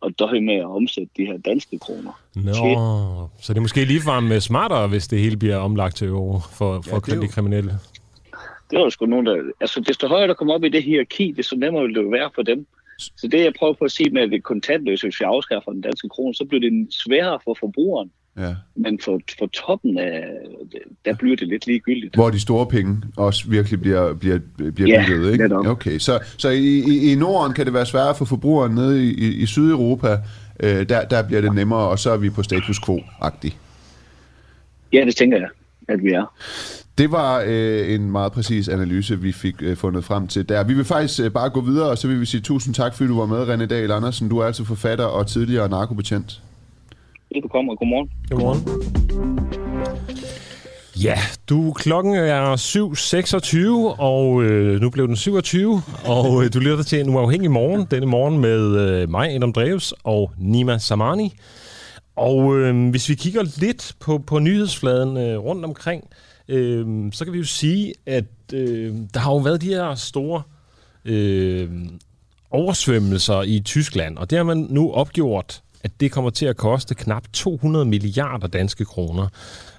at 0.06 0.20
døje 0.20 0.42
med 0.42 0.56
at 0.56 0.66
omsætte 0.66 1.10
de 1.18 1.26
her 1.26 1.38
danske 1.38 1.80
kroner. 1.80 2.12
Nå, 2.36 2.54
til. 2.54 2.76
så 3.44 3.54
det 3.54 3.58
er 3.58 3.62
måske 3.62 3.86
ligefrem 3.86 4.40
smartere, 4.40 4.88
hvis 4.88 5.08
det 5.08 5.20
hele 5.20 5.38
bliver 5.38 5.58
omlagt 5.58 5.96
til 5.96 6.08
euro 6.08 6.40
for, 6.40 6.82
for 6.82 7.12
ja, 7.12 7.22
de 7.22 7.28
kriminelle. 7.28 7.80
Det 8.72 8.78
er 8.78 8.84
jo 8.84 8.90
sgu 8.90 9.06
nogen, 9.06 9.26
der... 9.26 9.44
Altså, 9.62 9.80
desto 9.80 10.08
højere 10.08 10.28
der 10.28 10.34
kommer 10.34 10.54
op 10.54 10.64
i 10.64 10.70
det 10.70 10.84
hierarki, 10.84 11.34
desto 11.38 11.56
nemmere 11.56 11.84
vil 11.84 11.96
det 11.96 12.04
jo 12.04 12.10
være 12.10 12.30
for 12.36 12.42
dem. 12.42 12.68
Så 12.98 13.28
det, 13.28 13.44
jeg 13.44 13.54
prøver 13.60 13.74
på 13.74 13.86
at 13.86 13.92
sige 13.92 14.10
med, 14.10 14.22
at 14.22 14.32
det 14.32 14.44
kontantløse, 14.44 15.08
hvis 15.08 15.20
vi 15.20 15.26
afskaffer 15.26 15.72
den 15.72 15.82
danske 15.82 16.10
krone, 16.10 16.36
så 16.36 16.46
bliver 16.46 16.62
det 16.62 16.88
sværere 16.94 17.40
for 17.44 17.58
forbrugeren. 17.60 18.12
Ja. 18.38 18.56
Men 18.76 19.00
for, 19.00 19.22
for 19.40 19.46
toppen 19.46 19.98
af, 19.98 20.26
der 21.06 21.16
bliver 21.16 21.36
det 21.36 21.48
lidt 21.48 21.68
ligegyldigt. 21.68 22.16
Hvor 22.16 22.30
de 22.30 22.40
store 22.40 22.68
penge 22.68 23.02
også 23.18 23.50
virkelig 23.50 23.82
bliver, 23.82 24.14
bliver, 24.14 24.40
bliver 24.76 24.90
ja, 24.90 25.06
bygget, 25.08 25.32
ikke? 25.32 25.44
Netop. 25.44 25.66
Okay, 25.66 26.00
så, 26.00 26.20
så 26.38 26.50
i, 26.50 27.12
i, 27.12 27.16
Norden 27.16 27.54
kan 27.54 27.66
det 27.66 27.74
være 27.74 27.86
sværere 27.86 28.16
for 28.16 28.26
forbrugeren 28.26 28.76
nede 28.76 29.06
i, 29.06 29.14
i, 29.14 29.42
i 29.42 29.46
Sydeuropa, 29.46 30.18
øh, 30.60 30.90
der, 30.90 31.06
der 31.06 31.28
bliver 31.28 31.42
det 31.42 31.56
nemmere, 31.56 31.88
og 31.88 32.00
så 32.00 32.12
er 32.12 32.18
vi 32.18 32.30
på 32.30 32.44
status 32.44 32.80
quo-agtigt. 32.80 33.56
Ja, 34.94 35.06
det 35.06 35.16
tænker 35.16 35.38
jeg, 35.38 35.50
at 35.88 36.04
vi 36.04 36.12
er. 36.12 36.36
Det 36.98 37.12
var 37.12 37.44
øh, 37.48 37.94
en 37.94 38.12
meget 38.12 38.32
præcis 38.32 38.70
analyse, 38.70 39.20
vi 39.20 39.32
fik 39.32 39.56
øh, 39.62 39.78
fundet 39.78 40.04
frem 40.04 40.28
til 40.28 40.50
der. 40.50 40.64
Vi 40.64 40.74
vil 40.74 40.86
faktisk 40.86 41.20
øh, 41.20 41.32
bare 41.32 41.50
gå 41.50 41.62
videre, 41.62 41.90
og 41.90 41.98
så 41.98 42.08
vil 42.08 42.20
vi 42.20 42.26
sige 42.26 42.42
tusind 42.42 42.76
tak, 42.76 42.96
fordi 42.96 43.08
du 43.08 43.20
var 43.20 43.26
med, 43.26 43.48
René 43.48 43.66
Dahl 43.66 43.92
Andersen. 43.92 44.30
Du 44.30 44.38
er 44.38 44.46
altså 44.46 44.66
forfatter 44.66 45.06
og 45.06 45.28
tidligere 45.28 45.70
narkobetjent. 45.70 46.42
Velbekomme, 47.34 47.72
og 47.72 47.78
godmorgen. 47.78 48.10
Godmorgen. 48.30 48.62
Ja, 51.04 51.18
du 51.50 51.74
klokken 51.74 52.16
er 52.16 52.56
7.26, 53.96 54.02
og 54.02 54.44
øh, 54.44 54.82
nu 54.82 54.90
blev 54.90 55.08
den 55.08 55.16
27, 55.16 55.82
og 56.06 56.44
øh, 56.44 56.54
du 56.54 56.60
lytter 56.60 56.84
til 56.84 57.00
en 57.00 57.10
uafhængig 57.10 57.52
morgen, 57.52 57.88
denne 57.92 58.06
morgen 58.06 58.40
med 58.40 58.80
øh, 58.80 59.10
mig, 59.10 59.36
Adam 59.36 59.54
Dreves, 59.54 59.94
og 60.04 60.32
Nima 60.38 60.78
Samani. 60.78 61.34
Og 62.16 62.60
øh, 62.60 62.90
hvis 62.90 63.10
vi 63.10 63.16
kigger 63.16 63.44
lidt 63.58 63.96
på, 64.00 64.18
på 64.18 64.40
nyhedsfladen 64.40 65.18
øh, 65.18 65.38
rundt 65.38 65.66
omkring, 65.66 66.04
øh, 66.04 66.33
øh, 66.48 66.86
så 67.14 67.24
kan 67.26 67.34
vi 67.34 67.38
jo 67.38 67.44
sige, 67.44 67.94
at 68.06 68.26
øh, 68.54 68.96
der 69.14 69.20
har 69.20 69.32
jo 69.32 69.38
været 69.38 69.62
de 69.62 69.68
her 69.68 69.96
store 69.96 70.42
øh, 71.06 71.70
oversvømmelser 72.52 73.42
i 73.42 73.60
Tyskland, 73.66 74.18
og 74.18 74.30
det 74.30 74.38
har 74.38 74.44
man 74.44 74.68
nu 74.70 74.92
opgjort, 74.92 75.62
at 75.84 75.92
det 76.00 76.12
kommer 76.12 76.30
til 76.30 76.46
at 76.46 76.58
koste 76.58 76.96
knap 76.96 77.24
200 77.34 77.86
milliarder 77.86 78.48
danske 78.48 78.86
kroner. 78.86 79.28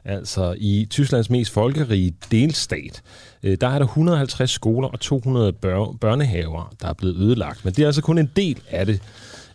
Altså 0.05 0.55
i 0.59 0.87
Tysklands 0.91 1.31
mest 1.31 1.51
folkerige 1.53 2.15
delstat, 2.31 3.03
øh, 3.43 3.57
der 3.61 3.69
er 3.69 3.79
der 3.79 3.87
150 3.87 4.51
skoler 4.51 4.89
og 4.89 5.01
200 5.01 5.53
bør- 5.53 5.97
børnehaver, 6.01 6.75
der 6.83 6.89
er 6.89 6.93
blevet 6.93 7.17
ødelagt. 7.17 7.65
Men 7.65 7.75
det 7.75 7.83
er 7.83 7.87
altså 7.87 8.03
kun 8.03 8.19
en 8.19 8.31
del 8.37 8.61
af 8.71 8.87
det. 8.87 9.01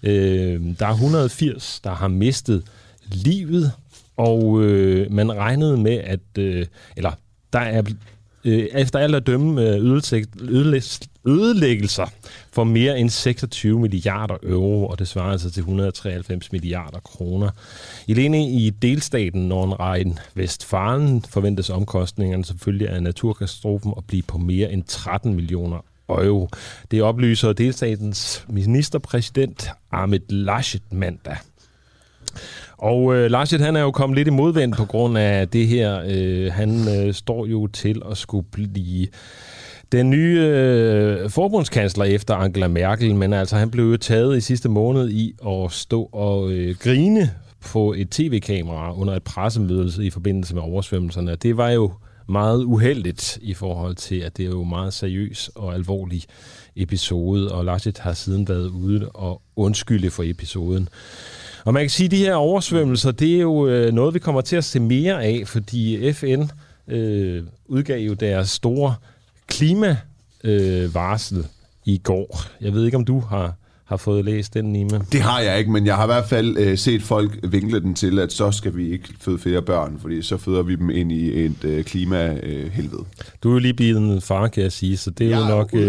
Øh, 0.04 0.62
der 0.80 0.86
er 0.88 0.92
180, 0.94 1.80
der 1.84 1.94
har 1.96 2.08
mistet 2.08 2.64
livet, 3.12 3.72
og 4.20 4.62
øh, 4.64 5.12
man 5.12 5.38
regnede 5.38 5.78
med, 5.78 5.98
at, 5.98 6.20
øh, 6.38 6.66
eller 6.98 7.12
der 7.54 7.60
er 7.60 7.84
øh, 8.46 8.68
efter 8.74 9.00
alt 9.00 9.16
at 9.16 9.28
dømme 9.28 9.62
øh, 9.62 10.02
ødelæggelser 11.26 12.06
for 12.52 12.64
mere 12.64 13.00
end 13.00 13.10
26 13.10 13.80
milliarder 13.80 14.38
euro, 14.44 14.88
og 14.88 15.00
det 15.00 15.08
svarer 15.08 15.32
altså 15.32 15.52
til 15.52 15.62
193 15.62 16.52
milliarder 16.52 17.00
kroner. 17.00 17.50
Alene 18.10 18.50
i 18.50 18.70
delstaten 18.70 19.48
Nordrhein 19.48 20.20
Vestfalen 20.36 21.26
forventes 21.30 21.70
omkostningerne 21.70 22.46
selvfølgelig 22.46 22.90
af 22.90 23.04
naturkatastrofen 23.04 23.94
at 23.98 24.04
blive 24.08 24.24
på 24.24 24.38
mere 24.38 24.72
end 24.72 24.84
13 24.84 25.34
millioner 25.34 25.86
euro. 26.10 26.50
Det 26.92 27.02
oplyser 27.02 27.54
delstatens 27.54 28.46
ministerpræsident 28.50 29.70
Ahmed 29.92 30.20
Laschet 30.30 30.84
mandag. 30.92 31.38
Og 32.80 33.16
øh, 33.16 33.32
Laschet, 33.32 33.62
han 33.62 33.76
er 33.76 33.82
jo 33.82 33.92
kommet 33.92 34.18
lidt 34.18 34.28
i 34.28 34.32
modvind 34.32 34.74
på 34.74 34.86
grund 34.86 35.18
af 35.18 35.48
det 35.48 35.68
her. 35.68 36.02
Øh, 36.08 36.54
han 36.54 36.88
øh, 36.98 37.14
står 37.14 37.46
jo 37.46 37.68
til 37.68 38.02
at 38.12 38.18
skulle 38.18 38.48
blive 38.52 39.08
den 39.92 40.10
nye 40.10 40.40
øh, 40.40 41.30
forbundskansler 41.30 42.06
efter 42.06 42.36
Angela 42.36 42.68
Merkel, 42.68 43.16
men 43.16 43.34
altså 43.34 43.56
han 43.56 43.72
blev 43.72 43.86
jo 43.86 43.98
taget 43.98 44.38
i 44.38 44.42
sidste 44.42 44.70
måned 44.70 45.10
i 45.10 45.34
at 45.48 45.72
stå 45.72 46.10
og 46.12 46.52
øh, 46.52 46.76
grine 46.76 47.32
på 47.72 47.94
et 47.94 48.10
tv-kamera 48.10 49.00
under 49.00 49.16
et 49.16 49.24
pressemøde 49.24 50.06
i 50.06 50.10
forbindelse 50.10 50.56
med 50.56 50.62
oversvømmelserne. 50.62 51.36
Det 51.36 51.58
var 51.58 51.70
jo 51.70 51.92
meget 52.30 52.64
uheldigt 52.64 53.40
i 53.42 53.54
forhold 53.54 53.96
til, 53.96 54.16
at 54.16 54.38
det 54.38 54.46
er 54.46 54.50
jo 54.50 54.64
meget 54.64 54.94
seriøs 54.94 55.52
og 55.56 55.74
alvorlig 55.74 56.24
episode, 56.76 57.52
og 57.52 57.66
Laschet 57.66 57.98
har 57.98 58.14
siden 58.14 58.48
været 58.48 58.68
ude 58.68 59.10
og 59.10 59.42
undskylde 59.56 60.10
for 60.10 60.24
episoden. 60.26 60.90
Og 61.66 61.74
man 61.74 61.84
kan 61.84 61.90
sige, 61.90 62.06
at 62.06 62.12
de 62.12 62.18
her 62.18 62.36
oversvømmelser, 62.36 63.12
det 63.12 63.36
er 63.36 63.40
jo 63.40 63.68
øh, 63.68 63.94
noget, 63.94 64.14
vi 64.14 64.20
kommer 64.20 64.42
til 64.42 64.56
at 64.56 64.64
se 64.64 64.80
mere 64.80 65.24
af, 65.24 65.44
fordi 65.46 66.14
FN 66.14 66.44
øh, 66.88 67.44
udgav 67.68 68.00
jo 68.00 68.14
deres 68.14 68.50
store 68.50 68.96
klimavarsel 69.48 71.38
øh, 71.38 71.46
i 71.86 71.98
går. 71.98 72.42
Jeg 72.62 72.74
ved 72.74 72.86
ikke, 72.86 72.98
om 72.98 73.06
du 73.06 73.20
har 73.20 73.54
har 73.90 73.98
fået 73.98 74.26
læst 74.26 74.54
den, 74.54 74.74
Nima? 74.74 75.00
Det 75.12 75.22
har 75.22 75.40
jeg 75.40 75.60
ikke, 75.60 75.72
men 75.72 75.86
jeg 75.86 75.96
har 75.96 76.04
i 76.04 76.08
hvert 76.08 76.26
fald 76.30 76.58
øh, 76.58 76.78
set 76.78 77.04
folk 77.04 77.40
vinkle 77.44 77.80
den 77.80 77.94
til, 77.94 78.20
at 78.20 78.34
så 78.34 78.52
skal 78.52 78.76
vi 78.76 78.92
ikke 78.92 79.10
føde 79.20 79.38
flere 79.38 79.62
børn, 79.62 79.98
fordi 80.02 80.22
så 80.22 80.38
føder 80.38 80.64
vi 80.64 80.76
dem 80.76 80.90
ind 80.90 81.12
i 81.12 81.46
et 81.46 81.64
øh, 81.64 81.84
klimahelvede. 81.84 83.04
Øh, 83.20 83.26
du 83.44 83.50
er 83.50 83.54
jo 83.54 83.60
lige 83.60 83.74
blevet 83.74 83.98
en 83.98 84.22
far, 84.22 84.48
kan 84.48 84.64
jeg 84.64 84.72
sige, 84.72 84.98
så 84.98 85.10
det 85.12 85.26
er 85.26 85.30
jeg 85.30 85.40
jo 85.40 85.56
nok... 85.56 85.74
Har 85.74 85.82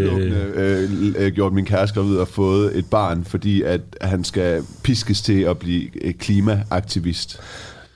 øh, 0.55 1.15
øh, 1.19 1.33
gjort 1.33 1.53
min 1.53 1.65
kæreste 1.65 2.01
gravid 2.01 2.17
og 2.17 2.29
fået 2.29 2.79
et 2.79 2.87
barn, 2.87 3.25
fordi 3.25 3.63
at 3.63 3.81
han 4.01 4.25
skal 4.25 4.63
piskes 4.83 5.23
til 5.23 5.41
at 5.41 5.59
blive 5.59 6.05
øh, 6.05 6.15
klimaaktivist. 6.15 7.41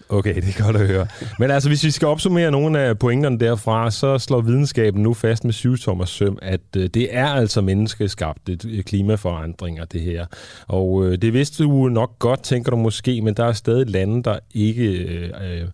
Okay, 0.09 0.35
det 0.43 0.59
er 0.59 0.65
godt 0.65 0.77
at 0.77 0.87
høre. 0.87 1.07
Men 1.39 1.51
altså, 1.51 1.69
hvis 1.69 1.85
vi 1.85 1.91
skal 1.91 2.09
opsummere 2.09 2.51
nogle 2.51 2.81
af 2.81 2.99
pointerne 2.99 3.39
derfra, 3.39 3.91
så 3.91 4.19
slår 4.19 4.41
videnskaben 4.41 5.03
nu 5.03 5.15
fast 5.15 5.45
med 5.45 5.53
syvtommers 5.53 6.11
søm, 6.11 6.39
at 6.43 6.61
øh, 6.77 6.87
det 6.95 7.17
er 7.17 7.27
altså 7.27 7.61
menneskeskabte 7.61 8.59
øh, 8.69 8.83
klimaforandringer, 8.83 9.85
det 9.85 10.01
her. 10.01 10.27
Og 10.69 11.07
øh, 11.07 11.19
det 11.19 11.33
vidste 11.33 11.65
du 11.65 11.89
nok 11.89 12.19
godt, 12.19 12.43
tænker 12.43 12.71
du 12.71 12.77
måske, 12.77 13.23
men 13.23 13.35
der 13.35 13.45
er 13.45 13.53
stadig 13.53 13.91
lande, 13.91 14.23
der 14.23 14.39
ikke 14.55 14.85
øh, 14.85 15.31
øh 15.43 15.69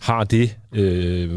har 0.00 0.24
det... 0.24 0.56
Øh, 0.72 1.30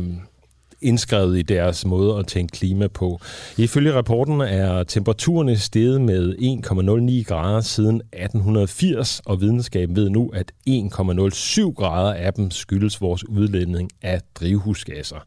indskrevet 0.81 1.39
i 1.39 1.41
deres 1.41 1.85
måde 1.85 2.19
at 2.19 2.27
tænke 2.27 2.51
klima 2.51 2.87
på. 2.87 3.19
Ifølge 3.57 3.93
rapporten 3.93 4.41
er 4.41 4.83
temperaturerne 4.83 5.57
steget 5.57 6.01
med 6.01 6.35
1,09 6.35 7.23
grader 7.23 7.61
siden 7.61 7.95
1880, 7.95 9.21
og 9.25 9.41
videnskaben 9.41 9.95
ved 9.95 10.09
nu, 10.09 10.31
at 10.33 10.51
1,07 10.69 11.73
grader 11.73 12.13
af 12.13 12.33
dem 12.33 12.51
skyldes 12.51 13.01
vores 13.01 13.29
udledning 13.29 13.89
af 14.01 14.21
drivhusgasser. 14.35 15.25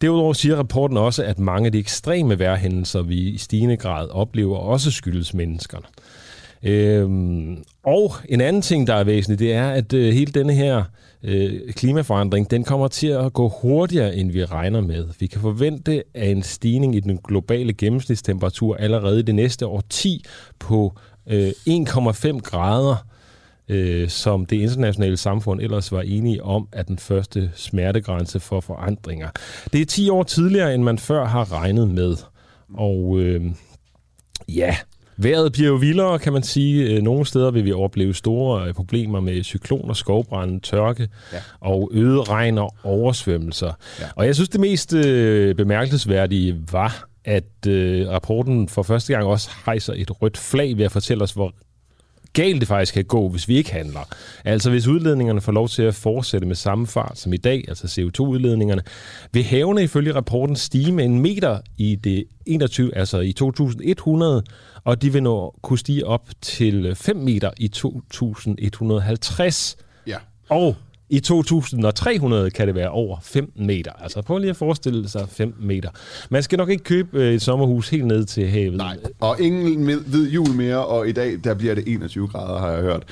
Derudover 0.00 0.32
siger 0.32 0.56
rapporten 0.56 0.96
også, 0.96 1.24
at 1.24 1.38
mange 1.38 1.66
af 1.66 1.72
de 1.72 1.78
ekstreme 1.78 2.38
vejrhændelser, 2.38 3.02
vi 3.02 3.16
i 3.16 3.38
stigende 3.38 3.76
grad 3.76 4.08
oplever, 4.08 4.56
også 4.56 4.90
skyldes 4.90 5.34
menneskerne. 5.34 5.86
Øhm, 6.66 7.64
og 7.82 8.12
en 8.28 8.40
anden 8.40 8.62
ting, 8.62 8.86
der 8.86 8.94
er 8.94 9.04
væsentligt, 9.04 9.38
det 9.38 9.52
er, 9.52 9.70
at 9.70 9.92
øh, 9.92 10.14
hele 10.14 10.32
denne 10.32 10.52
her 10.52 10.84
øh, 11.22 11.72
klimaforandring, 11.72 12.50
den 12.50 12.64
kommer 12.64 12.88
til 12.88 13.06
at 13.06 13.32
gå 13.32 13.48
hurtigere, 13.48 14.16
end 14.16 14.30
vi 14.30 14.44
regner 14.44 14.80
med. 14.80 15.08
Vi 15.20 15.26
kan 15.26 15.40
forvente 15.40 16.02
af 16.14 16.26
en 16.26 16.42
stigning 16.42 16.96
i 16.96 17.00
den 17.00 17.18
globale 17.24 17.72
gennemsnitstemperatur 17.72 18.76
allerede 18.76 19.22
det 19.22 19.34
næste 19.34 19.66
år 19.66 19.82
10 19.90 20.24
på 20.58 20.98
øh, 21.26 21.48
1,5 21.48 22.40
grader, 22.40 23.06
øh, 23.68 24.08
som 24.08 24.46
det 24.46 24.56
internationale 24.56 25.16
samfund 25.16 25.60
ellers 25.60 25.92
var 25.92 26.02
enige 26.02 26.42
om, 26.42 26.68
at 26.72 26.88
den 26.88 26.98
første 26.98 27.50
smertegrænse 27.54 28.40
for 28.40 28.60
forandringer. 28.60 29.28
Det 29.72 29.80
er 29.80 29.86
10 29.86 30.10
år 30.10 30.22
tidligere, 30.22 30.74
end 30.74 30.82
man 30.82 30.98
før 30.98 31.24
har 31.24 31.52
regnet 31.52 31.88
med. 31.88 32.16
Og 32.74 33.18
øh, 33.20 33.44
ja, 34.48 34.76
Vejret 35.18 35.52
bliver 35.52 35.68
jo 35.68 35.74
vildere, 35.74 36.18
kan 36.18 36.32
man 36.32 36.42
sige. 36.42 36.90
Øh, 36.90 37.02
nogle 37.02 37.26
steder 37.26 37.50
vil 37.50 37.64
vi 37.64 37.72
opleve 37.72 38.14
store 38.14 38.68
øh, 38.68 38.74
problemer 38.74 39.20
med 39.20 39.42
cykloner, 39.42 39.94
skovbrænde, 39.94 40.60
tørke 40.60 41.08
ja. 41.32 41.38
og 41.60 41.90
øget 41.92 42.28
regn 42.28 42.58
og 42.58 42.74
oversvømmelser. 42.84 43.72
Ja. 44.00 44.04
Og 44.16 44.26
jeg 44.26 44.34
synes, 44.34 44.48
det 44.48 44.60
mest 44.60 44.94
øh, 44.94 45.54
bemærkelsesværdige 45.54 46.56
var, 46.72 47.08
at 47.24 47.66
øh, 47.68 48.08
rapporten 48.08 48.68
for 48.68 48.82
første 48.82 49.12
gang 49.12 49.26
også 49.26 49.50
hejser 49.66 49.92
et 49.96 50.22
rødt 50.22 50.36
flag 50.36 50.76
ved 50.76 50.84
at 50.84 50.92
fortælle 50.92 51.24
os, 51.24 51.32
hvor 51.32 51.52
galt 52.36 52.60
det 52.60 52.68
faktisk 52.68 52.94
kan 52.94 53.04
gå, 53.04 53.28
hvis 53.28 53.48
vi 53.48 53.56
ikke 53.56 53.72
handler. 53.72 54.00
Altså 54.44 54.70
hvis 54.70 54.86
udledningerne 54.86 55.40
får 55.40 55.52
lov 55.52 55.68
til 55.68 55.82
at 55.82 55.94
fortsætte 55.94 56.46
med 56.46 56.56
samme 56.56 56.86
fart 56.86 57.18
som 57.18 57.32
i 57.32 57.36
dag, 57.36 57.64
altså 57.68 57.86
CO2-udledningerne, 57.86 58.82
vil 59.32 59.44
havene 59.44 59.82
ifølge 59.82 60.14
rapporten 60.14 60.56
stige 60.56 60.92
med 60.92 61.04
en 61.04 61.20
meter 61.20 61.58
i 61.78 61.94
det 61.94 62.24
21, 62.46 62.96
altså 62.96 63.20
i 63.20 63.32
2100, 63.32 64.42
og 64.84 65.02
de 65.02 65.12
vil 65.12 65.22
nå 65.22 65.54
kunne 65.62 65.78
stige 65.78 66.06
op 66.06 66.28
til 66.42 66.94
5 66.94 67.16
meter 67.16 67.50
i 67.56 67.68
2150. 67.68 69.76
Ja. 70.06 70.16
Og 70.48 70.76
i 71.08 71.20
2300 71.20 72.50
kan 72.50 72.66
det 72.66 72.74
være 72.74 72.90
over 72.90 73.18
15 73.22 73.66
meter. 73.66 73.92
Altså 74.00 74.22
prøv 74.22 74.38
lige 74.38 74.50
at 74.50 74.56
forestille 74.56 75.08
sig 75.08 75.28
5 75.28 75.54
meter. 75.60 75.90
Man 76.30 76.42
skal 76.42 76.58
nok 76.58 76.70
ikke 76.70 76.84
købe 76.84 77.18
øh, 77.18 77.34
et 77.34 77.42
sommerhus 77.42 77.88
helt 77.88 78.06
ned 78.06 78.24
til 78.24 78.48
havet. 78.48 78.76
Nej, 78.76 78.96
og 79.20 79.40
ingen 79.40 79.86
ved 79.86 80.30
jul 80.30 80.50
mere, 80.50 80.86
og 80.86 81.08
i 81.08 81.12
dag 81.12 81.38
der 81.44 81.54
bliver 81.54 81.74
det 81.74 81.84
21 81.86 82.28
grader, 82.28 82.58
har 82.58 82.70
jeg 82.70 82.82
hørt. 82.82 83.02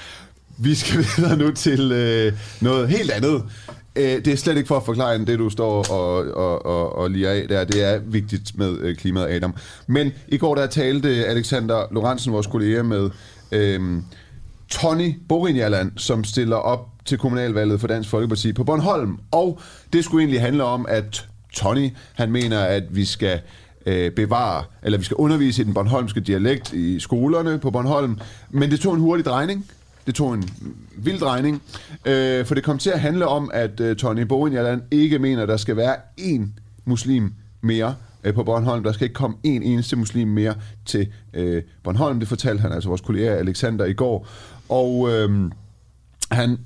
Vi 0.59 0.75
skal 0.75 0.99
videre 1.17 1.37
nu 1.37 1.51
til 1.51 1.93
øh, 1.93 2.33
noget 2.61 2.89
helt 2.89 3.11
andet. 3.11 3.43
Øh, 3.97 4.25
det 4.25 4.29
er 4.29 4.37
slet 4.37 4.57
ikke 4.57 4.69
for 4.69 4.77
at 4.77 4.85
forklare 4.85 5.19
det, 5.19 5.39
du 5.39 5.51
står 5.51 5.91
og, 5.93 6.17
og, 6.35 6.67
og, 6.67 6.97
og 6.99 7.11
lige 7.11 7.29
af 7.29 7.49
der. 7.49 7.65
Det 7.65 7.85
er 7.85 7.99
vigtigt 7.99 8.59
med 8.59 8.79
øh, 8.81 8.97
klimaet, 8.97 9.31
Adam. 9.31 9.55
Men 9.87 10.13
i 10.29 10.37
går 10.37 10.55
der 10.55 10.67
talte 10.67 11.09
øh, 11.09 11.25
Alexander 11.27 11.87
Lorentzen, 11.91 12.33
vores 12.33 12.47
kollega, 12.47 12.83
med 12.83 13.11
øh, 13.53 13.81
Tony 14.69 15.15
Borinjaland, 15.29 15.93
som 15.97 16.25
stiller 16.25 16.57
op 16.57 16.94
til 17.05 17.19
kommunalvalget 17.19 17.81
for 17.81 17.89
Dansk 17.89 18.11
Folkeparti 18.11 18.53
på 18.53 18.65
Bornholm. 18.65 19.19
Og 19.31 19.61
det 19.93 20.05
skulle 20.05 20.23
egentlig 20.23 20.41
handle 20.41 20.65
om, 20.65 20.87
at 20.89 21.29
Tony, 21.53 21.91
han 22.15 22.31
mener, 22.31 22.61
at 22.61 22.83
vi 22.91 23.05
skal 23.05 23.41
øh, 23.87 24.11
bevare, 24.11 24.65
eller 24.83 24.99
vi 24.99 25.05
skal 25.05 25.15
undervise 25.15 25.63
i 25.63 25.65
den 25.65 25.75
bornholmske 25.75 26.21
dialekt 26.21 26.73
i 26.73 27.01
skolerne 27.01 27.59
på 27.59 27.71
Bornholm. 27.71 28.19
Men 28.51 28.71
det 28.71 28.81
tog 28.81 28.95
en 28.95 29.01
hurtig 29.01 29.25
drejning. 29.25 29.67
Det 30.07 30.15
tog 30.15 30.35
en 30.35 30.49
vild 30.97 31.19
drejning, 31.19 31.63
øh, 32.05 32.47
for 32.47 32.55
det 32.55 32.65
kom 32.65 32.79
til 32.79 32.91
at 32.91 33.01
handle 33.01 33.27
om, 33.27 33.51
at 33.55 33.81
øh, 33.81 33.97
Tony 33.97 34.23
Borinjaland 34.23 34.83
ikke 34.91 35.19
mener, 35.19 35.43
at 35.43 35.49
der 35.49 35.57
skal 35.57 35.77
være 35.77 35.97
én 36.21 36.43
muslim 36.85 37.33
mere 37.61 37.95
øh, 38.25 38.35
på 38.35 38.43
Bornholm. 38.43 38.85
Der 38.85 38.93
skal 38.93 39.05
ikke 39.05 39.15
komme 39.15 39.37
en 39.43 39.63
eneste 39.63 39.97
muslim 39.97 40.29
mere 40.29 40.55
til 40.87 41.09
øh, 41.35 41.63
Bornholm. 41.83 42.19
Det 42.19 42.29
fortalte 42.29 42.61
han 42.61 42.73
altså 42.73 42.89
vores 42.89 43.01
kollega 43.01 43.37
Alexander 43.37 43.85
i 43.85 43.93
går. 43.93 44.29
Og 44.69 45.09
øh, 45.13 45.51
han 46.31 46.59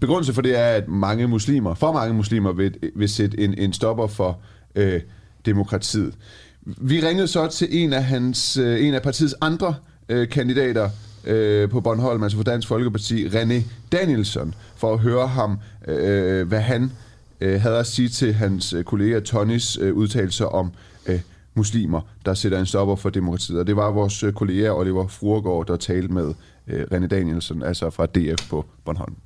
begrundelse 0.00 0.34
for 0.34 0.42
det 0.42 0.58
er, 0.58 0.66
at 0.66 0.88
mange 0.88 1.26
muslimer, 1.26 1.74
for 1.74 1.92
mange 1.92 2.14
muslimer, 2.14 2.52
vil, 2.52 2.74
vil 2.94 3.08
sætte 3.08 3.40
en, 3.40 3.54
en 3.58 3.72
stopper 3.72 4.06
for 4.06 4.40
øh, 4.74 5.00
demokratiet. 5.46 6.14
Vi 6.62 7.00
ringede 7.00 7.28
så 7.28 7.48
til 7.48 7.68
en 7.70 7.92
af, 7.92 8.04
hans, 8.04 8.56
øh, 8.56 8.86
en 8.86 8.94
af 8.94 9.02
partiets 9.02 9.34
andre 9.40 9.74
øh, 10.08 10.28
kandidater 10.28 10.90
øh, 11.24 11.70
på 11.70 11.80
Bornholm, 11.80 12.22
altså 12.22 12.38
for 12.38 12.44
Dansk 12.44 12.68
Folkeparti, 12.68 13.26
René 13.26 13.62
Danielsen, 13.92 14.54
for 14.76 14.92
at 14.92 14.98
høre 14.98 15.28
ham, 15.28 15.58
øh, 15.88 16.48
hvad 16.48 16.60
han 16.60 16.92
øh, 17.40 17.60
havde 17.60 17.78
at 17.78 17.86
sige 17.86 18.08
til 18.08 18.34
hans 18.34 18.72
øh, 18.72 18.84
kollega 18.84 19.20
Tonys 19.20 19.78
øh, 19.80 19.94
udtalelser 19.94 20.44
om 20.44 20.72
øh, 21.06 21.20
muslimer, 21.54 22.00
der 22.24 22.34
sætter 22.34 22.60
en 22.60 22.66
stopper 22.66 22.96
for 22.96 23.10
demokratiet. 23.10 23.58
Og 23.58 23.66
det 23.66 23.76
var 23.76 23.90
vores 23.90 24.22
øh, 24.22 24.32
kollega 24.32 24.70
Oliver 24.70 25.06
Fruergaard, 25.08 25.66
der 25.66 25.76
talte 25.76 26.12
med 26.12 26.34
øh, 26.66 26.86
René 26.92 27.06
Danielsen, 27.06 27.62
altså 27.62 27.90
fra 27.90 28.06
DF 28.06 28.50
på 28.50 28.64
Bornholm. 28.84 29.16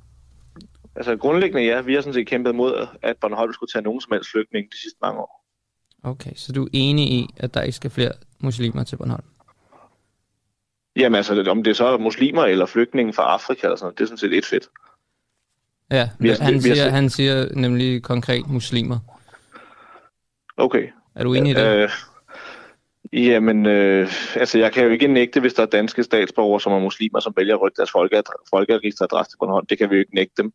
Altså 0.95 1.15
grundlæggende 1.15 1.63
ja, 1.63 1.81
vi 1.81 1.93
har 1.93 2.01
sådan 2.01 2.13
set 2.13 2.27
kæmpet 2.27 2.55
mod, 2.55 2.87
at 3.01 3.17
Bornholm 3.17 3.53
skulle 3.53 3.71
tage 3.71 3.83
nogen 3.83 4.01
som 4.01 4.13
helst 4.13 4.31
flygtning 4.31 4.71
de 4.71 4.81
sidste 4.81 4.97
mange 5.01 5.19
år. 5.19 5.45
Okay, 6.03 6.31
så 6.35 6.51
du 6.51 6.63
er 6.63 6.69
enig 6.73 7.11
i, 7.11 7.27
at 7.37 7.53
der 7.53 7.61
ikke 7.61 7.75
skal 7.75 7.91
flere 7.91 8.11
muslimer 8.39 8.83
til 8.83 8.97
Bornholm? 8.97 9.23
Jamen 10.95 11.15
altså, 11.15 11.43
om 11.49 11.63
det 11.63 11.77
så 11.77 11.85
er 11.85 11.97
muslimer 11.97 12.43
eller 12.43 12.65
flygtninge 12.65 13.13
fra 13.13 13.23
Afrika 13.23 13.67
eller 13.67 13.75
sådan 13.75 13.85
noget, 13.85 13.97
det 13.97 14.03
er 14.03 14.07
sådan 14.07 14.17
set 14.17 14.37
et 14.37 14.45
fedt. 14.45 14.69
Ja, 15.91 16.09
vi 16.19 16.29
har, 16.29 16.37
han, 16.41 16.53
vi 16.53 16.59
siger, 16.59 16.89
han 16.89 17.09
siger 17.09 17.55
nemlig 17.55 18.03
konkret 18.03 18.47
muslimer. 18.47 18.99
Okay. 20.57 20.87
Er 21.15 21.23
du 21.23 21.33
enig 21.33 21.51
i 21.51 21.53
det? 21.53 21.65
Øh, 21.65 21.89
Jamen, 23.13 23.65
øh, 23.65 24.11
altså 24.35 24.59
jeg 24.59 24.71
kan 24.71 24.83
jo 24.83 24.89
ikke 24.89 25.07
nægte, 25.07 25.39
hvis 25.39 25.53
der 25.53 25.63
er 25.63 25.67
danske 25.67 26.03
statsborgere, 26.03 26.61
som 26.61 26.71
er 26.71 26.79
muslimer, 26.79 27.19
som 27.19 27.33
vælger 27.37 27.55
at 27.55 27.61
rykke 27.61 27.77
deres 27.77 27.91
folkeregisteradresse 28.49 29.31
til 29.31 29.37
Bornholm. 29.37 29.65
Det 29.65 29.77
kan 29.77 29.89
vi 29.89 29.95
jo 29.95 29.99
ikke 29.99 30.15
nægte 30.15 30.43
dem. 30.43 30.53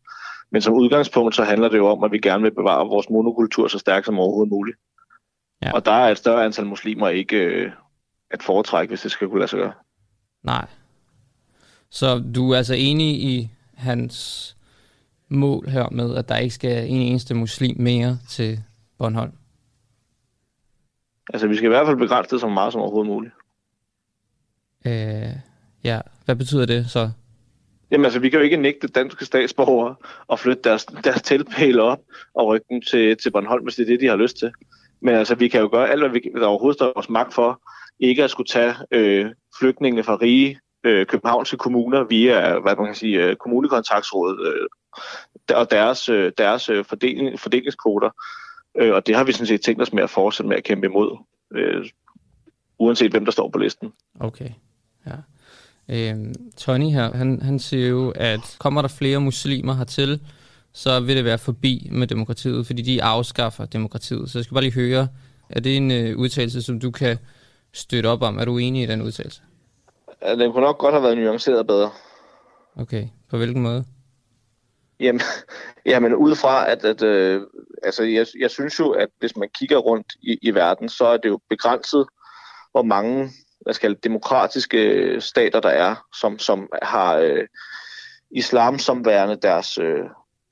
Men 0.51 0.61
som 0.61 0.73
udgangspunkt, 0.73 1.35
så 1.35 1.43
handler 1.43 1.69
det 1.69 1.77
jo 1.77 1.87
om, 1.87 2.03
at 2.03 2.11
vi 2.11 2.19
gerne 2.19 2.43
vil 2.43 2.55
bevare 2.55 2.87
vores 2.87 3.09
monokultur 3.09 3.67
så 3.67 3.79
stærkt 3.79 4.05
som 4.05 4.19
overhovedet 4.19 4.49
muligt. 4.49 4.77
Ja. 5.63 5.71
Og 5.71 5.85
der 5.85 5.91
er 5.91 6.11
et 6.11 6.17
større 6.17 6.45
antal 6.45 6.65
muslimer 6.65 7.09
ikke 7.09 7.37
øh, 7.37 7.71
at 8.31 8.43
foretrække, 8.43 8.91
hvis 8.91 9.01
det 9.01 9.11
skal 9.11 9.27
kunne 9.27 9.39
lade 9.39 9.49
sig 9.49 9.59
gøre. 9.59 9.73
Nej. 10.43 10.65
Så 11.89 12.23
du 12.35 12.51
er 12.51 12.57
altså 12.57 12.73
enig 12.73 13.23
i 13.23 13.49
hans 13.75 14.55
mål 15.29 15.69
her 15.69 15.89
med, 15.91 16.15
at 16.15 16.29
der 16.29 16.37
ikke 16.37 16.55
skal 16.55 16.89
en 16.89 17.01
eneste 17.01 17.33
muslim 17.33 17.75
mere 17.79 18.19
til 18.29 18.59
Bornholm? 18.97 19.31
Altså, 21.33 21.47
vi 21.47 21.55
skal 21.55 21.65
i 21.65 21.69
hvert 21.69 21.87
fald 21.87 21.97
begrænse 21.97 22.31
det 22.31 22.41
så 22.41 22.47
meget 22.47 22.73
som 22.73 22.81
overhovedet 22.81 23.11
muligt. 23.11 23.33
Øh, 24.85 25.35
ja, 25.83 26.01
hvad 26.25 26.35
betyder 26.35 26.65
det 26.65 26.89
så? 26.89 27.09
Jamen 27.91 28.05
altså, 28.05 28.19
vi 28.19 28.29
kan 28.29 28.39
jo 28.39 28.43
ikke 28.43 28.57
nægte 28.57 28.87
danske 28.87 29.25
statsborgere 29.25 29.95
at 30.31 30.39
flytte 30.39 30.61
deres, 30.63 30.85
deres 30.85 31.21
teltpæle 31.21 31.83
op 31.83 31.99
og 32.33 32.47
rykke 32.47 32.65
dem 32.69 32.81
til, 32.81 33.17
til 33.17 33.31
Bornholm, 33.31 33.63
hvis 33.63 33.75
det 33.75 33.83
er 33.83 33.87
det, 33.87 34.01
de 34.01 34.07
har 34.07 34.15
lyst 34.15 34.37
til. 34.37 34.51
Men 35.01 35.15
altså, 35.15 35.35
vi 35.35 35.47
kan 35.47 35.61
jo 35.61 35.69
gøre 35.71 35.89
alt, 35.89 36.01
hvad 36.01 36.09
vi, 36.09 36.21
der 36.35 36.45
overhovedet 36.45 36.77
står 36.77 36.91
vores 36.95 37.09
magt 37.09 37.33
for, 37.33 37.61
ikke 37.99 38.23
at 38.23 38.29
skulle 38.29 38.47
tage 38.47 38.75
øh, 38.91 39.25
flygtninge 39.59 40.03
fra 40.03 40.17
rige 40.21 40.59
øh, 40.83 41.05
københavnske 41.05 41.57
kommuner 41.57 42.03
via, 42.03 42.59
hvad 42.59 42.75
man 42.75 42.85
kan 42.85 42.95
sige, 42.95 43.23
øh, 43.23 43.35
kommunekontaktsrådet 43.35 44.47
øh, 44.47 44.67
og 45.55 45.71
deres, 45.71 46.09
øh, 46.09 46.31
deres 46.37 46.69
øh, 46.69 46.85
fordeling, 46.85 47.39
fordelingskvoter. 47.39 48.09
Øh, 48.79 48.93
og 48.93 49.07
det 49.07 49.15
har 49.15 49.23
vi 49.23 49.31
sådan 49.31 49.47
set 49.47 49.61
tænkt 49.61 49.81
os 49.81 49.93
med 49.93 50.03
at 50.03 50.09
fortsætte 50.09 50.47
med 50.47 50.57
at 50.57 50.63
kæmpe 50.63 50.87
imod, 50.87 51.17
øh, 51.51 51.89
uanset 52.79 53.11
hvem 53.11 53.25
der 53.25 53.31
står 53.31 53.49
på 53.49 53.59
listen. 53.59 53.93
Okay, 54.19 54.49
ja. 55.05 55.15
Øhm, 55.89 56.33
Tony 56.57 56.89
her, 56.89 57.13
han, 57.13 57.41
han 57.41 57.59
siger 57.59 57.87
jo, 57.87 58.13
at 58.15 58.55
kommer 58.59 58.81
der 58.81 58.89
flere 58.89 59.21
muslimer 59.21 59.73
hertil, 59.73 60.21
så 60.73 60.99
vil 60.99 61.15
det 61.15 61.25
være 61.25 61.37
forbi 61.37 61.89
med 61.91 62.07
demokratiet, 62.07 62.67
fordi 62.67 62.81
de 62.81 63.03
afskaffer 63.03 63.65
demokratiet. 63.65 64.29
Så 64.29 64.39
jeg 64.39 64.43
skal 64.43 64.55
bare 64.55 64.63
lige 64.63 64.73
høre, 64.73 65.07
er 65.49 65.59
det 65.59 65.77
en 65.77 65.91
øh, 65.91 66.17
udtalelse, 66.17 66.61
som 66.61 66.79
du 66.79 66.91
kan 66.91 67.17
støtte 67.73 68.07
op 68.07 68.21
om? 68.21 68.37
Er 68.37 68.45
du 68.45 68.57
enig 68.57 68.83
i 68.83 68.85
den 68.85 69.01
udtalelse? 69.01 69.41
Ja, 70.21 70.35
den 70.35 70.51
kunne 70.51 70.63
nok 70.63 70.77
godt 70.77 70.93
have 70.93 71.03
været 71.03 71.17
nuanceret 71.17 71.67
bedre. 71.67 71.89
Okay, 72.75 73.07
på 73.29 73.37
hvilken 73.37 73.61
måde? 73.61 73.85
Jamen, 74.99 75.21
jamen 75.91 76.15
ud 76.15 76.35
fra, 76.35 76.71
at, 76.71 76.85
at 76.85 77.01
øh, 77.01 77.41
altså, 77.83 78.03
jeg, 78.03 78.25
jeg 78.39 78.51
synes 78.51 78.79
jo, 78.79 78.89
at 78.91 79.09
hvis 79.19 79.37
man 79.37 79.49
kigger 79.59 79.77
rundt 79.77 80.13
i, 80.21 80.37
i 80.41 80.51
verden, 80.51 80.89
så 80.89 81.05
er 81.05 81.17
det 81.17 81.29
jo 81.29 81.39
begrænset, 81.49 82.07
hvor 82.71 82.83
mange 82.83 83.29
hvad 83.61 83.73
skal 83.73 83.91
jeg, 83.91 84.03
demokratiske 84.03 84.77
øh, 84.77 85.21
stater 85.21 85.59
der 85.59 85.69
er, 85.69 85.95
som, 86.19 86.39
som 86.39 86.69
har 86.81 87.15
øh, 87.15 87.47
islam 88.31 88.79
som 88.79 89.05
værende 89.05 89.35
deres 89.41 89.77
øh, 89.77 90.03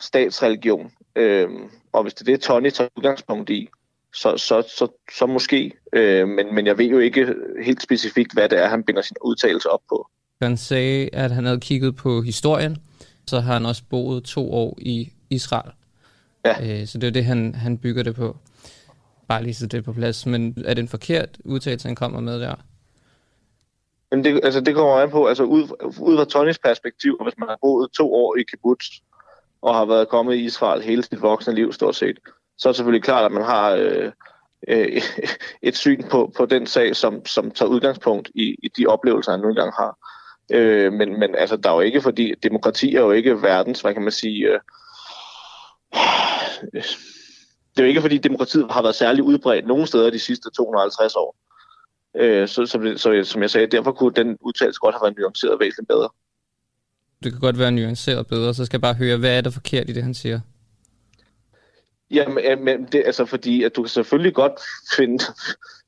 statsreligion. 0.01 0.91
Øh, 1.15 1.49
og 1.93 2.03
hvis 2.03 2.13
det 2.13 2.27
er 2.27 2.31
det, 2.31 2.41
Tony 2.41 2.69
tager 2.69 2.89
udgangspunkt 2.97 3.49
i, 3.49 3.69
så, 4.13 4.37
så, 4.37 4.63
så, 4.77 4.87
så 5.17 5.25
måske. 5.25 5.71
Øh, 5.93 6.27
men, 6.27 6.55
men 6.55 6.67
jeg 6.67 6.77
ved 6.77 6.85
jo 6.85 6.99
ikke 6.99 7.35
helt 7.63 7.81
specifikt, 7.81 8.33
hvad 8.33 8.49
det 8.49 8.59
er, 8.59 8.67
han 8.67 8.83
binder 8.83 9.01
sin 9.01 9.15
udtalelse 9.21 9.69
op 9.69 9.81
på. 9.89 10.07
Han 10.41 10.57
sagde, 10.57 11.09
at 11.13 11.31
han 11.31 11.45
havde 11.45 11.59
kigget 11.59 11.95
på 11.95 12.21
historien, 12.21 12.77
så 13.27 13.39
har 13.39 13.53
han 13.53 13.65
også 13.65 13.83
boet 13.89 14.23
to 14.23 14.53
år 14.53 14.77
i 14.81 15.13
Israel. 15.29 15.71
Ja. 16.45 16.81
Øh, 16.81 16.87
så 16.87 16.97
det 16.97 17.07
er 17.07 17.11
det, 17.11 17.25
han, 17.25 17.55
han 17.55 17.77
bygger 17.77 18.03
det 18.03 18.15
på. 18.15 18.37
Bare 19.27 19.43
lige 19.43 19.53
så 19.53 19.67
det 19.67 19.85
på 19.85 19.93
plads. 19.93 20.25
Men 20.25 20.57
er 20.65 20.73
det 20.73 20.81
en 20.81 20.87
forkert 20.87 21.29
udtalelse, 21.45 21.87
han 21.87 21.95
kommer 21.95 22.19
med 22.19 22.39
der? 22.39 22.55
Men 24.11 24.23
det, 24.23 24.39
altså, 24.43 24.61
det 24.61 24.75
kommer 24.75 24.95
an 24.95 25.09
på, 25.09 25.25
altså 25.25 25.43
ud, 25.43 25.61
ud 25.99 26.17
fra 26.17 26.25
Tonys 26.25 26.59
perspektiv, 26.59 27.17
hvis 27.23 27.37
man 27.37 27.49
har 27.49 27.57
boet 27.61 27.91
to 27.91 28.13
år 28.13 28.35
i 28.35 28.43
kibbutz, 28.43 28.85
og 29.61 29.75
har 29.75 29.85
været 29.85 30.09
kommet 30.09 30.35
i 30.35 30.45
Israel 30.45 30.81
hele 30.81 31.03
sit 31.03 31.21
voksne 31.21 31.55
liv, 31.55 31.73
stort 31.73 31.95
set, 31.95 32.19
så 32.57 32.69
er 32.69 32.71
det 32.71 32.75
selvfølgelig 32.77 33.03
klart, 33.03 33.25
at 33.25 33.31
man 33.31 33.43
har 33.43 33.71
øh, 33.71 34.11
øh, 34.67 35.01
et 35.69 35.75
syn 35.75 36.03
på, 36.11 36.31
på 36.37 36.45
den 36.45 36.67
sag, 36.67 36.95
som, 36.95 37.25
som 37.25 37.51
tager 37.51 37.69
udgangspunkt 37.69 38.31
i, 38.35 38.55
i 38.63 38.67
de 38.77 38.87
oplevelser, 38.87 39.31
han 39.31 39.39
nu 39.39 39.49
engang 39.49 39.73
har. 39.73 39.97
Øh, 40.51 40.93
men, 40.93 41.19
men 41.19 41.35
altså, 41.35 41.57
der 41.57 41.69
er 41.69 41.73
jo 41.73 41.79
ikke, 41.79 42.01
fordi 42.01 42.33
demokrati 42.43 42.95
er 42.95 43.01
jo 43.01 43.11
ikke 43.11 43.41
verdens, 43.41 43.81
hvad 43.81 43.93
kan 43.93 44.03
man 44.03 44.11
sige, 44.11 44.47
øh, 44.47 44.59
det 47.75 47.81
er 47.81 47.83
jo 47.83 47.87
ikke, 47.87 48.01
fordi 48.01 48.17
demokratiet 48.17 48.71
har 48.71 48.81
været 48.81 48.95
særlig 48.95 49.23
udbredt 49.23 49.67
nogen 49.67 49.87
steder 49.87 50.09
de 50.09 50.19
sidste 50.19 50.49
250 50.49 51.15
år. 51.15 51.35
Øh, 52.15 52.47
så, 52.47 52.65
så, 52.65 52.93
så, 52.97 53.23
som 53.23 53.41
jeg 53.41 53.49
sagde, 53.49 53.67
derfor 53.67 53.91
kunne 53.91 54.13
den 54.13 54.37
udtalelse 54.41 54.79
godt 54.79 54.95
have 54.95 55.01
været 55.03 55.17
nuanceret 55.17 55.59
væsentligt 55.59 55.87
bedre. 55.87 56.09
Det 57.23 57.31
kan 57.31 57.41
godt 57.41 57.59
være 57.59 57.71
nuanceret 57.71 58.27
bedre, 58.27 58.53
så 58.53 58.65
skal 58.65 58.77
jeg 58.77 58.81
bare 58.81 58.93
høre, 58.93 59.17
hvad 59.17 59.37
er 59.37 59.41
der 59.41 59.49
forkert 59.49 59.89
i 59.89 59.93
det, 59.93 60.03
han 60.03 60.13
siger? 60.13 60.39
Jamen, 62.11 62.63
men 62.63 62.85
det, 62.91 63.03
altså 63.05 63.25
fordi, 63.25 63.63
at 63.63 63.75
du 63.75 63.81
kan 63.81 63.89
selvfølgelig 63.89 64.33
godt 64.33 64.59
finde, 64.95 65.23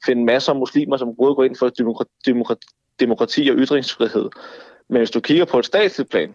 finde 0.06 0.26
masser 0.26 0.52
af 0.52 0.60
muslimer, 0.60 0.98
som 0.98 1.16
både 1.18 1.36
går 1.36 1.44
ind 1.44 1.56
for 1.56 1.70
demokrati, 1.70 2.12
demokrati, 2.26 2.68
demokrati 3.00 3.50
og 3.50 3.56
ytringsfrihed. 3.58 4.30
Men 4.90 4.98
hvis 4.98 5.12
du 5.12 5.20
kigger 5.20 5.46
på 5.46 5.60
et 5.60 5.66
statsligt 5.66 6.10
plan, 6.10 6.30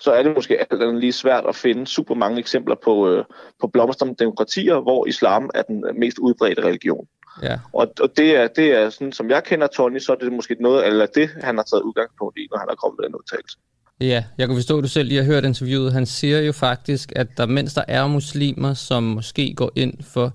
så 0.00 0.12
er 0.12 0.22
det 0.22 0.34
måske 0.34 0.58
alt 0.58 0.82
andet 0.82 1.00
lige 1.00 1.12
svært 1.12 1.44
at 1.48 1.56
finde 1.56 1.86
super 1.86 2.14
mange 2.14 2.38
eksempler 2.38 2.74
på, 2.84 3.10
øh, 3.10 3.24
på 3.60 3.66
blomstrende 3.66 4.14
demokratier, 4.18 4.80
hvor 4.80 5.06
islam 5.06 5.50
er 5.54 5.62
den 5.62 5.84
mest 5.98 6.18
udbredte 6.18 6.64
religion. 6.64 7.06
Ja. 7.42 7.58
Og, 7.72 7.92
og 8.00 8.16
det, 8.16 8.36
er, 8.36 8.48
det 8.48 8.72
er 8.72 8.90
sådan, 8.90 9.12
som 9.12 9.30
jeg 9.30 9.44
kender 9.44 9.66
Tony, 9.66 9.98
så 9.98 10.12
er 10.12 10.16
det 10.16 10.32
måske 10.32 10.56
noget, 10.60 10.86
eller 10.86 11.06
det, 11.06 11.30
han 11.42 11.56
har 11.56 11.64
taget 11.64 11.82
udgangspunkt 11.82 12.38
i, 12.38 12.48
når 12.50 12.58
han 12.58 12.68
har 12.68 12.76
kommet 12.76 12.98
med 12.98 13.06
den 13.06 13.14
udtalelse. 13.14 13.58
Ja, 14.00 14.24
jeg 14.38 14.46
kan 14.46 14.56
forstå, 14.56 14.78
at 14.78 14.82
du 14.82 14.88
selv 14.88 15.08
lige 15.08 15.24
har 15.24 15.32
hørt 15.32 15.44
interviewet. 15.44 15.92
Han 15.92 16.06
siger 16.06 16.40
jo 16.40 16.52
faktisk, 16.52 17.12
at 17.16 17.26
der, 17.36 17.46
mens 17.46 17.74
der 17.74 17.84
er 17.88 18.06
muslimer, 18.06 18.74
som 18.74 19.02
måske 19.02 19.54
går 19.54 19.72
ind 19.76 19.94
for 20.02 20.32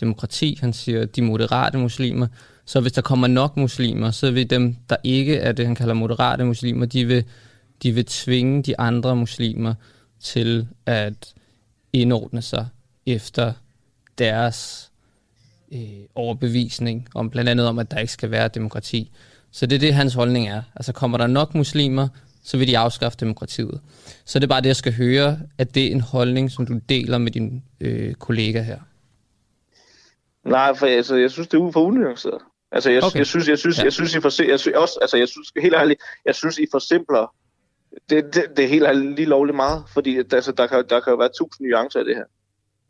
demokrati, 0.00 0.58
han 0.60 0.72
siger 0.72 1.06
de 1.06 1.22
moderate 1.22 1.78
muslimer, 1.78 2.26
så 2.66 2.80
hvis 2.80 2.92
der 2.92 3.02
kommer 3.02 3.26
nok 3.26 3.56
muslimer, 3.56 4.10
så 4.10 4.30
vil 4.30 4.50
dem, 4.50 4.76
der 4.90 4.96
ikke 5.04 5.36
er 5.36 5.52
det, 5.52 5.66
han 5.66 5.74
kalder 5.74 5.94
moderate 5.94 6.44
muslimer, 6.44 6.86
de 6.86 7.04
vil, 7.04 7.24
de 7.82 7.92
vil 7.92 8.04
tvinge 8.04 8.62
de 8.62 8.80
andre 8.80 9.16
muslimer 9.16 9.74
til 10.20 10.68
at 10.86 11.34
indordne 11.92 12.42
sig 12.42 12.66
efter 13.06 13.52
deres 14.18 14.90
øh, 15.72 15.80
overbevisning, 16.14 17.08
om 17.14 17.30
blandt 17.30 17.50
andet 17.50 17.66
om, 17.66 17.78
at 17.78 17.90
der 17.90 17.98
ikke 17.98 18.12
skal 18.12 18.30
være 18.30 18.48
demokrati. 18.48 19.10
Så 19.50 19.66
det 19.66 19.76
er 19.76 19.80
det, 19.80 19.94
hans 19.94 20.14
holdning 20.14 20.48
er. 20.48 20.62
Altså 20.76 20.92
kommer 20.92 21.18
der 21.18 21.26
nok 21.26 21.54
muslimer, 21.54 22.08
så 22.42 22.58
vil 22.58 22.68
de 22.68 22.78
afskaffe 22.78 23.18
demokratiet. 23.20 23.80
Så 24.24 24.38
det 24.38 24.44
er 24.44 24.48
bare 24.48 24.60
det, 24.60 24.68
jeg 24.68 24.76
skal 24.76 24.94
høre, 24.94 25.38
at 25.58 25.74
det 25.74 25.86
er 25.86 25.90
en 25.90 26.00
holdning, 26.00 26.50
som 26.50 26.66
du 26.66 26.80
deler 26.88 27.18
med 27.18 27.32
din 27.32 27.62
øh, 27.80 28.14
kollega 28.14 28.62
her. 28.62 28.78
Nej, 30.44 30.74
for 30.74 30.86
altså, 30.86 31.16
jeg 31.16 31.30
synes, 31.30 31.48
det 31.48 31.60
er 31.60 31.72
for 31.72 31.80
unuanceret. 31.80 32.40
Altså, 32.72 32.90
jeg, 32.90 33.04
okay. 33.04 33.18
jeg 33.18 33.26
synes, 33.26 33.48
jeg 33.48 33.58
synes, 33.58 33.78
ja. 33.78 33.84
jeg 33.84 33.92
synes, 33.92 34.14
I 34.14 34.20
for, 34.20 34.42
jeg 34.48 34.60
synes 34.60 34.76
også, 34.76 34.98
altså, 35.00 35.16
jeg 35.16 35.28
synes, 35.28 35.52
helt 35.62 35.74
ærligt, 35.74 36.00
jeg 36.24 36.34
synes, 36.34 36.58
I 36.58 36.66
forsimpler 36.72 37.34
det, 38.10 38.34
det, 38.34 38.44
det 38.56 38.64
er 38.64 38.68
helt 38.68 39.16
lige 39.16 39.26
lovligt 39.26 39.56
meget, 39.56 39.82
fordi 39.92 40.18
altså, 40.18 40.52
der, 40.52 40.66
kan, 40.66 40.84
der 40.90 41.00
kan 41.00 41.10
jo 41.10 41.16
være 41.16 41.30
tusind 41.38 41.66
nuancer 41.66 42.00
i 42.00 42.04
det 42.04 42.16
her. 42.16 42.24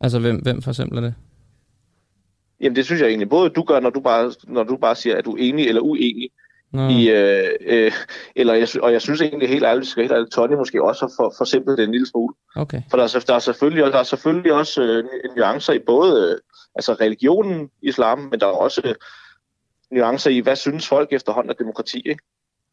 Altså, 0.01 0.19
hvem, 0.19 0.35
hvem 0.35 0.61
for 0.61 0.71
eksempel 0.71 1.03
det? 1.03 1.13
Jamen, 2.61 2.75
det 2.75 2.85
synes 2.85 3.01
jeg 3.01 3.07
egentlig 3.07 3.29
både 3.29 3.49
du 3.49 3.63
gør, 3.63 3.79
når 3.79 3.89
du 3.89 3.99
bare, 3.99 4.33
når 4.43 4.63
du 4.63 4.77
bare 4.77 4.95
siger, 4.95 5.15
at 5.15 5.25
du 5.25 5.31
er 5.31 5.37
enig 5.39 5.67
eller 5.67 5.81
uenig. 5.81 6.29
Nå. 6.73 6.89
I, 6.89 7.09
øh, 7.09 7.49
øh, 7.61 7.91
eller 8.35 8.53
jeg, 8.53 8.67
og 8.81 8.93
jeg 8.93 9.01
synes 9.01 9.21
egentlig 9.21 9.49
helt 9.49 9.63
ærligt, 9.65 9.87
skal 9.87 10.03
helt 10.03 10.13
ærligt, 10.13 10.31
Tony 10.31 10.53
måske 10.53 10.83
også 10.83 11.05
har 11.05 11.11
for, 11.17 11.33
forsimplet 11.37 11.77
det 11.77 11.83
en 11.83 11.91
lille 11.91 12.07
smule. 12.07 12.33
Okay. 12.55 12.81
For 12.89 12.97
der 12.97 13.03
er, 13.03 13.23
der 13.27 13.33
er 13.33 13.39
selvfølgelig, 13.39 13.83
der 13.83 13.99
er 13.99 14.03
selvfølgelig 14.03 14.53
også 14.53 14.81
øh, 14.81 15.03
nuancer 15.37 15.73
i 15.73 15.79
både 15.79 16.31
øh, 16.31 16.37
altså 16.75 16.93
religionen 16.93 17.69
islam, 17.81 18.19
men 18.19 18.39
der 18.39 18.45
er 18.47 18.51
også 18.51 18.81
øh, 18.85 18.95
nuancer 19.91 20.31
i, 20.31 20.39
hvad 20.39 20.55
synes 20.55 20.87
folk 20.87 21.13
efterhånden 21.13 21.49
af 21.49 21.55
demokrati. 21.55 21.97
Ikke? 21.97 22.21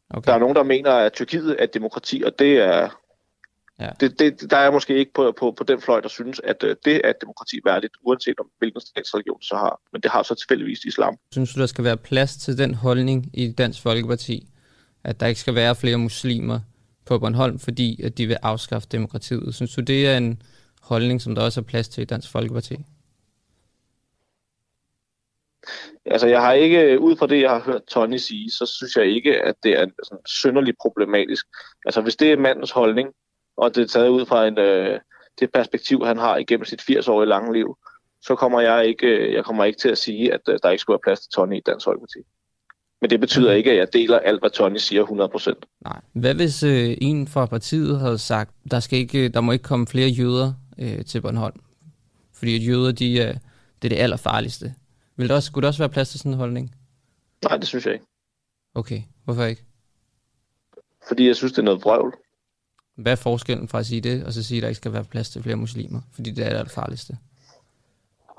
Okay. 0.09 0.27
Der 0.27 0.33
er 0.33 0.39
nogen, 0.39 0.55
der 0.55 0.63
mener, 0.63 0.91
at 0.91 1.13
Tyrkiet 1.13 1.55
er 1.59 1.65
demokrati, 1.65 2.23
og 2.25 2.39
det 2.39 2.57
er, 2.57 2.89
Ja. 3.79 3.89
Det, 3.99 4.19
det, 4.19 4.51
der 4.51 4.57
er 4.57 4.71
måske 4.71 4.97
ikke 4.97 5.13
på, 5.13 5.33
på, 5.39 5.51
på 5.57 5.63
den 5.63 5.81
fløj, 5.81 6.01
der 6.01 6.07
synes, 6.07 6.41
at 6.43 6.63
uh, 6.63 6.69
det 6.85 7.01
er 7.03 7.13
demokrati 7.21 7.59
værdigt, 7.65 7.93
uanset 8.01 8.39
om 8.39 8.45
hvilken 8.57 8.81
statsreligion 8.81 9.41
så 9.41 9.55
har. 9.55 9.81
Men 9.91 10.01
det 10.01 10.11
har 10.11 10.23
så 10.23 10.35
tilfældigvis 10.35 10.79
islam. 10.85 11.17
Synes 11.31 11.53
du, 11.53 11.59
der 11.59 11.65
skal 11.65 11.83
være 11.83 11.97
plads 11.97 12.37
til 12.37 12.57
den 12.57 12.73
holdning 12.73 13.29
i 13.33 13.51
Dansk 13.51 13.81
Folkeparti, 13.81 14.47
at 15.03 15.19
der 15.19 15.25
ikke 15.25 15.41
skal 15.41 15.55
være 15.55 15.75
flere 15.75 15.97
muslimer 15.97 16.59
på 17.05 17.19
Bornholm, 17.19 17.59
fordi 17.59 18.01
at 18.01 18.17
de 18.17 18.27
vil 18.27 18.37
afskaffe 18.41 18.87
demokratiet? 18.91 19.55
Synes 19.55 19.75
du, 19.75 19.81
det 19.81 20.07
er 20.07 20.17
en 20.17 20.41
holdning, 20.81 21.21
som 21.21 21.35
der 21.35 21.41
også 21.41 21.59
er 21.59 21.63
plads 21.63 21.89
til 21.89 22.01
i 22.01 22.05
Dansk 22.05 22.31
Folkeparti? 22.31 22.75
Altså, 26.05 26.27
jeg 26.27 26.41
har 26.41 26.53
ikke, 26.53 26.99
ud 26.99 27.15
fra 27.15 27.27
det, 27.27 27.41
jeg 27.41 27.49
har 27.49 27.59
hørt 27.59 27.83
Tony 27.83 28.17
sige, 28.17 28.51
så 28.51 28.65
synes 28.65 28.95
jeg 28.95 29.05
ikke, 29.05 29.41
at 29.41 29.55
det 29.63 29.79
er 29.79 29.85
sådan 30.03 30.25
synderligt 30.25 30.77
problematisk. 30.81 31.45
Altså, 31.85 32.01
hvis 32.01 32.15
det 32.15 32.31
er 32.31 32.37
mandens 32.37 32.71
holdning, 32.71 33.09
og 33.57 33.75
det 33.75 33.83
er 33.83 33.87
taget 33.87 34.09
ud 34.09 34.25
fra 34.25 34.47
en, 34.47 34.57
øh, 34.57 34.99
det 35.39 35.51
perspektiv, 35.53 36.05
han 36.05 36.17
har 36.17 36.37
igennem 36.37 36.65
sit 36.65 36.81
80-årige 36.81 37.29
lange 37.29 37.53
liv, 37.53 37.77
så 38.21 38.35
kommer 38.35 38.61
jeg 38.61 38.85
ikke, 38.85 39.07
øh, 39.07 39.33
jeg 39.33 39.45
kommer 39.45 39.63
ikke 39.63 39.79
til 39.79 39.89
at 39.89 39.97
sige, 39.97 40.33
at 40.33 40.41
øh, 40.49 40.59
der 40.63 40.69
ikke 40.69 40.81
skulle 40.81 40.93
være 40.93 41.03
plads 41.03 41.19
til 41.19 41.29
Tony 41.31 41.57
i 41.57 41.61
Dansk 41.65 41.83
Folkeparti. 41.83 42.19
Men 43.01 43.09
det 43.09 43.19
betyder 43.19 43.51
ikke, 43.51 43.71
at 43.71 43.77
jeg 43.77 43.87
deler 43.93 44.19
alt, 44.19 44.41
hvad 44.41 44.49
Tony 44.49 44.77
siger 44.77 45.05
100%. 45.05 45.53
Nej. 45.83 46.01
Hvad 46.13 46.33
hvis 46.33 46.63
øh, 46.63 46.97
en 47.01 47.27
fra 47.27 47.45
partiet 47.45 47.99
havde 47.99 48.17
sagt, 48.17 48.51
der 48.71 48.79
skal 48.79 48.99
ikke, 48.99 49.29
der 49.29 49.41
må 49.41 49.51
ikke 49.51 49.63
komme 49.63 49.87
flere 49.87 50.09
jøder 50.09 50.53
øh, 50.79 51.05
til 51.05 51.21
Bornholm? 51.21 51.59
Fordi 52.33 52.55
at 52.55 52.67
jøder, 52.67 52.91
de, 52.91 53.11
øh, 53.11 53.33
det 53.81 53.85
er 53.85 53.89
det 53.89 53.97
allerfarligste. 54.03 54.73
Vil 55.15 55.29
der 55.29 55.35
også, 55.35 55.47
skulle 55.47 55.63
der 55.63 55.67
også 55.67 55.81
være 55.81 55.89
plads 55.89 56.09
til 56.09 56.19
sådan 56.19 56.31
en 56.31 56.37
holdning? 56.37 56.75
Nej, 57.43 57.57
det 57.57 57.67
synes 57.67 57.85
jeg 57.85 57.93
ikke. 57.93 58.05
Okay, 58.75 59.01
hvorfor 59.23 59.43
ikke? 59.43 59.63
Fordi 61.07 61.27
jeg 61.27 61.35
synes, 61.35 61.53
det 61.53 61.59
er 61.59 61.63
noget 61.63 61.83
vrøvl. 61.83 62.13
Hvad 62.95 63.11
er 63.11 63.15
forskellen 63.15 63.67
fra 63.67 63.79
at 63.79 63.85
sige 63.85 64.01
det, 64.01 64.23
og 64.23 64.33
så 64.33 64.43
sige, 64.43 64.57
at 64.57 64.61
der 64.61 64.67
ikke 64.67 64.77
skal 64.77 64.93
være 64.93 65.03
plads 65.03 65.29
til 65.29 65.43
flere 65.43 65.55
muslimer? 65.55 66.01
Fordi 66.13 66.31
det 66.31 66.47
er 66.47 66.63
det 66.63 66.71
farligste. 66.71 67.17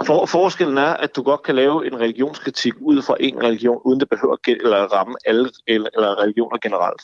For, 0.07 0.27
forskellen 0.27 0.79
er, 0.79 0.95
at 0.95 1.17
du 1.17 1.23
godt 1.23 1.43
kan 1.43 1.55
lave 1.55 1.87
en 1.87 2.01
religionskritik 2.01 2.75
ud 2.81 3.03
fra 3.03 3.17
en 3.21 3.43
religion, 3.43 3.81
uden 3.85 4.01
det 4.01 4.09
behøver 4.09 4.35
at 4.35 4.49
eller 4.49 4.77
ramme 4.79 5.15
alle 5.27 5.51
eller, 5.67 5.91
eller 5.95 6.23
religioner 6.23 6.59
generelt. 6.59 7.03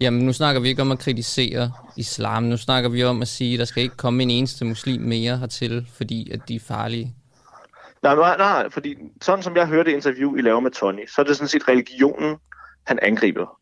Jamen, 0.00 0.26
nu 0.26 0.32
snakker 0.32 0.60
vi 0.60 0.68
ikke 0.68 0.82
om 0.82 0.92
at 0.92 0.98
kritisere 0.98 1.72
islam. 1.96 2.42
Nu 2.42 2.56
snakker 2.56 2.90
vi 2.90 3.04
om 3.04 3.22
at 3.22 3.28
sige, 3.28 3.52
at 3.52 3.58
der 3.58 3.64
skal 3.64 3.82
ikke 3.82 3.96
komme 3.96 4.22
en 4.22 4.30
eneste 4.30 4.64
muslim 4.64 5.00
mere 5.00 5.38
hertil, 5.38 5.86
fordi 5.92 6.30
at 6.30 6.40
de 6.48 6.54
er 6.54 6.60
farlige. 6.60 7.14
Nej, 8.02 8.14
nej, 8.14 8.36
nej, 8.36 8.70
fordi 8.70 8.94
sådan 9.20 9.42
som 9.42 9.56
jeg 9.56 9.66
hørte 9.66 9.92
interview, 9.92 10.36
I 10.36 10.40
laver 10.40 10.60
med 10.60 10.70
Tony, 10.70 11.06
så 11.06 11.20
er 11.20 11.24
det 11.24 11.36
sådan 11.36 11.48
set 11.48 11.68
religionen, 11.68 12.36
han 12.86 12.98
angriber. 13.02 13.60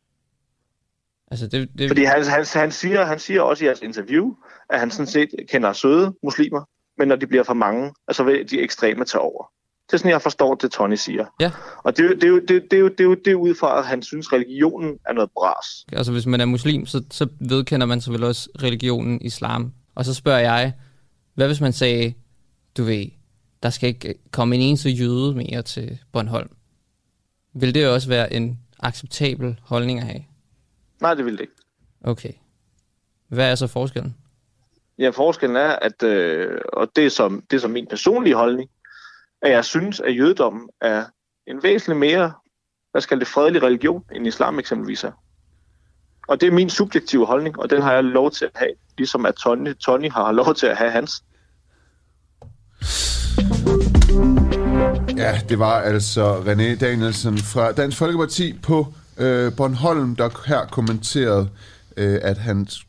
Altså 1.31 1.47
det, 1.47 1.69
det... 1.79 1.91
Fordi 1.91 2.05
han, 2.05 2.25
han, 2.25 2.47
han, 2.55 2.73
siger, 2.73 3.05
han 3.05 3.19
siger 3.19 3.43
også 3.43 3.65
i 3.65 3.67
jeres 3.67 3.81
interview, 3.81 4.35
at 4.71 4.81
han 4.81 4.91
sådan 4.91 5.07
set 5.07 5.29
kender 5.49 5.73
søde 5.73 6.15
muslimer, 6.23 6.65
men 6.99 7.09
når 7.09 7.17
de 7.17 7.27
bliver 7.27 7.43
for 7.43 7.55
mange, 7.55 7.93
altså 8.09 8.25
vil 8.25 8.51
de 8.51 8.61
ekstreme 8.61 9.05
tage 9.05 9.21
over. 9.21 9.51
Det 9.87 9.93
er 9.95 9.99
sådan, 9.99 10.11
jeg 10.11 10.23
forstår 10.23 10.55
det, 10.55 10.71
Tony 10.71 10.95
siger. 10.95 11.27
Ja. 11.41 11.51
Og 11.85 11.97
det, 11.97 12.11
det, 12.11 12.49
det, 12.49 12.49
det, 12.49 12.71
det, 12.71 12.79
er 12.81 13.09
det, 13.09 13.25
det 13.25 13.31
er 13.31 13.35
ud 13.35 13.55
fra, 13.55 13.79
at 13.79 13.87
han 13.87 14.03
synes, 14.03 14.33
religionen 14.33 14.99
er 15.07 15.13
noget 15.13 15.31
bras. 15.35 15.67
Altså 15.93 16.13
hvis 16.13 16.27
man 16.27 16.41
er 16.41 16.45
muslim, 16.45 16.87
så, 16.87 17.03
så 17.11 17.29
vedkender 17.41 17.87
man 17.87 18.01
så 18.01 18.13
vel 18.13 18.25
også 18.25 18.49
religionen 18.63 19.23
islam. 19.23 19.73
Og 19.95 20.05
så 20.05 20.15
spørger 20.15 20.39
jeg, 20.39 20.73
hvad 21.35 21.47
hvis 21.47 21.61
man 21.61 21.73
sagde, 21.73 22.15
du 22.77 22.85
ved, 22.85 23.07
der 23.63 23.71
skal 23.71 23.89
ikke 23.89 24.15
komme 24.31 24.55
en 24.55 24.61
eneste 24.61 24.91
jøde 24.91 25.35
mere 25.35 25.63
til 25.63 25.99
Bornholm? 26.13 26.51
Vil 27.53 27.75
det 27.75 27.89
også 27.89 28.09
være 28.09 28.33
en 28.33 28.59
acceptabel 28.79 29.61
holdning 29.63 29.99
at 29.99 30.07
have? 30.07 30.25
Nej, 31.01 31.15
det 31.15 31.25
vil 31.25 31.33
det 31.33 31.41
ikke. 31.41 31.53
Okay. 32.05 32.33
Hvad 33.29 33.51
er 33.51 33.55
så 33.55 33.67
forskellen? 33.67 34.17
Ja, 34.99 35.11
forskellen 35.11 35.57
er, 35.57 35.71
at, 35.71 36.03
øh, 36.03 36.61
og 36.73 36.89
det 36.97 37.07
er, 37.07 37.11
som, 37.11 37.43
det 37.51 37.57
er 37.57 37.61
som 37.61 37.71
min 37.71 37.87
personlige 37.87 38.35
holdning, 38.35 38.71
at 39.43 39.51
jeg 39.51 39.65
synes, 39.65 40.01
at 40.01 40.17
jødedommen 40.17 40.69
er 40.81 41.05
en 41.47 41.63
væsentlig 41.63 41.97
mere, 41.97 42.33
hvad 42.91 43.01
skal 43.01 43.19
det, 43.19 43.29
fredelig 43.29 43.63
religion, 43.63 44.05
end 44.15 44.27
islam 44.27 44.59
eksempelvis 44.59 45.05
er. 45.05 45.13
Og 46.29 46.41
det 46.41 46.47
er 46.47 46.53
min 46.53 46.71
subjektive 46.71 47.27
holdning, 47.27 47.59
og 47.59 47.71
den 47.71 47.83
har 47.83 47.93
jeg 47.93 48.05
lov 48.05 48.31
til 48.31 48.45
at 48.45 48.51
have, 48.55 48.73
ligesom 48.99 49.27
at 49.27 49.35
Tony, 49.35 49.75
Tony 49.75 50.11
har 50.11 50.33
lov 50.33 50.55
til 50.55 50.67
at 50.67 50.77
have 50.77 50.91
hans. 50.91 51.25
Ja, 55.29 55.41
det 55.49 55.59
var 55.59 55.81
altså 55.81 56.41
René 56.41 56.79
Danielsen 56.79 57.39
fra 57.39 57.73
Dansk 57.73 57.99
Folkeparti 57.99 58.53
på 58.63 58.95
øh, 59.19 59.53
Bornholm, 59.53 60.17
der 60.17 60.29
her 60.47 60.67
kommenterede, 60.67 61.49
øh, 61.97 62.19
at 62.23 62.39
hans 62.39 62.87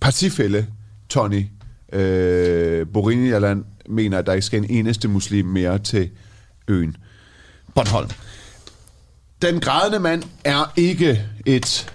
partifælle, 0.00 0.66
Tony 1.08 1.46
øh, 1.92 2.86
Borinialand, 2.92 3.64
mener, 3.88 4.18
at 4.18 4.26
der 4.26 4.32
ikke 4.32 4.46
skal 4.46 4.58
en 4.58 4.70
eneste 4.70 5.08
muslim 5.08 5.46
mere 5.46 5.78
til 5.78 6.10
øen 6.68 6.96
Bornholm. 7.74 8.10
Den 9.42 9.60
grædende 9.60 9.98
mand 9.98 10.22
er 10.44 10.72
ikke 10.76 11.26
et 11.46 11.94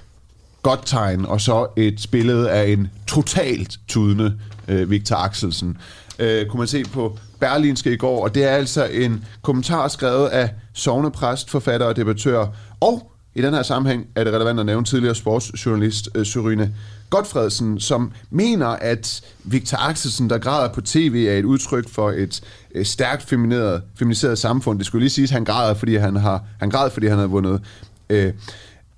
godt 0.62 0.82
tegn, 0.86 1.26
og 1.26 1.42
så 1.42 1.68
et 1.78 2.08
billede 2.12 2.52
af 2.52 2.68
en 2.68 2.92
totalt 3.08 3.80
tudende 3.88 4.40
øh, 4.68 4.90
Victor 4.90 5.16
Axelsen. 5.16 5.78
Øh, 6.20 6.48
kunne 6.48 6.58
man 6.58 6.68
se 6.68 6.84
på 6.84 7.20
Berlinske 7.40 7.94
i 7.94 7.98
går, 7.98 8.24
og 8.24 8.36
det 8.36 8.44
er 8.44 8.50
altså 8.50 8.86
en 8.86 9.26
kommentar 9.42 9.88
skrevet 9.88 10.28
af 10.28 10.50
sovnepræst, 10.74 11.50
forfatter 11.50 11.88
og 11.88 11.96
debattør, 11.96 12.46
og 12.80 13.12
i 13.36 13.42
den 13.42 13.54
her 13.54 13.64
sammenhæng 13.64 14.08
er 14.16 14.24
det 14.24 14.34
relevant 14.34 14.60
at 14.60 14.66
nævne 14.66 14.86
tidligere 14.86 15.16
sportsjournalist 15.16 16.10
øh, 16.16 16.26
Sørine 16.26 16.74
Godfredsen, 17.10 17.80
som 17.80 18.12
mener, 18.30 18.68
at 18.68 19.22
Victor 19.44 19.78
Axelsen, 19.78 20.30
der 20.30 20.38
græder 20.38 20.74
på 20.74 20.82
tv, 20.82 21.26
er 21.30 21.38
et 21.38 21.46
udtryk 21.46 21.90
for 21.90 22.12
et 22.12 22.42
øh, 22.76 22.86
stærkt 22.86 23.24
feminiseret, 23.24 23.82
feminiseret 24.00 24.40
samfund. 24.40 24.78
Det 24.78 24.86
skulle 24.86 25.02
lige 25.02 25.10
siges, 25.10 25.32
at 25.32 25.34
han 25.34 25.46
græder, 25.46 25.74
fordi 25.74 25.96
han 25.96 26.16
har 26.16 26.44
han 26.60 26.70
græd, 26.70 26.90
fordi 26.90 27.08
han 27.08 27.18
har 27.18 27.28
vundet 27.28 27.62
øh, 28.10 28.34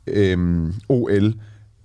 øh, 0.08 0.68
OL 0.90 1.34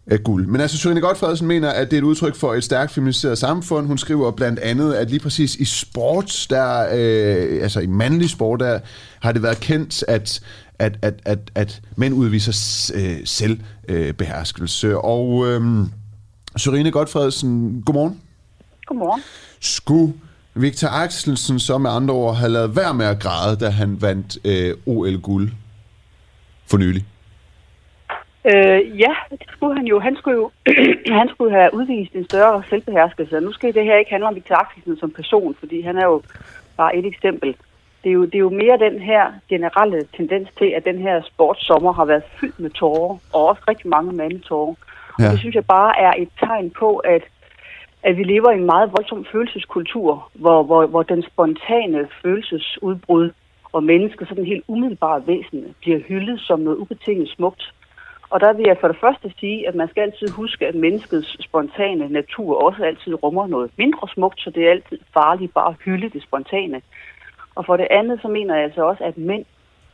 af 0.06 0.24
guld. 0.24 0.46
Men 0.46 0.60
altså, 0.60 0.78
Sørine 0.78 1.00
Godfredsen 1.00 1.46
mener, 1.46 1.70
at 1.70 1.90
det 1.90 1.96
er 1.96 2.00
et 2.00 2.04
udtryk 2.04 2.34
for 2.34 2.54
et 2.54 2.64
stærkt 2.64 2.92
feminiseret 2.92 3.38
samfund. 3.38 3.86
Hun 3.86 3.98
skriver 3.98 4.30
blandt 4.30 4.58
andet, 4.58 4.94
at 4.94 5.10
lige 5.10 5.20
præcis 5.20 5.54
i 5.54 5.64
sport, 5.64 6.46
der, 6.50 6.88
øh, 6.92 7.62
altså 7.62 7.80
i 7.80 7.86
mandlig 7.86 8.30
sport, 8.30 8.60
der 8.60 8.78
har 9.20 9.32
det 9.32 9.42
været 9.42 9.60
kendt, 9.60 10.04
at 10.08 10.40
at, 10.78 10.98
at, 11.02 11.20
at, 11.24 11.38
at 11.54 11.82
mænd 11.96 12.14
udviser 12.14 12.92
øh, 12.94 13.26
selvbeherskelse. 13.26 14.86
Øh, 14.86 14.96
og 14.96 15.46
øh, 15.46 15.86
Sørine 16.56 16.90
Godfredsen, 16.90 17.82
godmorgen. 17.86 18.20
Godmorgen. 18.86 19.22
Skulle 19.60 20.14
Victor 20.54 20.88
Axelsen 20.88 21.58
så 21.58 21.78
med 21.78 21.90
andre 21.90 22.14
ord 22.14 22.36
have 22.36 22.52
lavet 22.52 22.76
være 22.76 22.94
med 22.94 23.06
at 23.06 23.20
græde, 23.20 23.56
da 23.56 23.68
han 23.68 24.02
vandt 24.02 24.38
øh, 24.44 24.74
OL-guld 24.86 25.50
for 26.66 26.78
nylig? 26.78 27.06
Øh, 28.50 29.00
ja, 29.00 29.14
det 29.30 29.46
skulle 29.48 29.76
han 29.76 29.86
jo. 29.86 29.98
Han 30.00 30.16
skulle 30.16 30.36
jo 30.36 30.50
han 31.20 31.28
skulle 31.28 31.52
have 31.52 31.74
udvist 31.74 32.14
en 32.14 32.24
større 32.24 32.62
selvbeherskelse. 32.70 33.40
Nu 33.40 33.52
skal 33.52 33.74
det 33.74 33.84
her 33.84 33.96
ikke 33.96 34.10
handle 34.10 34.28
om 34.28 34.34
Victor 34.34 34.54
Axelsen 34.54 34.96
som 34.96 35.10
person, 35.10 35.56
fordi 35.58 35.80
han 35.80 35.98
er 35.98 36.04
jo 36.04 36.22
bare 36.76 36.96
et 36.96 37.06
eksempel. 37.06 37.56
Det 38.02 38.10
er, 38.10 38.14
jo, 38.14 38.24
det 38.24 38.34
er 38.34 38.38
jo 38.38 38.50
mere 38.50 38.78
den 38.78 38.98
her 38.98 39.32
generelle 39.48 40.06
tendens 40.16 40.48
til, 40.58 40.66
at 40.76 40.84
den 40.84 40.98
her 40.98 41.22
sportssommer 41.22 41.92
har 41.92 42.04
været 42.04 42.22
fyldt 42.40 42.60
med 42.60 42.70
tårer, 42.70 43.18
og 43.32 43.48
også 43.48 43.62
rigtig 43.68 43.88
mange 43.88 44.12
mandetårer. 44.12 44.74
Ja. 45.18 45.24
Og 45.24 45.32
det 45.32 45.38
synes 45.38 45.54
jeg 45.54 45.66
bare 45.66 46.00
er 46.00 46.12
et 46.18 46.28
tegn 46.40 46.70
på, 46.70 46.96
at, 46.96 47.22
at 48.02 48.16
vi 48.16 48.24
lever 48.24 48.50
i 48.50 48.58
en 48.58 48.66
meget 48.66 48.92
voldsom 48.92 49.26
følelseskultur, 49.32 50.30
hvor, 50.34 50.62
hvor, 50.62 50.86
hvor 50.86 51.02
den 51.02 51.22
spontane 51.22 52.08
følelsesudbrud 52.22 53.30
og 53.72 53.84
mennesker, 53.84 54.26
sådan 54.26 54.44
helt 54.44 54.64
umiddelbare 54.68 55.26
væsen, 55.26 55.74
bliver 55.80 55.98
hyldet 55.98 56.40
som 56.40 56.60
noget 56.60 56.76
ubetinget 56.76 57.28
smukt. 57.28 57.72
Og 58.34 58.40
der 58.40 58.52
vil 58.52 58.66
jeg 58.66 58.76
for 58.80 58.88
det 58.88 58.96
første 59.00 59.32
sige, 59.38 59.68
at 59.68 59.74
man 59.74 59.88
skal 59.88 60.00
altid 60.00 60.28
huske, 60.28 60.66
at 60.66 60.74
menneskets 60.74 61.44
spontane 61.44 62.08
natur 62.08 62.62
også 62.64 62.84
altid 62.84 63.22
rummer 63.22 63.46
noget 63.46 63.70
mindre 63.76 64.08
smukt, 64.14 64.40
så 64.40 64.50
det 64.50 64.66
er 64.66 64.70
altid 64.70 64.98
farligt 65.12 65.54
bare 65.54 65.68
at 65.68 65.76
hylde 65.84 66.08
det 66.08 66.22
spontane. 66.22 66.82
Og 67.54 67.66
for 67.66 67.76
det 67.76 67.86
andet, 67.90 68.18
så 68.22 68.28
mener 68.28 68.54
jeg 68.54 68.64
altså 68.64 68.82
også, 68.82 69.04
at 69.04 69.18
mænd 69.18 69.44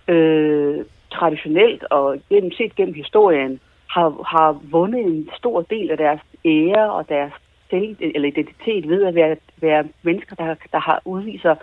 øh, 0.08 0.84
traditionelt 1.12 1.84
og 1.90 2.18
gennem, 2.28 2.52
set 2.52 2.74
gennem 2.74 2.94
historien 2.94 3.60
har, 3.86 4.08
har 4.26 4.60
vundet 4.70 5.00
en 5.00 5.30
stor 5.36 5.62
del 5.62 5.90
af 5.90 5.96
deres 5.96 6.20
ære 6.44 6.92
og 6.92 7.08
deres 7.08 7.32
selv, 7.70 7.96
eller 8.00 8.28
identitet 8.28 8.88
ved 8.88 9.04
at 9.04 9.14
være, 9.14 9.36
være 9.56 9.84
mennesker, 10.02 10.36
der, 10.36 10.54
der 10.72 10.78
har 10.78 11.02
udviser 11.04 11.54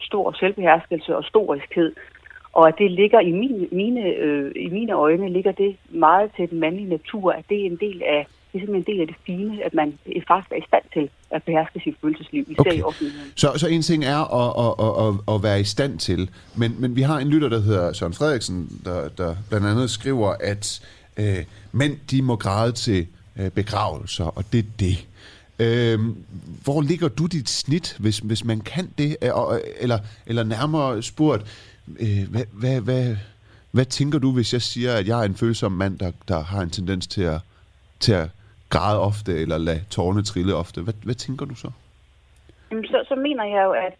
stor 0.00 0.32
selvbeherskelse 0.32 1.16
og 1.16 1.24
storiskhed. 1.24 1.94
Og 2.54 2.68
at 2.68 2.74
det 2.78 2.90
ligger 2.90 3.20
i 3.20 3.32
mine, 3.32 3.66
mine, 3.72 4.00
øh, 4.00 4.52
i 4.56 4.68
mine 4.68 4.92
øjne, 4.92 5.32
ligger 5.32 5.52
det 5.52 5.76
meget 5.88 6.30
til 6.36 6.50
den 6.50 6.60
mandlige 6.60 6.88
natur, 6.88 7.32
at 7.32 7.44
det 7.48 7.60
er 7.60 7.66
en 7.66 7.78
del 7.80 8.02
af 8.02 8.26
det 8.52 8.62
er 8.62 8.66
simpelthen 8.66 8.94
en 8.94 8.96
del 8.96 9.00
af 9.00 9.06
det 9.06 9.16
fine, 9.26 9.64
at 9.64 9.74
man 9.74 9.98
faktisk 10.28 10.52
er 10.52 10.56
i 10.56 10.64
stand 10.68 10.82
til 10.92 11.10
at 11.30 11.42
beherske 11.42 11.80
sit 11.84 11.94
følelsesliv, 12.00 12.44
især 12.48 12.60
okay. 12.60 12.78
i 12.78 12.82
offentligheden. 12.82 13.32
Så, 13.34 13.52
så 13.56 13.68
en 13.68 13.82
ting 13.82 14.04
er 14.04 14.22
at, 14.40 14.48
at, 14.64 15.06
at, 15.06 15.34
at, 15.34 15.42
være 15.42 15.60
i 15.60 15.64
stand 15.64 15.98
til, 15.98 16.30
men, 16.56 16.76
men 16.78 16.96
vi 16.96 17.02
har 17.02 17.18
en 17.18 17.28
lytter, 17.28 17.48
der 17.48 17.60
hedder 17.60 17.92
Søren 17.92 18.12
Frederiksen, 18.12 18.80
der, 18.84 19.08
der 19.08 19.36
blandt 19.48 19.66
andet 19.66 19.90
skriver, 19.90 20.34
at 20.40 20.80
øh, 21.16 21.44
mænd 21.72 21.96
de 22.10 22.22
må 22.22 22.36
græde 22.36 22.72
til 22.72 23.06
øh, 23.40 23.50
begravelser, 23.50 24.24
og 24.24 24.44
det 24.52 24.58
er 24.58 24.68
det. 24.80 25.06
Øh, 25.58 25.98
hvor 26.64 26.80
ligger 26.80 27.08
du 27.08 27.26
dit 27.26 27.48
snit, 27.48 27.96
hvis, 27.98 28.18
hvis 28.18 28.44
man 28.44 28.60
kan 28.60 28.90
det? 28.98 29.16
Eller, 29.80 29.98
eller 30.26 30.44
nærmere 30.44 31.02
spurgt, 31.02 31.46
øh, 31.88 32.24
hvad, 32.30 32.44
hvad, 32.52 32.80
hvad, 32.80 33.16
hvad 33.70 33.84
tænker 33.84 34.18
du, 34.18 34.32
hvis 34.32 34.52
jeg 34.52 34.62
siger, 34.62 34.92
at 34.96 35.08
jeg 35.08 35.20
er 35.20 35.24
en 35.24 35.34
følsom 35.34 35.72
mand, 35.72 35.98
der, 35.98 36.12
der 36.28 36.40
har 36.40 36.62
en 36.62 36.70
tendens 36.70 37.06
til 37.06 37.22
at, 37.22 37.40
til 38.00 38.12
at 38.12 38.28
græde 38.70 39.00
ofte, 39.00 39.32
eller 39.42 39.58
lade 39.58 39.84
tårne 39.90 40.22
trille 40.22 40.54
ofte? 40.54 40.82
Hvad, 40.82 40.94
hvad 41.04 41.14
tænker 41.14 41.46
du 41.46 41.54
så? 41.54 41.70
Jamen, 42.70 42.84
så, 42.84 43.04
så 43.08 43.14
mener 43.14 43.44
jeg 43.44 43.64
jo, 43.64 43.72
at, 43.72 43.94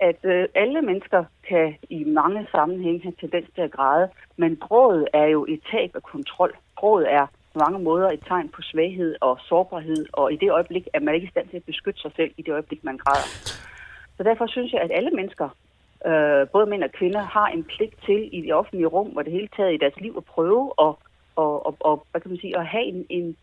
at 0.00 0.20
øh, 0.32 0.48
alle 0.54 0.82
mennesker 0.82 1.24
kan 1.48 1.76
i 1.90 2.04
mange 2.04 2.46
sammenhænge 2.50 3.02
have 3.02 3.14
tendens 3.20 3.48
til 3.54 3.62
at 3.62 3.70
græde, 3.70 4.08
men 4.36 4.56
grådet 4.56 5.08
er 5.14 5.26
jo 5.26 5.46
et 5.48 5.60
tab 5.70 5.90
af 5.94 6.02
kontrol. 6.02 6.52
Grådet 6.76 7.12
er 7.12 7.26
på 7.52 7.58
mange 7.58 7.78
måder 7.78 8.08
et 8.10 8.22
tegn 8.28 8.48
på 8.48 8.62
svaghed 8.62 9.14
og 9.20 9.38
sårbarhed, 9.48 10.06
og 10.12 10.32
i 10.32 10.36
det 10.36 10.50
øjeblik 10.50 10.84
er 10.94 11.00
man 11.00 11.14
ikke 11.14 11.26
i 11.26 11.30
stand 11.30 11.48
til 11.48 11.56
at 11.56 11.64
beskytte 11.64 12.00
sig 12.00 12.12
selv 12.16 12.30
i 12.36 12.42
det 12.42 12.52
øjeblik, 12.52 12.84
man 12.84 12.96
græder. 12.96 13.28
Så 14.16 14.22
derfor 14.22 14.46
synes 14.46 14.72
jeg, 14.72 14.80
at 14.80 14.90
alle 14.94 15.10
mennesker, 15.10 15.48
øh, 16.06 16.48
både 16.52 16.66
mænd 16.66 16.84
og 16.84 16.92
kvinder, 16.92 17.22
har 17.22 17.46
en 17.46 17.64
pligt 17.64 17.94
til 18.06 18.28
i 18.32 18.40
det 18.40 18.54
offentlige 18.54 18.86
rum 18.86 19.16
og 19.16 19.24
det 19.24 19.32
hele 19.32 19.48
taget 19.56 19.74
i 19.74 19.76
deres 19.76 20.00
liv 20.00 20.14
at 20.16 20.24
prøve 20.24 20.72
at, 20.78 20.94
og, 21.36 21.66
og, 21.66 21.76
og, 21.80 22.06
hvad 22.10 22.20
kan 22.20 22.30
man 22.30 22.40
sige, 22.40 22.58
at 22.58 22.66
have 22.66 22.84
en, 22.84 23.06
en, 23.08 23.36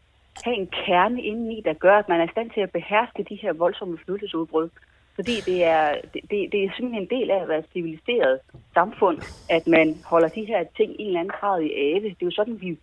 have 0.45 0.55
en 0.55 0.68
kerne 0.68 1.22
indeni, 1.22 1.62
der 1.66 1.74
gør, 1.74 1.97
at 1.97 2.10
man 2.10 2.20
er 2.20 2.26
i 2.26 2.32
stand 2.32 2.49
til 2.49 2.62
at 2.62 2.72
beherske 2.72 3.24
de 3.30 3.36
her 3.36 3.53
voldsomme 3.53 3.97
følelsesudbrud. 4.05 4.70
Fordi 5.16 5.36
det 5.45 5.64
er, 5.64 5.95
det, 6.14 6.51
det 6.51 6.64
er 6.64 6.70
simpelthen 6.76 7.03
en 7.03 7.20
del 7.20 7.32
af 7.32 7.41
at 7.41 7.47
være 7.47 7.60
et 7.60 7.74
civiliseret 7.74 8.39
samfund, 8.74 9.18
at 9.49 9.68
man 9.68 9.97
holder 10.05 10.28
de 10.28 10.45
her 10.45 10.64
ting 10.78 10.91
i 10.91 11.03
en 11.03 11.08
eller 11.08 11.20
anden 11.20 11.34
grad 11.39 11.62
i 11.62 11.74
ave. 11.74 12.10
Det 12.10 12.22
er 12.22 12.26
jo 12.26 12.32
sådan, 12.32 12.62
vi 12.62 12.78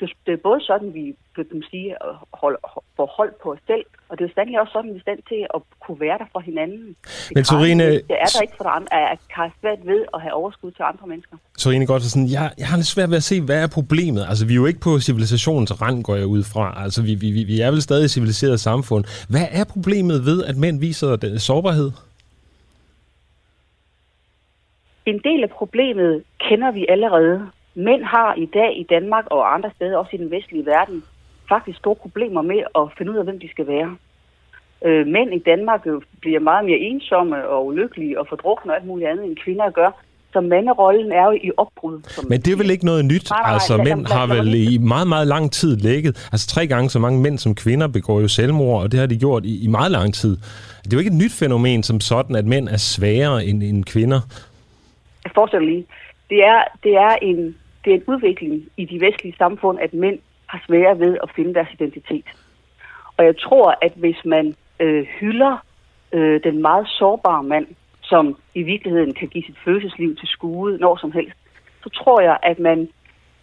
det 0.00 0.32
er 0.32 0.36
både 0.48 0.60
sådan, 0.60 0.94
vi 0.94 1.14
kan 1.36 1.62
sige, 1.70 1.96
holde, 2.32 2.58
får 2.96 3.06
hold 3.16 3.32
på 3.42 3.52
os 3.52 3.58
selv, 3.66 3.84
og 4.08 4.18
det 4.18 4.24
er 4.24 4.28
jo 4.28 4.34
sandelig 4.34 4.60
også 4.60 4.72
sådan, 4.72 4.90
vi 4.94 4.98
er 4.98 5.00
stand 5.00 5.20
til 5.28 5.46
at 5.54 5.60
kunne 5.84 6.00
være 6.00 6.18
der 6.18 6.24
for 6.32 6.40
hinanden. 6.40 6.96
Men 7.34 7.44
Torine... 7.44 7.84
Det 7.84 8.16
er 8.24 8.30
der 8.34 8.42
ikke 8.42 8.56
for 8.56 8.64
andre, 8.64 9.10
at 9.12 9.18
har 9.30 9.52
svært 9.60 9.78
ved 9.86 10.04
at 10.14 10.20
have 10.20 10.34
overskud 10.34 10.70
til 10.70 10.82
andre 10.82 11.06
mennesker. 11.06 11.36
Torine 11.58 11.86
sådan, 12.00 12.28
jeg, 12.28 12.52
jeg 12.58 12.66
har 12.68 12.76
lidt 12.76 12.86
svært 12.86 13.10
ved 13.10 13.16
at 13.16 13.22
se, 13.22 13.40
hvad 13.40 13.62
er 13.62 13.66
problemet? 13.78 14.26
Altså, 14.28 14.46
vi 14.46 14.52
er 14.52 14.60
jo 14.62 14.66
ikke 14.66 14.80
på 14.80 15.00
civilisationens 15.00 15.82
rand, 15.82 16.02
går 16.02 16.16
jeg 16.16 16.26
ud 16.26 16.42
fra. 16.52 16.82
Altså, 16.84 17.02
vi, 17.02 17.14
vi, 17.14 17.30
vi 17.52 17.60
er 17.60 17.70
vel 17.70 17.82
stadig 17.82 18.04
et 18.04 18.10
civiliseret 18.10 18.60
samfund. 18.60 19.04
Hvad 19.28 19.46
er 19.50 19.64
problemet 19.64 20.24
ved, 20.24 20.44
at 20.44 20.56
mænd 20.56 20.80
viser 20.80 21.16
den 21.16 21.38
sårbarhed? 21.38 21.90
En 25.06 25.20
del 25.24 25.42
af 25.42 25.50
problemet 25.50 26.22
kender 26.40 26.70
vi 26.70 26.86
allerede. 26.88 27.46
Mænd 27.86 28.02
har 28.04 28.34
i 28.34 28.46
dag 28.46 28.70
i 28.82 28.86
Danmark 28.94 29.24
og 29.30 29.54
andre 29.54 29.70
steder, 29.76 29.96
også 29.96 30.10
i 30.14 30.18
den 30.18 30.30
vestlige 30.30 30.66
verden, 30.66 31.02
faktisk 31.48 31.78
store 31.78 31.94
problemer 31.94 32.42
med 32.42 32.60
at 32.78 32.84
finde 32.98 33.12
ud 33.12 33.16
af, 33.16 33.24
hvem 33.24 33.40
de 33.40 33.50
skal 33.50 33.66
være. 33.66 33.96
Øh, 34.84 35.06
mænd 35.06 35.34
i 35.34 35.38
Danmark 35.38 35.86
bliver 36.20 36.40
meget 36.40 36.64
mere 36.64 36.78
ensomme 36.78 37.48
og 37.48 37.66
ulykkelige 37.66 38.20
og 38.20 38.26
fordrukne 38.28 38.72
og 38.72 38.76
alt 38.76 38.86
muligt 38.86 39.10
andet, 39.10 39.24
end 39.24 39.36
kvinder 39.36 39.70
gør. 39.70 39.90
Så 40.32 40.40
manderollen 40.40 41.12
er 41.12 41.24
jo 41.24 41.32
i 41.42 41.50
opbrud. 41.56 42.00
Som 42.08 42.24
Men 42.28 42.40
det 42.40 42.52
er 42.52 42.56
vel 42.56 42.70
ikke 42.70 42.84
noget 42.84 43.04
nyt? 43.04 43.30
Nej, 43.30 43.40
nej, 43.42 43.52
altså, 43.52 43.76
mænd 43.76 44.06
har 44.06 44.26
vel 44.26 44.54
i 44.54 44.78
meget, 44.78 45.08
meget 45.08 45.26
lang 45.26 45.52
tid 45.52 45.76
ligget. 45.76 46.28
Altså, 46.32 46.46
tre 46.48 46.66
gange 46.66 46.90
så 46.90 46.98
mange 46.98 47.20
mænd 47.20 47.38
som 47.38 47.54
kvinder 47.54 47.88
begår 47.88 48.20
jo 48.20 48.28
selvmord, 48.28 48.82
og 48.82 48.92
det 48.92 49.00
har 49.00 49.06
de 49.06 49.18
gjort 49.18 49.44
i, 49.44 49.64
i 49.64 49.68
meget 49.68 49.90
lang 49.90 50.14
tid. 50.14 50.36
Det 50.84 50.92
er 50.92 50.96
jo 50.96 50.98
ikke 50.98 51.14
et 51.16 51.22
nyt 51.22 51.32
fænomen 51.32 51.82
som 51.82 52.00
sådan, 52.00 52.36
at 52.36 52.44
mænd 52.44 52.68
er 52.68 52.76
sværere 52.76 53.44
end, 53.44 53.62
end 53.62 53.84
kvinder. 53.84 54.20
Jeg 55.24 55.32
forestiller 55.34 55.66
lige. 55.66 55.84
Det 56.30 56.44
er, 56.44 56.62
det 56.84 56.94
er 56.94 57.16
en 57.22 57.56
det 57.84 57.90
er 57.90 57.96
en 57.96 58.04
udvikling 58.06 58.68
i 58.76 58.84
de 58.84 59.00
vestlige 59.00 59.36
samfund, 59.38 59.78
at 59.80 59.94
mænd 59.94 60.18
har 60.46 60.64
svære 60.66 60.98
ved 60.98 61.18
at 61.22 61.30
finde 61.36 61.54
deres 61.54 61.72
identitet. 61.72 62.24
Og 63.16 63.24
jeg 63.24 63.38
tror, 63.38 63.74
at 63.82 63.92
hvis 63.96 64.24
man 64.24 64.54
øh, 64.80 65.06
hylder 65.20 65.64
øh, 66.12 66.40
den 66.44 66.62
meget 66.62 66.88
sårbare 66.88 67.42
mand, 67.42 67.66
som 68.02 68.36
i 68.54 68.62
virkeligheden 68.62 69.14
kan 69.14 69.28
give 69.28 69.44
sit 69.44 69.58
følelsesliv 69.64 70.16
til 70.16 70.28
skue 70.28 70.76
når 70.76 70.96
som 70.96 71.12
helst, 71.12 71.36
så 71.82 71.88
tror 71.88 72.20
jeg, 72.20 72.38
at 72.42 72.58
man 72.58 72.88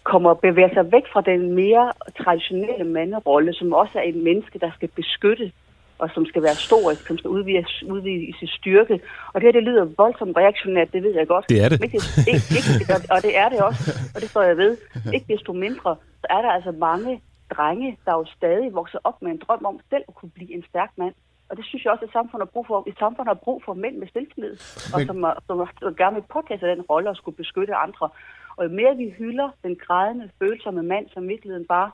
kommer 0.04 0.32
at 0.32 0.40
bevæge 0.40 0.74
sig 0.74 0.92
væk 0.92 1.06
fra 1.14 1.22
den 1.22 1.56
mere 1.56 1.92
traditionelle 2.24 2.84
manderolle, 2.84 3.54
som 3.54 3.74
også 3.74 3.98
er 4.00 4.02
en 4.02 4.24
menneske, 4.24 4.60
der 4.60 4.72
skal 4.76 4.90
beskytte 4.96 5.52
og 6.00 6.10
som 6.14 6.26
skal 6.26 6.42
være 6.44 6.56
stor, 6.56 6.94
som 6.94 7.18
skal 7.18 7.30
udvide, 7.30 7.66
udvide 7.86 8.24
i 8.24 8.34
sin 8.40 8.48
styrke. 8.48 9.00
Og 9.34 9.42
det 9.42 9.48
her, 9.48 9.52
det 9.52 9.64
lyder 9.64 9.86
voldsomt 9.98 10.38
reaktionært, 10.38 10.94
det 10.94 11.04
ved 11.04 11.14
jeg 11.16 11.28
godt. 11.28 11.50
Det 11.50 11.64
er 11.64 11.70
det. 11.70 11.84
Ikke, 11.84 12.00
ikke, 12.34 12.48
ikke, 12.80 12.94
og 13.10 13.22
det 13.22 13.38
er 13.38 13.50
det 13.50 13.60
også, 13.62 13.84
og 14.16 14.22
det 14.22 14.30
står 14.30 14.42
jeg 14.42 14.58
ved. 14.58 14.78
Ikke 15.14 15.34
desto 15.34 15.54
mindre, 15.54 15.96
så 16.22 16.28
er 16.30 16.42
der 16.42 16.50
altså 16.50 16.72
mange 16.72 17.22
drenge, 17.56 17.98
der 18.06 18.14
jo 18.14 18.26
stadig 18.38 18.74
vokser 18.74 19.00
op 19.04 19.22
med 19.22 19.32
en 19.32 19.42
drøm 19.48 19.66
om 19.66 19.80
selv 19.90 20.04
at 20.08 20.16
kunne 20.16 20.30
blive 20.30 20.54
en 20.54 20.64
stærk 20.70 20.92
mand. 20.98 21.14
Og 21.50 21.58
det 21.58 21.66
synes 21.66 21.84
jeg 21.84 21.92
også, 21.92 22.06
at 22.06 22.12
samfundet 22.12 22.48
har 22.48 22.54
brug 22.54 22.68
for. 22.68 22.84
Et 22.88 22.98
samfund 23.00 23.28
har 23.28 23.44
brug 23.46 23.64
for 23.66 23.74
mænd 23.74 23.98
med 23.98 24.08
selvtillid, 24.14 24.56
og 24.94 25.00
som, 25.08 25.26
som, 25.48 25.68
som 25.80 25.96
gerne 25.96 26.16
vil 26.16 26.32
påtage 26.34 26.60
sig 26.60 26.70
den 26.70 26.82
rolle 26.82 27.10
og 27.10 27.16
skulle 27.16 27.38
beskytte 27.38 27.76
andre. 27.76 28.10
Og 28.58 28.64
jo 28.66 28.70
mere 28.70 28.98
vi 28.98 29.10
hylder 29.18 29.50
den 29.64 29.76
grædende, 29.76 30.30
følsomme 30.40 30.84
mand, 30.84 31.06
som 31.14 31.28
virkeligheden 31.28 31.68
bare 31.68 31.92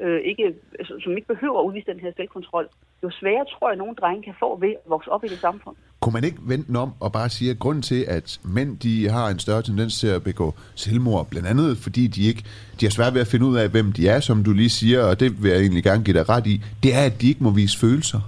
øh, 0.00 0.20
ikke, 0.24 0.54
altså, 0.78 0.94
som 1.02 1.16
ikke 1.16 1.28
behøver 1.28 1.58
at 1.60 1.64
udvise 1.64 1.86
den 1.92 2.00
her 2.00 2.12
selvkontrol, 2.16 2.68
jo 3.02 3.10
sværere 3.10 3.44
tror 3.44 3.68
jeg, 3.68 3.72
at 3.72 3.78
nogle 3.78 3.94
drenge 3.94 4.22
kan 4.22 4.34
få 4.38 4.60
ved 4.60 4.68
at 4.68 4.76
vokse 4.88 5.10
op 5.10 5.24
i 5.24 5.28
det 5.28 5.38
samfund. 5.38 5.76
Kunne 6.00 6.12
man 6.12 6.24
ikke 6.24 6.38
vente 6.42 6.76
om 6.76 6.92
og 7.00 7.12
bare 7.12 7.28
sige, 7.28 7.50
at 7.50 7.58
grunden 7.58 7.82
til, 7.82 8.04
at 8.08 8.40
mænd 8.44 8.78
de 8.78 9.08
har 9.08 9.28
en 9.28 9.38
større 9.38 9.62
tendens 9.62 10.00
til 10.00 10.06
at 10.06 10.22
begå 10.22 10.54
selvmord, 10.74 11.30
blandt 11.30 11.48
andet 11.48 11.78
fordi 11.78 12.06
de 12.06 12.22
ikke 12.26 12.44
de 12.80 12.86
har 12.86 12.90
svært 12.90 13.14
ved 13.14 13.20
at 13.20 13.26
finde 13.26 13.46
ud 13.46 13.56
af, 13.56 13.68
hvem 13.68 13.92
de 13.92 14.08
er, 14.08 14.20
som 14.20 14.44
du 14.44 14.52
lige 14.52 14.70
siger, 14.70 15.04
og 15.04 15.20
det 15.20 15.42
vil 15.42 15.50
jeg 15.50 15.60
egentlig 15.60 15.84
gerne 15.84 16.04
give 16.04 16.18
dig 16.18 16.28
ret 16.28 16.46
i, 16.46 16.60
det 16.82 16.94
er, 16.94 17.04
at 17.06 17.20
de 17.20 17.28
ikke 17.28 17.44
må 17.44 17.50
vise 17.50 17.78
følelser. 17.78 18.20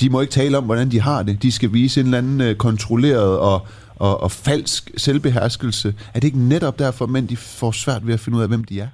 De 0.00 0.10
må 0.10 0.20
ikke 0.20 0.30
tale 0.30 0.58
om, 0.58 0.64
hvordan 0.64 0.90
de 0.90 1.00
har 1.00 1.22
det. 1.22 1.42
De 1.42 1.52
skal 1.52 1.72
vise 1.72 2.00
en 2.00 2.06
eller 2.06 2.18
anden 2.18 2.40
øh, 2.40 2.56
kontrolleret 2.56 3.38
og, 3.38 3.66
og, 3.96 4.20
og 4.20 4.30
falsk 4.30 4.90
selvbeherskelse. 4.96 5.94
Er 6.14 6.20
det 6.20 6.24
ikke 6.24 6.38
netop 6.38 6.78
derfor, 6.78 7.04
at 7.04 7.10
mænd 7.10 7.28
de 7.28 7.36
får 7.36 7.72
svært 7.72 8.06
ved 8.06 8.14
at 8.14 8.20
finde 8.20 8.38
ud 8.38 8.42
af, 8.42 8.48
hvem 8.48 8.64
de 8.64 8.80
er? 8.80 8.88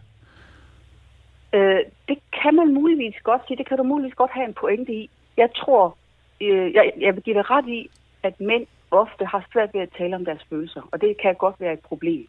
Øh, 1.53 1.81
det 2.09 2.19
kan 2.43 2.55
man 2.55 2.75
muligvis 2.75 3.15
godt 3.23 3.43
sige. 3.47 3.57
Det 3.57 3.69
kan 3.69 3.77
du 3.77 3.83
muligvis 3.83 4.15
godt 4.15 4.31
have 4.31 4.47
en 4.47 4.55
pointe 4.55 4.93
i. 4.93 5.11
Jeg 5.37 5.49
tror, 5.57 5.97
øh, 6.41 6.75
jeg, 6.75 6.93
jeg 7.01 7.15
vil 7.15 7.23
give 7.23 7.37
dig 7.37 7.51
ret 7.51 7.69
i, 7.69 7.91
at 8.23 8.41
mænd 8.41 8.67
ofte 8.91 9.25
har 9.25 9.47
svært 9.53 9.75
ved 9.75 9.81
at 9.81 9.93
tale 9.99 10.17
om 10.17 10.25
deres 10.25 10.47
følelser, 10.51 10.83
og 10.93 11.01
det 11.01 11.17
kan 11.23 11.35
godt 11.35 11.61
være 11.61 11.73
et 11.73 11.81
problem. 11.81 12.27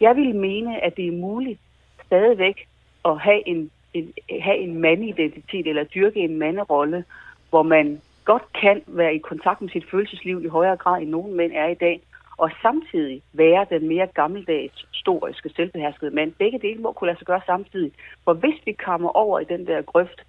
Jeg 0.00 0.16
vil 0.16 0.34
mene, 0.34 0.84
at 0.84 0.96
det 0.96 1.06
er 1.08 1.12
muligt 1.12 1.60
stadigvæk 2.06 2.68
at 3.04 3.20
have 3.20 3.48
en, 3.48 3.70
en, 3.94 4.12
have 4.40 4.58
en 4.58 4.78
mandidentitet 4.78 5.66
eller 5.66 5.84
dyrke 5.84 6.20
en 6.20 6.38
manderolle, 6.38 7.04
hvor 7.50 7.62
man 7.62 8.00
godt 8.24 8.42
kan 8.60 8.82
være 8.86 9.14
i 9.14 9.18
kontakt 9.18 9.60
med 9.60 9.70
sit 9.70 9.90
følelsesliv 9.90 10.44
i 10.44 10.48
højere 10.48 10.76
grad, 10.76 11.02
end 11.02 11.10
nogen 11.10 11.36
mænd 11.36 11.52
er 11.54 11.68
i 11.68 11.74
dag, 11.74 12.00
og 12.42 12.50
samtidig 12.62 13.22
være 13.32 13.66
den 13.70 13.88
mere 13.88 14.06
gammeldags, 14.06 14.86
historiske, 14.92 15.48
selvbeherskede 15.56 16.10
mand. 16.10 16.32
Begge 16.32 16.58
dele 16.58 16.80
må 16.80 16.92
kunne 16.92 17.06
lade 17.06 17.18
sig 17.18 17.26
gøre 17.26 17.40
samtidig. 17.46 17.92
For 18.24 18.34
hvis 18.34 18.58
vi 18.66 18.72
kommer 18.72 19.08
over 19.08 19.40
i 19.40 19.44
den 19.44 19.66
der 19.66 19.82
grøft, 19.82 20.20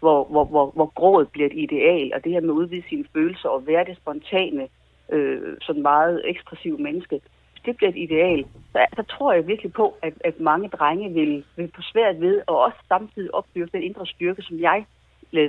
hvor, 0.00 0.24
hvor, 0.24 0.44
hvor, 0.44 0.70
hvor 0.70 0.92
grådet 0.94 1.28
bliver 1.28 1.46
et 1.46 1.56
ideal, 1.56 2.12
og 2.14 2.24
det 2.24 2.32
her 2.32 2.40
med 2.40 2.48
at 2.48 2.60
udvide 2.60 2.88
sine 2.88 3.04
følelser 3.12 3.48
og 3.48 3.66
være 3.66 3.84
det 3.84 3.96
spontane, 3.96 4.68
øh, 5.12 5.56
sådan 5.60 5.82
meget 5.82 6.22
ekspressive 6.24 6.78
menneske, 6.78 7.20
hvis 7.52 7.62
det 7.64 7.76
bliver 7.76 7.90
et 7.90 8.02
ideal, 8.06 8.46
så, 8.72 8.86
så 8.96 9.02
tror 9.02 9.32
jeg 9.32 9.46
virkelig 9.46 9.72
på, 9.72 9.96
at, 10.02 10.14
at 10.24 10.40
mange 10.40 10.68
drenge 10.68 11.12
vil, 11.12 11.44
vil 11.56 11.72
få 11.74 11.82
svært 11.82 12.20
ved, 12.20 12.42
og 12.46 12.58
også 12.60 12.78
samtidig 12.88 13.34
opbygge 13.34 13.70
den 13.72 13.82
indre 13.82 14.06
styrke, 14.06 14.42
som 14.42 14.60
jeg 14.60 14.84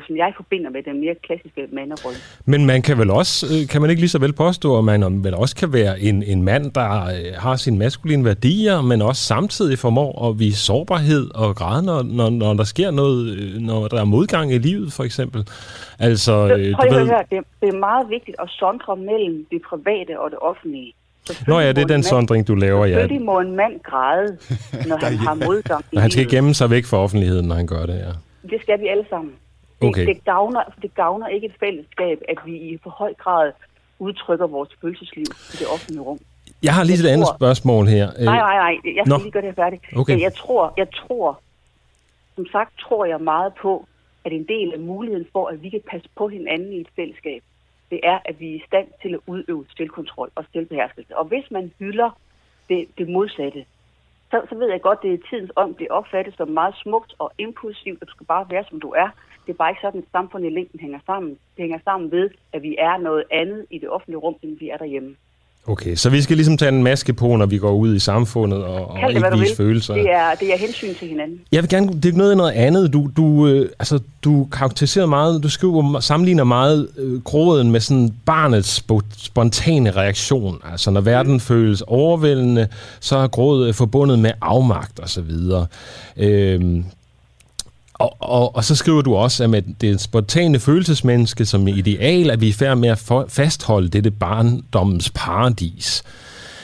som 0.08 0.18
jeg 0.18 0.34
forbinder 0.36 0.70
med 0.70 0.84
den 0.84 1.00
mere 1.00 1.16
klassiske 1.24 1.68
manderolle. 1.72 2.18
Men 2.46 2.66
man 2.66 2.82
kan 2.82 2.98
vel 2.98 3.10
også, 3.10 3.46
øh, 3.46 3.68
kan 3.68 3.82
man 3.82 3.90
ikke 3.90 4.02
lige 4.02 4.10
så 4.10 4.20
vel 4.20 4.34
påstå, 4.34 4.78
at 4.78 4.84
man 4.84 5.24
vel 5.24 5.36
også 5.36 5.56
kan 5.56 5.74
være 5.74 6.00
en, 6.00 6.24
en 6.24 6.44
mand, 6.44 6.72
der 6.72 7.06
øh, 7.06 7.34
har 7.38 7.56
sine 7.56 7.78
maskuline 7.78 8.26
værdier, 8.26 8.82
men 8.82 9.02
også 9.02 9.22
samtidig 9.22 9.80
formår 9.80 10.30
at 10.30 10.40
vise 10.40 10.60
sårbarhed 10.66 11.36
og 11.36 11.56
græde, 11.56 11.86
når, 11.86 12.02
når, 12.04 12.30
når 12.30 12.54
der 12.54 12.64
sker 12.64 12.92
noget, 12.92 13.38
øh, 13.38 13.62
når 13.62 13.88
der 13.88 14.02
er 14.02 14.06
modgang 14.06 14.54
i 14.54 14.58
livet, 14.58 14.94
for 14.94 15.04
eksempel. 15.04 15.48
Altså, 16.00 16.48
det, 16.48 16.76
du 16.82 16.96
ved... 16.96 17.08
Høre, 17.08 17.24
det, 17.32 17.44
det 17.62 17.70
er 17.70 17.80
meget 17.80 18.10
vigtigt 18.10 18.38
at 18.40 18.50
sondre 18.50 18.96
mellem 18.96 19.46
det 19.52 19.62
private 19.70 20.20
og 20.20 20.32
det 20.32 20.40
offentlige. 20.42 20.94
Nå 21.48 21.60
ja, 21.60 21.68
det 21.68 21.78
er 21.78 21.88
den 21.88 22.04
sondring, 22.04 22.48
du 22.48 22.56
laver, 22.56 22.86
ja. 22.86 22.94
Selvfølgelig 22.94 23.26
må 23.26 23.40
en 23.40 23.56
mand 23.56 23.80
græde, 23.84 24.38
når 24.90 24.98
han 25.06 25.18
har 25.18 25.34
modgang 25.34 25.86
i 25.92 25.98
Han 25.98 26.12
skal 26.12 26.30
gemme 26.30 26.54
sig 26.54 26.70
væk 26.70 26.86
fra 26.86 26.98
offentligheden, 26.98 27.48
når 27.48 27.56
han 27.56 27.68
gør 27.68 27.86
det, 27.86 27.96
ja. 27.96 28.12
Det 28.50 28.62
skal 28.62 28.80
vi 28.82 28.88
alle 28.88 29.06
sammen. 29.10 29.34
Okay. 29.82 30.08
Det, 30.08 30.16
det, 30.16 30.26
gavner, 30.26 30.64
det 30.82 30.96
gavner 30.96 31.28
ikke 31.28 31.48
et 31.48 31.56
fællesskab, 31.60 32.22
at 32.30 32.38
vi 32.46 32.56
i 32.56 32.80
for 32.84 32.90
høj 32.90 33.14
grad 33.14 33.52
udtrykker 34.00 34.48
vores 34.48 34.70
følelsesliv 34.82 35.26
i 35.54 35.56
det 35.60 35.68
offentlige 35.74 36.02
rum. 36.02 36.20
Jeg 36.64 36.74
har 36.74 36.84
lige 36.84 36.98
jeg 36.98 37.00
et 37.00 37.06
tror, 37.06 37.14
andet 37.14 37.28
spørgsmål 37.40 37.88
her. 37.88 38.06
Nej, 38.06 38.36
nej, 38.36 38.56
nej. 38.56 38.96
Jeg 38.96 39.04
skal 39.06 39.10
Nå. 39.10 39.18
lige 39.18 39.32
gøre 39.32 39.44
det 39.44 39.56
færdigt. 39.56 39.84
Okay. 39.96 40.22
Jeg 40.22 40.34
tror, 40.34 40.74
jeg 40.78 40.88
tror, 40.94 41.40
som 42.36 42.46
sagt 42.52 42.80
tror 42.80 43.06
jeg 43.06 43.22
meget 43.22 43.54
på, 43.62 43.88
at 44.26 44.32
en 44.34 44.46
del 44.48 44.74
af 44.74 44.80
muligheden 44.80 45.28
for, 45.32 45.48
at 45.48 45.64
vi 45.64 45.70
kan 45.70 45.82
passe 45.92 46.10
på 46.18 46.28
hinanden 46.28 46.74
i 46.74 46.80
et 46.82 46.88
fællesskab, 46.96 47.42
det 47.92 48.00
er, 48.04 48.20
at 48.26 48.40
vi 48.40 48.52
er 48.52 48.56
i 48.56 48.64
stand 48.68 48.88
til 49.02 49.14
at 49.14 49.20
udøve 49.28 49.66
selvkontrol 49.78 50.30
og 50.36 50.46
selvbeherskelse. 50.54 51.18
Og 51.18 51.26
hvis 51.26 51.52
man 51.52 51.72
hylder 51.80 52.10
det, 52.70 52.88
det 52.98 53.10
modsatte, 53.10 53.66
så, 54.32 54.42
så 54.50 54.56
ved 54.56 54.70
jeg 54.72 54.82
godt, 54.82 55.00
at 55.00 55.04
det 55.04 55.14
er 55.14 55.28
tidens 55.30 55.52
ånd 55.56 55.76
bliver 55.76 55.94
opfattet 55.94 56.34
som 56.38 56.48
meget 56.48 56.76
smukt 56.84 57.14
og 57.20 57.32
impulsivt, 57.38 58.02
at 58.02 58.08
du 58.08 58.14
skal 58.14 58.26
bare 58.26 58.46
være, 58.50 58.64
som 58.70 58.80
du 58.80 58.90
er. 58.90 59.10
Det 59.50 59.56
er 59.56 59.64
bare 59.64 59.72
ikke 59.72 59.82
sådan, 59.88 60.02
at 60.02 60.08
samfundet 60.12 60.48
i 60.52 60.54
længden 60.54 60.80
hænger 60.80 61.00
sammen. 61.06 61.32
Det 61.32 61.62
hænger 61.66 61.80
sammen 61.84 62.12
ved, 62.12 62.30
at 62.54 62.62
vi 62.62 62.76
er 62.80 62.98
noget 62.98 63.24
andet 63.32 63.66
i 63.72 63.78
det 63.78 63.90
offentlige 63.90 64.18
rum, 64.18 64.36
end 64.44 64.60
vi 64.60 64.70
er 64.70 64.78
derhjemme. 64.78 65.16
Okay, 65.68 65.96
så 65.96 66.10
vi 66.10 66.22
skal 66.22 66.36
ligesom 66.36 66.58
tage 66.58 66.70
en 66.70 66.84
maske 66.84 67.14
på, 67.14 67.36
når 67.36 67.46
vi 67.46 67.58
går 67.58 67.72
ud 67.72 67.96
i 67.96 68.00
samfundet 68.00 68.64
og, 68.64 68.88
og 68.88 68.98
det, 69.02 69.16
ikke 69.16 69.38
vise 69.40 69.56
følelser. 69.56 69.94
Det 69.94 70.12
er, 70.12 70.36
det 70.36 70.54
er 70.54 70.58
hensyn 70.58 70.94
til 70.96 71.08
hinanden. 71.08 71.42
Jeg 71.52 71.64
vil 71.64 71.70
gerne, 71.70 71.88
det 71.88 72.14
er 72.14 72.18
noget 72.18 72.38
noget 72.38 72.52
andet. 72.52 72.94
Du, 72.94 73.10
du, 73.18 73.48
øh, 73.48 73.70
altså, 73.80 74.00
du 74.24 74.48
karakteriserer 74.52 75.06
meget, 75.06 75.44
du 75.44 75.50
skriver, 75.50 76.00
sammenligner 76.00 76.44
meget 76.44 76.90
øh, 76.98 77.22
gråden 77.22 77.72
med 77.72 77.80
sådan 77.80 78.14
barnets 78.26 78.84
spontane 79.18 79.92
reaktion. 79.92 80.62
Altså 80.72 80.92
når 80.92 81.02
verden 81.02 81.34
mm. 81.34 81.40
føles 81.40 81.82
overvældende, 81.82 82.68
så 83.00 83.18
er 83.18 83.28
grådet 83.28 83.76
forbundet 83.76 84.20
med 84.20 84.32
afmagt 84.42 85.00
og 85.00 85.10
så 85.10 85.22
videre. 85.22 85.68
Øh, 86.18 86.84
og, 88.00 88.16
og, 88.20 88.56
og 88.56 88.64
så 88.64 88.76
skriver 88.76 89.02
du 89.02 89.16
også, 89.16 89.44
at 89.44 89.50
med 89.50 89.62
det 89.82 90.02
spontane 90.02 90.60
følelsesmenneske 90.60 91.46
som 91.46 91.68
ideal, 91.68 92.30
at 92.30 92.42
vi 92.42 92.50
er 92.50 92.54
færd 92.54 92.78
med 92.78 92.90
at 92.90 93.12
fastholde 93.30 93.90
dette 93.90 94.12
barndommens 94.12 95.12
paradis. 95.16 96.04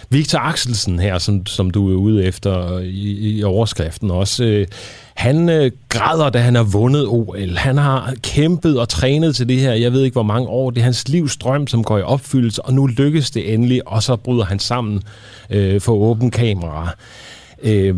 Victor 0.09 0.39
Axelsen 0.39 0.99
her, 0.99 1.17
som, 1.17 1.45
som 1.45 1.69
du 1.69 1.91
er 1.91 1.95
ude 1.95 2.25
efter 2.25 2.79
i, 2.79 3.37
i 3.37 3.43
overskriften 3.43 4.11
også, 4.11 4.43
øh, 4.43 4.67
han 5.13 5.49
øh, 5.49 5.71
græder, 5.89 6.29
da 6.29 6.39
han 6.39 6.55
har 6.55 6.63
vundet 6.63 7.07
OL. 7.07 7.55
Han 7.55 7.77
har 7.77 8.13
kæmpet 8.23 8.79
og 8.79 8.89
trænet 8.89 9.35
til 9.35 9.49
det 9.49 9.59
her, 9.59 9.73
jeg 9.73 9.93
ved 9.93 10.03
ikke 10.03 10.13
hvor 10.13 10.23
mange 10.23 10.47
år. 10.47 10.69
Det 10.69 10.79
er 10.79 10.83
hans 10.83 11.07
livs 11.07 11.37
drøm, 11.37 11.67
som 11.67 11.83
går 11.83 11.97
i 11.97 12.01
opfyldelse, 12.01 12.61
og 12.61 12.73
nu 12.73 12.87
lykkes 12.87 13.31
det 13.31 13.53
endelig, 13.53 13.87
og 13.87 14.03
så 14.03 14.15
bryder 14.15 14.45
han 14.45 14.59
sammen 14.59 15.03
øh, 15.49 15.81
for 15.81 15.93
åben 15.93 16.31
kamera. 16.31 16.89
Øh, 17.63 17.95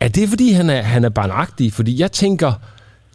er 0.00 0.08
det, 0.08 0.28
fordi 0.28 0.52
han 0.52 0.70
er, 0.70 0.82
han 0.82 1.04
er 1.04 1.08
barnagtig? 1.08 1.72
Fordi 1.72 2.00
jeg 2.00 2.12
tænker, 2.12 2.52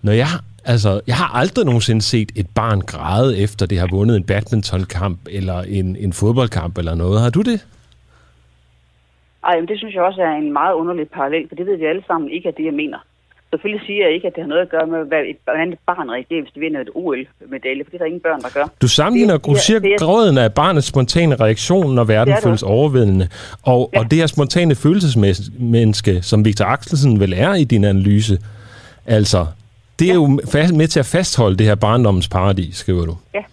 når 0.04 0.12
jeg, 0.12 0.28
altså, 0.66 1.02
jeg 1.08 1.16
har 1.16 1.40
aldrig 1.40 1.66
nogensinde 1.66 2.02
set 2.02 2.32
et 2.36 2.48
barn 2.56 2.82
græde 2.82 3.38
efter 3.38 3.66
det 3.66 3.80
har 3.80 3.88
vundet 3.92 4.18
en 4.18 4.24
badmintonkamp 4.24 5.20
eller 5.30 5.62
en, 5.62 5.96
en 5.96 6.14
fodboldkamp 6.14 6.78
eller 6.78 6.96
noget. 6.96 7.22
Har 7.22 7.30
du 7.30 7.42
det? 7.42 7.68
Ej, 9.44 9.60
men 9.60 9.68
det 9.68 9.78
synes 9.78 9.96
jeg 9.96 10.04
også 10.04 10.22
er 10.22 10.36
en 10.44 10.54
meget 10.54 10.74
underlig 10.74 11.10
parallel, 11.10 11.48
for 11.48 11.56
det 11.56 11.66
ved 11.66 11.78
vi 11.78 11.86
alle 11.86 12.04
sammen 12.08 12.32
ikke 12.32 12.48
er 12.48 12.54
det, 12.54 12.66
jeg 12.66 12.74
mener. 12.74 12.98
Selvfølgelig 13.50 13.86
siger 13.86 14.06
jeg 14.06 14.14
ikke, 14.14 14.28
at 14.28 14.34
det 14.36 14.44
har 14.44 14.48
noget 14.48 14.62
at 14.62 14.70
gøre 14.70 14.88
med, 14.88 15.06
hvad 15.06 15.20
et, 15.20 15.38
hvordan 15.44 15.74
et 15.74 15.80
barn 15.86 16.10
reagerer, 16.10 16.42
hvis 16.42 16.54
det 16.54 16.62
vinder 16.62 16.82
et 16.82 16.90
OL-medalje, 16.96 17.84
for 17.84 17.92
det 17.92 17.94
er 17.94 17.98
der 17.98 18.06
ingen 18.06 18.22
børn, 18.22 18.42
der 18.42 18.50
gør. 18.54 18.66
Du 18.82 18.88
sammenligner, 18.88 19.38
gråden 20.00 20.38
af 20.38 20.54
barnets 20.54 20.88
spontane 20.88 21.36
reaktion, 21.36 21.96
når 21.96 22.04
verden 22.04 22.36
føles 22.44 22.64
overvældende. 22.64 23.28
Og, 23.64 23.90
ja. 23.94 24.00
og 24.00 24.12
det 24.12 24.20
her 24.20 24.28
spontane 24.28 24.76
følelsesmenneske, 24.76 26.22
som 26.22 26.46
Victor 26.46 26.66
Axelsen 26.66 27.20
vel 27.20 27.34
er 27.34 27.54
i 27.54 27.64
din 27.64 27.84
analyse, 27.84 28.38
altså 29.06 29.46
det 30.00 30.06
er 30.10 30.14
ja. 30.14 30.20
jo 30.20 30.28
med 30.76 30.88
til 30.88 31.00
at 31.00 31.06
fastholde 31.06 31.58
det 31.58 31.66
her 31.66 31.76
barndommens 31.76 32.30
paradis, 32.30 32.76
skriver 32.78 33.06
du. 33.06 33.18
Ja. 33.34 33.44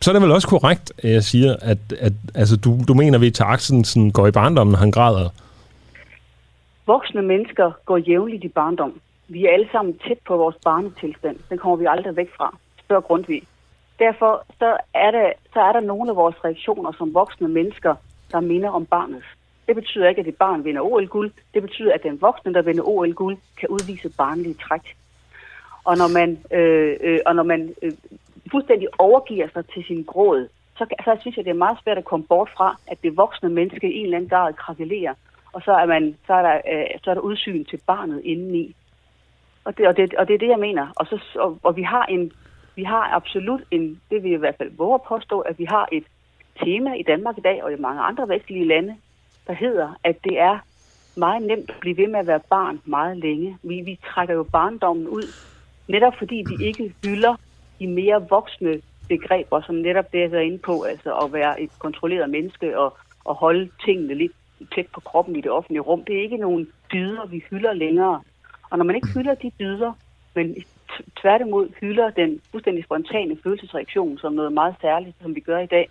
Så 0.00 0.10
er 0.10 0.12
det 0.12 0.22
vel 0.22 0.30
også 0.30 0.48
korrekt, 0.48 0.92
at 0.98 1.10
jeg 1.10 1.24
siger, 1.24 1.56
at, 1.62 1.78
at 1.98 2.12
altså, 2.34 2.56
du, 2.56 2.78
du 2.88 2.94
mener, 2.94 3.18
at 3.18 3.22
Victor 3.22 3.44
Axelsen 3.44 4.12
går 4.12 4.26
i 4.26 4.30
barndommen, 4.30 4.76
han 4.76 4.90
græder. 4.90 5.28
Voksne 6.86 7.22
mennesker 7.22 7.72
går 7.86 7.96
jævnligt 7.96 8.44
i 8.44 8.48
barndom. 8.48 9.00
Vi 9.28 9.44
er 9.44 9.52
alle 9.52 9.68
sammen 9.72 9.98
tæt 10.08 10.18
på 10.26 10.36
vores 10.36 10.56
barnetilstand. 10.64 11.36
Den 11.50 11.58
kommer 11.58 11.76
vi 11.76 11.86
aldrig 11.88 12.16
væk 12.16 12.28
fra. 12.36 12.56
Spørg 12.84 13.04
Grundtvig. 13.04 13.42
Derfor 13.98 14.44
så 14.58 14.76
er, 14.94 15.10
der, 15.10 15.32
så 15.52 15.60
er 15.60 15.72
der 15.72 15.80
nogle 15.80 16.10
af 16.10 16.16
vores 16.16 16.36
reaktioner 16.44 16.92
som 16.92 17.14
voksne 17.14 17.48
mennesker, 17.48 17.94
der 18.32 18.40
minder 18.40 18.70
om 18.70 18.86
barnet. 18.86 19.22
Det 19.66 19.74
betyder 19.74 20.08
ikke, 20.08 20.20
at 20.20 20.26
et 20.26 20.36
barn 20.36 20.64
vinder 20.64 20.82
OL-guld. 20.82 21.30
Det 21.54 21.62
betyder, 21.62 21.92
at 21.94 22.02
den 22.02 22.20
voksne, 22.20 22.54
der 22.54 22.62
vinder 22.62 22.82
OL-guld, 22.88 23.36
kan 23.60 23.68
udvise 23.68 24.08
barnlige 24.18 24.54
træk. 24.54 24.96
Og 25.88 25.94
når 25.96 26.08
man, 26.18 26.30
øh, 26.58 26.96
øh, 27.00 27.18
og 27.26 27.34
når 27.34 27.42
man 27.42 27.74
øh, 27.82 27.92
fuldstændig 28.50 28.88
overgiver 28.98 29.48
sig 29.54 29.64
til 29.66 29.84
sin 29.84 30.02
gråd, 30.02 30.48
så, 30.78 30.86
så 31.04 31.16
synes 31.20 31.36
jeg, 31.36 31.44
det 31.44 31.50
er 31.50 31.64
meget 31.66 31.78
svært 31.82 31.98
at 31.98 32.04
komme 32.04 32.26
bort 32.26 32.50
fra, 32.56 32.76
at 32.86 32.98
det 33.02 33.16
voksne 33.16 33.48
menneske 33.48 33.92
i 33.92 33.98
en 33.98 34.04
eller 34.04 34.16
anden 34.16 34.30
grad 34.30 34.54
krakelerer, 34.54 35.14
og 35.52 35.62
så 35.62 35.72
er, 35.72 35.86
man, 35.86 36.16
så 36.26 36.32
er, 36.34 36.42
der, 36.42 36.56
øh, 36.72 36.86
så 37.04 37.10
er 37.10 37.14
der 37.14 37.20
udsyn 37.20 37.64
til 37.64 37.80
barnet 37.86 38.20
indeni. 38.24 38.76
Og 39.64 39.78
det, 39.78 39.88
og, 39.88 39.96
det, 39.96 40.14
og 40.14 40.28
det 40.28 40.34
er 40.34 40.38
det, 40.38 40.48
jeg 40.48 40.58
mener. 40.58 40.86
Og, 40.96 41.06
så, 41.06 41.16
og, 41.34 41.58
og 41.62 41.76
vi 41.76 41.82
har 41.82 42.04
en 42.06 42.32
Vi 42.76 42.84
har 42.84 43.04
absolut 43.18 43.62
en, 43.70 44.00
det 44.10 44.22
vil 44.22 44.30
jeg 44.30 44.38
i 44.38 44.44
hvert 44.44 44.58
fald 44.58 44.76
våge 44.76 44.94
at 44.94 45.02
påstå, 45.02 45.40
at 45.40 45.58
vi 45.58 45.64
har 45.64 45.88
et 45.92 46.04
tema 46.62 46.94
i 46.94 47.02
Danmark 47.02 47.38
i 47.38 47.40
dag, 47.40 47.64
og 47.64 47.72
i 47.72 47.76
mange 47.76 48.02
andre 48.02 48.28
vestlige 48.28 48.64
lande, 48.64 48.96
der 49.46 49.52
hedder, 49.52 49.88
at 50.04 50.16
det 50.24 50.38
er 50.40 50.58
meget 51.16 51.42
nemt 51.42 51.70
at 51.70 51.76
blive 51.80 51.96
ved 51.96 52.08
med 52.08 52.20
at 52.20 52.26
være 52.26 52.40
barn 52.50 52.80
meget 52.84 53.16
længe. 53.16 53.58
Vi, 53.62 53.80
vi 53.80 53.98
trækker 54.06 54.34
jo 54.34 54.42
barndommen 54.42 55.08
ud, 55.08 55.22
netop 55.88 56.14
fordi 56.18 56.44
vi 56.48 56.64
ikke 56.64 56.94
hylder 57.04 57.34
de 57.78 57.86
mere 57.86 58.28
voksne 58.28 58.80
begreber, 59.08 59.60
som 59.60 59.74
netop 59.74 60.12
det, 60.12 60.20
jeg 60.20 60.32
er 60.32 60.40
inde 60.40 60.58
på, 60.58 60.82
altså 60.82 61.14
at 61.14 61.32
være 61.32 61.60
et 61.60 61.70
kontrolleret 61.78 62.30
menneske 62.30 62.78
og, 62.78 62.98
og 63.24 63.34
holde 63.34 63.70
tingene 63.84 64.14
lidt 64.14 64.32
tæt 64.74 64.86
på 64.94 65.00
kroppen 65.00 65.36
i 65.36 65.40
det 65.40 65.50
offentlige 65.50 65.80
rum. 65.80 66.04
Det 66.04 66.16
er 66.16 66.22
ikke 66.22 66.36
nogen 66.36 66.68
dyder, 66.92 67.26
vi 67.26 67.42
hylder 67.50 67.72
længere. 67.72 68.22
Og 68.70 68.78
når 68.78 68.84
man 68.84 68.96
ikke 68.96 69.08
hylder 69.14 69.34
de 69.34 69.50
dyder, 69.60 69.92
men 70.34 70.56
tværtimod 71.20 71.68
hylder 71.80 72.10
den 72.10 72.40
fuldstændig 72.50 72.84
spontane 72.84 73.38
følelsesreaktion 73.42 74.18
som 74.18 74.32
noget 74.32 74.52
meget 74.52 74.74
særligt, 74.80 75.16
som 75.22 75.34
vi 75.34 75.40
gør 75.40 75.58
i 75.58 75.66
dag, 75.66 75.90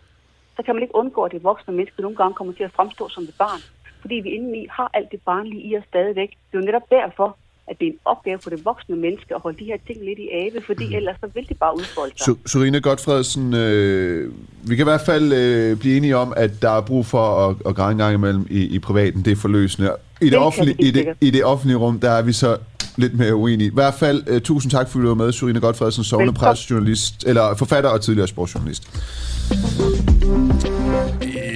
så 0.55 0.63
kan 0.63 0.75
man 0.75 0.83
ikke 0.83 0.95
undgå, 0.95 1.23
at 1.23 1.31
det 1.31 1.43
voksne 1.43 1.73
menneske 1.73 2.01
nogle 2.01 2.17
gange 2.17 2.33
kommer 2.33 2.53
til 2.53 2.63
at 2.63 2.71
fremstå 2.71 3.09
som 3.09 3.23
et 3.23 3.35
barn. 3.37 3.61
Fordi 4.01 4.15
vi 4.15 4.29
indeni 4.29 4.67
har 4.69 4.91
alt 4.93 5.11
det 5.11 5.21
barnlige 5.25 5.61
i 5.61 5.77
os 5.77 5.83
stadigvæk. 5.83 6.29
Det 6.29 6.57
er 6.57 6.61
jo 6.61 6.65
netop 6.65 6.89
derfor, 6.91 7.37
at 7.67 7.79
det 7.79 7.87
er 7.87 7.91
en 7.91 7.97
opgave 8.05 8.39
for 8.39 8.49
det 8.49 8.65
voksne 8.65 8.95
menneske 8.95 9.35
at 9.35 9.41
holde 9.41 9.59
de 9.59 9.65
her 9.65 9.77
ting 9.87 10.05
lidt 10.05 10.19
i 10.19 10.29
ave, 10.33 10.61
fordi 10.65 10.87
mm. 10.87 10.95
ellers 10.95 11.15
så 11.19 11.29
vil 11.33 11.49
de 11.49 11.53
bare 11.53 11.77
udfolde 11.77 12.13
sig. 12.17 12.33
Sorine 12.45 12.81
Godfredsen, 12.81 13.53
øh, 13.53 14.33
vi 14.63 14.75
kan 14.75 14.83
i 14.83 14.89
hvert 14.89 15.01
fald 15.01 15.33
øh, 15.33 15.77
blive 15.77 15.97
enige 15.97 16.17
om, 16.17 16.33
at 16.37 16.61
der 16.61 16.69
er 16.69 16.81
brug 16.81 17.05
for 17.05 17.49
at, 17.49 17.55
at 17.65 17.75
græde 17.75 17.91
en 17.91 17.97
gang 17.97 18.13
imellem 18.13 18.47
i, 18.49 18.75
i 18.75 18.79
privaten. 18.79 19.25
Det 19.25 19.31
er 19.31 19.35
forløsende. 19.35 19.91
I 20.21 20.25
det, 20.25 20.31
det, 20.31 20.39
offentlige, 20.39 20.75
i, 20.79 20.91
det, 20.91 21.13
I 21.21 21.29
det 21.29 21.45
offentlige 21.45 21.77
rum, 21.77 21.99
der 21.99 22.11
er 22.11 22.21
vi 22.21 22.33
så 22.33 22.57
lidt 22.95 23.17
mere 23.17 23.35
uenige. 23.35 23.67
I 23.67 23.73
hvert 23.73 23.93
fald, 23.93 24.29
uh, 24.31 24.39
tusind 24.39 24.71
tak, 24.71 24.89
fordi 24.89 25.01
du 25.01 25.07
var 25.07 25.15
med, 25.15 25.31
Sorine 25.31 25.59
Godfredsen, 25.59 26.03
sovnepræsjournalist, 26.03 27.23
eller 27.27 27.55
forfatter 27.55 27.89
og 27.89 28.01
tidligere 28.01 28.27
sportsjournalist. 28.27 28.83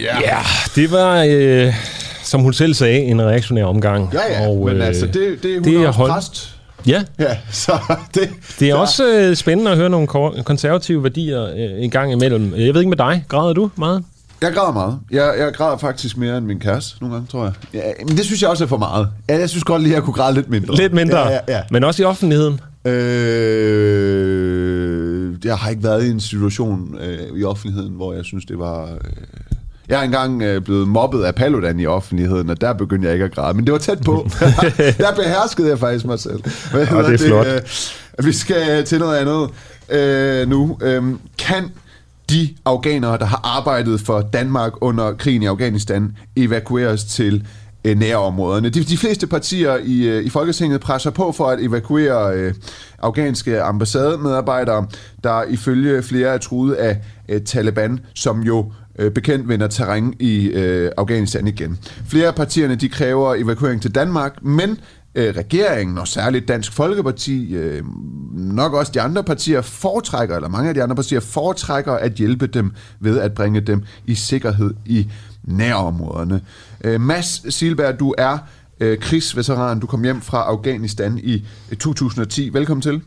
Ja, 0.01 0.19
ja 0.19 0.37
det 0.75 0.91
var... 0.91 1.25
Øh 1.29 2.00
som 2.31 2.41
hun 2.41 2.53
selv 2.53 2.73
sagde, 2.73 2.99
en 2.99 3.21
reaktionær 3.21 3.65
omgang. 3.65 4.13
Ja, 4.13 4.19
ja, 4.41 4.47
og, 4.47 4.65
men 4.65 4.77
øh, 4.77 4.87
altså, 4.87 5.05
det, 5.05 5.43
det, 5.43 5.55
hun 5.55 5.63
det 5.63 5.75
er 5.75 5.91
hold... 5.91 6.11
præst. 6.11 6.55
Ja. 6.87 7.03
ja 7.19 7.37
så 7.51 7.71
det, 8.13 8.29
det 8.59 8.69
er 8.69 8.73
så. 8.73 8.79
også 8.79 9.07
øh, 9.07 9.35
spændende 9.35 9.71
at 9.71 9.77
høre 9.77 9.89
nogle 9.89 10.07
konservative 10.43 11.03
værdier 11.03 11.45
øh, 11.45 11.83
en 11.83 11.89
gang 11.89 12.11
imellem. 12.11 12.53
Jeg 12.55 12.73
ved 12.73 12.81
ikke 12.81 12.89
med 12.89 12.97
dig, 12.97 13.25
græder 13.27 13.53
du 13.53 13.71
meget? 13.75 14.03
Jeg 14.41 14.53
græder 14.53 14.71
meget. 14.71 14.99
Jeg, 15.11 15.33
jeg 15.39 15.53
græder 15.53 15.77
faktisk 15.77 16.17
mere 16.17 16.37
end 16.37 16.45
min 16.45 16.59
kæreste 16.59 16.97
nogle 17.01 17.15
gange, 17.15 17.27
tror 17.31 17.43
jeg. 17.43 17.53
Ja, 17.73 17.81
men 18.07 18.17
det 18.17 18.25
synes 18.25 18.41
jeg 18.41 18.49
også 18.49 18.63
er 18.63 18.67
for 18.67 18.77
meget. 18.77 19.07
Ja, 19.29 19.39
jeg 19.39 19.49
synes 19.49 19.63
godt 19.63 19.81
lige, 19.81 19.93
at 19.93 19.95
jeg 19.95 20.03
kunne 20.03 20.13
græde 20.13 20.35
lidt 20.35 20.49
mindre. 20.49 20.75
Lidt 20.75 20.93
mindre? 20.93 21.19
Ja, 21.19 21.29
ja, 21.29 21.39
ja. 21.47 21.61
Men 21.71 21.83
også 21.83 22.01
i 22.01 22.05
offentligheden? 22.05 22.59
Øh, 22.85 24.11
jeg 25.45 25.57
har 25.57 25.69
ikke 25.69 25.83
været 25.83 26.05
i 26.05 26.09
en 26.09 26.19
situation 26.19 26.97
øh, 27.01 27.39
i 27.39 27.43
offentligheden, 27.43 27.93
hvor 27.93 28.13
jeg 28.13 28.25
synes, 28.25 28.45
det 28.45 28.59
var... 28.59 28.83
Øh, 28.83 28.97
jeg 29.91 29.99
er 29.99 30.03
engang 30.03 30.41
øh, 30.41 30.61
blevet 30.61 30.87
mobbet 30.87 31.23
af 31.23 31.35
Paludan 31.35 31.79
i 31.79 31.85
offentligheden, 31.85 32.49
og 32.49 32.61
der 32.61 32.73
begyndte 32.73 33.05
jeg 33.05 33.13
ikke 33.13 33.25
at 33.25 33.35
græde. 33.35 33.53
Men 33.53 33.65
det 33.65 33.71
var 33.71 33.77
tæt 33.79 34.01
på. 34.05 34.29
der 35.03 35.15
beherskede 35.15 35.69
jeg 35.69 35.79
faktisk 35.79 36.05
mig 36.05 36.19
selv. 36.19 36.43
Men, 36.73 36.87
og 36.89 37.03
det 37.03 37.13
er 37.21 37.27
flot. 37.27 37.47
Øh, 37.47 38.25
vi 38.25 38.31
skal 38.31 38.85
til 38.85 38.99
noget 38.99 39.17
andet 39.17 39.49
øh, 39.89 40.49
nu. 40.49 40.77
Øh, 40.81 41.03
kan 41.37 41.71
de 42.29 42.49
afghanere, 42.65 43.17
der 43.17 43.25
har 43.25 43.41
arbejdet 43.43 44.01
for 44.01 44.21
Danmark 44.21 44.73
under 44.81 45.13
krigen 45.13 45.43
i 45.43 45.45
Afghanistan, 45.45 46.17
evakueres 46.35 47.03
til 47.03 47.47
øh, 47.83 47.99
nærområderne. 47.99 48.69
De, 48.69 48.83
de 48.83 48.97
fleste 48.97 49.27
partier 49.27 49.77
i, 49.83 50.07
øh, 50.07 50.23
i 50.23 50.29
Folketinget 50.29 50.81
presser 50.81 51.09
på 51.09 51.31
for 51.31 51.47
at 51.47 51.59
evakuere 51.61 52.35
øh, 52.35 52.53
afghanske 52.99 53.61
ambassademedarbejdere, 53.61 54.87
der 55.23 55.43
ifølge 55.43 56.03
flere 56.03 56.33
er 56.33 56.37
truet 56.37 56.73
af 56.73 56.97
øh, 57.29 57.41
Taliban, 57.41 57.99
som 58.15 58.41
jo 58.41 58.71
øh, 58.99 59.11
bekendt 59.11 59.47
vender 59.47 59.67
terræn 59.67 60.13
i 60.19 60.47
øh, 60.47 60.91
Afghanistan 60.97 61.47
igen. 61.47 61.79
Flere 62.07 62.27
af 62.27 62.35
partierne 62.35 62.75
de 62.75 62.89
kræver 62.89 63.35
evakuering 63.35 63.81
til 63.81 63.95
Danmark, 63.95 64.43
men 64.43 64.77
øh, 65.15 65.35
regeringen 65.35 65.97
og 65.97 66.07
særligt 66.07 66.47
Dansk 66.47 66.73
Folkeparti, 66.73 67.55
øh, 67.55 67.83
nok 68.33 68.73
også 68.73 68.91
de 68.91 69.01
andre 69.01 69.23
partier, 69.23 69.61
foretrækker, 69.61 70.35
eller 70.35 70.49
mange 70.49 70.69
af 70.69 70.75
de 70.75 70.83
andre 70.83 70.95
partier 70.95 71.19
foretrækker 71.19 71.93
at 71.93 72.13
hjælpe 72.13 72.47
dem 72.47 72.71
ved 72.99 73.19
at 73.19 73.33
bringe 73.33 73.61
dem 73.61 73.83
i 74.05 74.15
sikkerhed 74.15 74.73
i 74.85 75.07
nærområderne. 75.43 76.41
Øh, 76.83 77.01
Mads 77.01 77.53
Silberg, 77.55 77.99
du 77.99 78.13
er 78.17 78.37
øh, 78.79 78.99
krigsveteran. 78.99 79.79
Du 79.79 79.87
kom 79.87 80.03
hjem 80.03 80.21
fra 80.21 80.43
Afghanistan 80.43 81.19
i 81.23 81.45
øh, 81.71 81.77
2010. 81.77 82.49
Velkommen 82.53 82.81
til. 82.81 83.01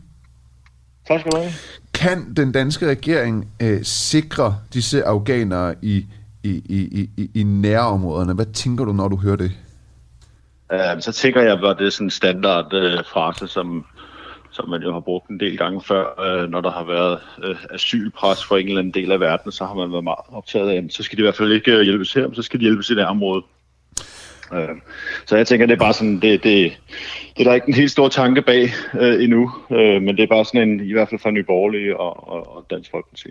Tak 1.07 1.19
skal 1.19 1.31
du 1.31 1.37
have. 1.37 1.51
Kan 1.95 2.33
den 2.37 2.51
danske 2.51 2.87
regering 2.87 3.47
øh, 3.61 3.83
sikre 3.83 4.57
disse 4.73 5.03
afghanere 5.03 5.75
i, 5.81 6.05
i, 6.43 6.49
i, 6.49 7.09
i, 7.17 7.29
i 7.35 7.43
nærområderne? 7.43 8.33
Hvad 8.33 8.45
tænker 8.45 8.85
du, 8.85 8.93
når 8.93 9.07
du 9.07 9.17
hører 9.17 9.35
det? 9.35 9.51
Uh, 10.73 11.01
så 11.01 11.11
tænker 11.11 11.41
jeg, 11.41 11.53
at 11.53 11.75
det 11.79 11.85
er 11.85 11.89
sådan 11.89 12.07
en 12.07 12.11
standard 12.11 12.73
øh, 12.73 12.97
frase, 13.13 13.47
som, 13.47 13.85
som 14.51 14.69
man 14.69 14.81
jo 14.81 14.93
har 14.93 14.99
brugt 14.99 15.29
en 15.29 15.39
del 15.39 15.57
gange 15.57 15.81
før, 15.81 16.21
øh, 16.21 16.49
når 16.49 16.61
der 16.61 16.71
har 16.71 16.83
været 16.83 17.19
øh, 17.43 17.55
asylpres 17.71 18.45
for 18.45 18.57
en 18.57 18.67
eller 18.67 18.79
anden 18.79 18.93
del 18.93 19.11
af 19.11 19.19
verden, 19.19 19.51
så 19.51 19.65
har 19.65 19.73
man 19.73 19.91
været 19.91 20.03
meget 20.03 20.25
optaget 20.27 20.69
af, 20.69 20.87
så 20.89 21.03
skal 21.03 21.17
de 21.17 21.21
i 21.21 21.25
hvert 21.25 21.35
fald 21.35 21.51
ikke 21.51 21.71
øh, 21.71 21.81
hjælpes 21.81 22.13
her, 22.13 22.27
så 22.33 22.41
skal 22.41 22.59
de 22.59 22.65
hjælpes 22.65 22.89
i 22.89 22.95
det 22.95 23.05
område. 23.05 23.43
Øh, 24.55 24.75
så 25.25 25.37
jeg 25.37 25.47
tænker, 25.47 25.65
det 25.65 25.73
er 25.73 25.79
bare 25.79 25.93
sådan, 25.93 26.19
det, 26.19 26.43
det, 26.43 26.77
det 27.37 27.39
er 27.39 27.43
der 27.43 27.53
ikke 27.53 27.67
en 27.67 27.73
helt 27.73 27.91
stor 27.91 28.07
tanke 28.07 28.41
bag 28.41 28.73
øh, 28.99 29.23
endnu, 29.23 29.51
øh, 29.71 30.01
men 30.01 30.17
det 30.17 30.23
er 30.23 30.27
bare 30.27 30.45
sådan 30.45 30.69
en, 30.69 30.79
i 30.79 30.93
hvert 30.93 31.09
fald 31.09 31.21
fra 31.21 31.31
Nye 31.31 31.43
Borgerlige 31.43 31.97
og, 31.99 32.29
og, 32.29 32.55
og 32.55 32.65
Dansk 32.69 32.91
Folkeparti. 32.91 33.29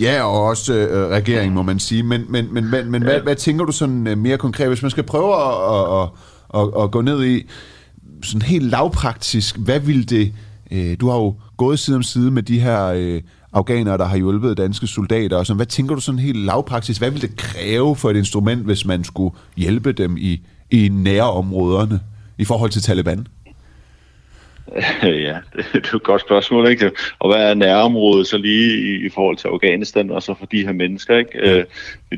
Ja, 0.00 0.22
og 0.22 0.42
også 0.44 0.74
øh, 0.74 1.08
regeringen, 1.08 1.54
må 1.54 1.62
man 1.62 1.78
sige. 1.78 2.02
Men, 2.02 2.24
men, 2.28 2.54
men, 2.54 2.70
men, 2.70 2.90
men 2.90 3.02
ja. 3.02 3.08
hvad, 3.08 3.20
hvad 3.20 3.36
tænker 3.36 3.64
du 3.64 3.72
sådan 3.72 4.06
øh, 4.06 4.18
mere 4.18 4.38
konkret, 4.38 4.68
hvis 4.68 4.82
man 4.82 4.90
skal 4.90 5.04
prøve 5.04 5.34
at, 5.34 5.54
at, 6.00 6.08
at, 6.60 6.82
at 6.82 6.90
gå 6.90 7.00
ned 7.00 7.24
i 7.24 7.50
sådan 8.22 8.42
helt 8.42 8.64
lavpraktisk, 8.64 9.58
hvad 9.58 9.80
vil 9.80 10.10
det, 10.10 10.32
øh, 10.72 10.96
du 11.00 11.08
har 11.08 11.16
jo 11.16 11.34
gået 11.56 11.78
side 11.78 11.96
om 11.96 12.02
side 12.02 12.30
med 12.30 12.42
de 12.42 12.60
her 12.60 12.84
øh, 12.86 13.20
afghanere, 13.52 13.98
der 13.98 14.04
har 14.04 14.16
hjulpet 14.16 14.56
danske 14.56 14.86
soldater. 14.86 15.36
Og 15.36 15.46
sådan, 15.46 15.56
hvad 15.56 15.66
tænker 15.66 15.94
du 15.94 16.00
sådan 16.00 16.18
helt 16.18 16.36
lavpraktisk? 16.36 17.00
Hvad 17.00 17.10
vil 17.10 17.22
det 17.22 17.36
kræve 17.36 17.96
for 17.96 18.10
et 18.10 18.16
instrument, 18.16 18.64
hvis 18.64 18.86
man 18.86 19.04
skulle 19.04 19.34
hjælpe 19.56 19.92
dem 19.92 20.16
i, 20.16 20.40
i 20.70 20.88
nære 20.88 21.30
områderne 21.30 22.00
i 22.38 22.44
forhold 22.44 22.70
til 22.70 22.82
Taliban? 22.82 23.26
Ja, 25.02 25.38
det, 25.56 25.64
det 25.72 25.86
er 25.86 25.96
et 25.96 26.02
godt 26.02 26.20
spørgsmål, 26.20 26.68
ikke? 26.68 26.90
Og 27.18 27.30
hvad 27.30 27.50
er 27.50 27.54
nærområdet 27.54 28.26
så 28.26 28.38
lige 28.38 28.78
i, 28.78 29.06
i 29.06 29.08
forhold 29.08 29.36
til 29.36 29.48
Afghanistan, 29.48 30.10
og 30.10 30.22
så 30.22 30.34
for 30.38 30.46
de 30.46 30.64
her 30.64 30.72
mennesker, 30.72 31.18
ikke? 31.18 31.38
Øh, 31.38 31.64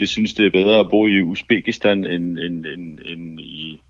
de 0.00 0.06
synes, 0.06 0.34
det 0.34 0.46
er 0.46 0.50
bedre 0.50 0.78
at 0.80 0.90
bo 0.90 1.06
i 1.06 1.22
Uzbekistan 1.22 2.04
end, 2.06 2.38
end, 2.38 2.66
end, 2.66 2.98
end 3.06 3.40
i 3.40 3.80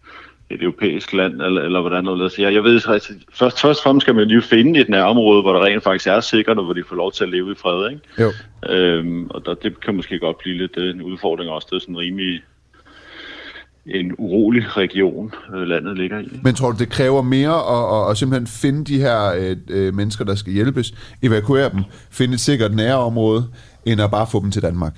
et 0.51 0.63
europæisk 0.63 1.13
land, 1.13 1.43
eller, 1.43 1.63
eller 1.63 1.81
hvordan 1.81 2.05
noget 2.05 2.33
så 2.33 2.43
jeg, 2.43 2.55
jeg 2.55 2.65
ved, 2.65 2.77
at 2.77 2.83
først, 2.85 3.61
først 3.61 3.79
og 3.79 3.83
fremmest 3.83 4.05
skal 4.05 4.15
man 4.15 4.29
jo 4.29 4.41
finde 4.41 4.81
et 4.81 4.89
nærområde, 4.89 5.43
hvor 5.43 5.53
der 5.53 5.65
rent 5.65 5.83
faktisk 5.83 6.07
er 6.07 6.21
sikkert, 6.21 6.59
og 6.59 6.65
hvor 6.65 6.75
de 6.75 6.85
får 6.89 6.97
lov 6.97 7.13
til 7.13 7.25
at 7.25 7.31
leve 7.31 7.53
i 7.53 7.55
fred, 7.55 7.91
ikke? 7.91 8.03
Jo. 8.21 8.33
Øhm, 8.75 9.27
og 9.31 9.47
der, 9.47 9.55
det 9.55 9.81
kan 9.81 9.95
måske 9.95 10.19
godt 10.19 10.39
blive 10.39 10.57
lidt 10.57 10.77
øh, 10.77 10.95
en 10.95 11.03
udfordring 11.03 11.51
også. 11.51 11.69
Det 11.71 11.77
er 11.77 11.81
sådan 11.81 11.99
rimelig 11.99 12.43
en 13.87 14.13
urolig 14.19 14.77
region, 14.77 15.33
øh, 15.55 15.63
landet 15.63 15.99
ligger 15.99 16.21
i. 16.21 16.41
Men 16.43 16.55
tror 16.55 16.73
du, 16.73 16.79
det 16.79 16.91
kræver 16.91 17.23
mere 17.23 17.55
at, 17.55 18.07
at, 18.07 18.11
at 18.11 18.17
simpelthen 18.17 18.47
finde 18.47 18.85
de 18.85 18.99
her 18.99 19.33
øh, 19.33 19.57
øh, 19.71 19.95
mennesker, 19.95 20.25
der 20.25 20.35
skal 20.35 20.53
hjælpes, 20.53 20.95
evakuere 21.23 21.71
dem, 21.71 21.85
finde 22.11 22.35
et 22.35 22.41
sikkert 22.41 22.75
nærområde, 22.75 23.45
end 23.87 24.01
at 24.01 24.11
bare 24.11 24.27
få 24.33 24.43
dem 24.43 24.51
til 24.51 24.63
Danmark? 24.63 24.95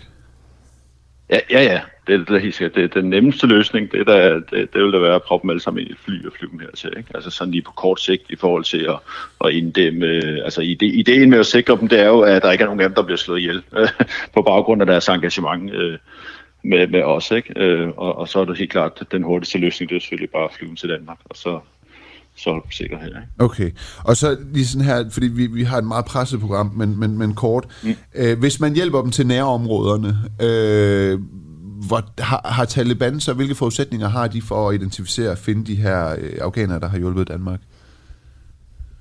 Ja, 1.30 1.38
ja, 1.51 1.62
ja. 1.62 1.80
Det 2.07 2.15
er 2.15 2.39
det. 2.39 2.75
Det 2.75 2.85
er 2.85 3.01
den 3.01 3.11
nemmeste 3.11 3.47
løsning. 3.47 3.93
Det, 3.93 4.07
der, 4.07 4.35
det, 4.35 4.73
det 4.73 4.83
vil 4.83 4.93
da 4.93 4.99
være 4.99 5.15
at 5.15 5.23
proppe 5.23 5.43
dem 5.43 5.51
alle 5.51 5.61
sammen 5.63 5.87
i 5.87 5.91
et 5.91 5.97
fly 6.05 6.27
og 6.27 6.33
flyve 6.39 6.51
dem 6.51 6.61
hertil. 6.61 6.93
Ikke? 6.97 7.11
Altså 7.15 7.31
sådan 7.31 7.53
lige 7.53 7.63
på 7.63 7.73
kort 7.73 8.01
sigt 8.01 8.23
i 8.31 8.37
forhold 8.37 8.65
til 8.65 8.87
at, 8.89 8.99
at 9.45 9.53
inddæmme... 9.53 10.07
Altså 10.45 10.61
ide, 10.61 10.87
ideen 10.87 11.31
med 11.31 11.39
at 11.39 11.47
sikre 11.47 11.77
dem, 11.81 11.89
det 11.89 12.01
er 12.01 12.09
jo, 12.09 12.21
at 12.21 12.43
der 12.43 12.53
ikke 12.53 12.63
er 12.63 12.67
nogen 12.67 12.81
af 12.81 12.89
dem, 12.89 12.95
der 12.95 13.03
bliver 13.03 13.17
slået 13.17 13.39
ihjel 13.39 13.63
på 14.35 14.43
baggrund 14.43 14.81
af 14.81 14.87
deres 14.87 15.09
engagement 15.09 15.75
øh, 15.75 15.99
med, 16.63 16.87
med 16.89 17.03
os. 17.03 17.31
Ikke? 17.31 17.61
Øh, 17.61 17.89
og, 17.97 18.19
og 18.19 18.29
så 18.29 18.41
er 18.41 18.45
det 18.45 18.59
helt 18.59 18.71
klart, 18.71 18.93
at 19.01 19.13
den 19.13 19.23
hurtigste 19.23 19.59
løsning, 19.59 19.91
det 19.91 19.97
er 19.97 20.01
selvfølgelig 20.01 20.31
bare 20.31 20.45
at 20.45 20.55
flyve 20.59 20.75
til 20.75 20.89
Danmark. 20.89 21.19
Og 21.25 21.37
så 21.37 21.61
så 22.39 22.51
er 22.51 22.61
sikkerhed. 22.71 23.09
Ikke? 23.09 23.21
Okay, 23.39 23.71
og 24.05 24.17
så 24.17 24.37
lige 24.53 24.67
sådan 24.67 24.85
her, 24.85 25.11
fordi 25.11 25.27
vi, 25.27 25.47
vi 25.47 25.63
har 25.63 25.79
et 25.79 25.85
meget 25.85 26.05
presset 26.05 26.41
program, 26.41 26.73
men, 26.77 27.01
men, 27.01 27.19
men 27.19 27.35
kort. 27.35 27.67
Mm. 27.83 27.95
Øh, 28.15 28.39
hvis 28.39 28.61
man 28.61 28.75
hjælper 28.75 29.03
dem 29.03 29.11
til 29.11 29.27
nærområderne, 29.27 30.17
øh, 30.43 31.21
hvor, 31.89 32.22
har, 32.22 32.41
har 32.45 32.64
Taliban 32.64 33.20
så, 33.20 33.33
hvilke 33.33 33.55
forudsætninger 33.55 34.09
har 34.09 34.27
de 34.29 34.43
for 34.43 34.68
at 34.68 34.74
identificere 34.74 35.31
og 35.31 35.39
finde 35.39 35.66
de 35.66 35.74
her 35.74 36.16
øh, 36.18 36.33
afghanere, 36.41 36.81
der 36.81 36.89
har 36.89 36.99
hjulpet 36.99 37.29
Danmark? 37.29 37.61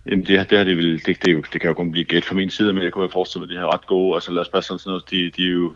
Jamen 0.10 0.26
det, 0.26 0.50
det, 0.50 0.68
det, 0.68 0.78
vel, 0.78 1.06
det, 1.06 1.26
det, 1.26 1.46
det, 1.54 1.62
kan 1.62 1.68
jo 1.68 1.74
kun 1.74 1.92
blive 1.92 2.06
gæt 2.06 2.26
fra 2.26 2.36
min 2.36 2.50
side, 2.50 2.74
men 2.74 2.84
jeg 2.84 2.92
kunne 2.92 3.10
forestille 3.10 3.46
mig, 3.46 3.56
at 3.56 3.62
de 3.62 3.68
er 3.68 3.74
ret 3.74 3.88
gode. 3.88 4.16
Altså 4.16 4.32
lad 4.32 4.42
os 4.42 4.50
bare 4.50 4.62
sådan 4.62 4.80
noget, 4.86 5.04
de, 5.12 5.32
de 5.38 5.48
er 5.48 5.52
jo 5.52 5.74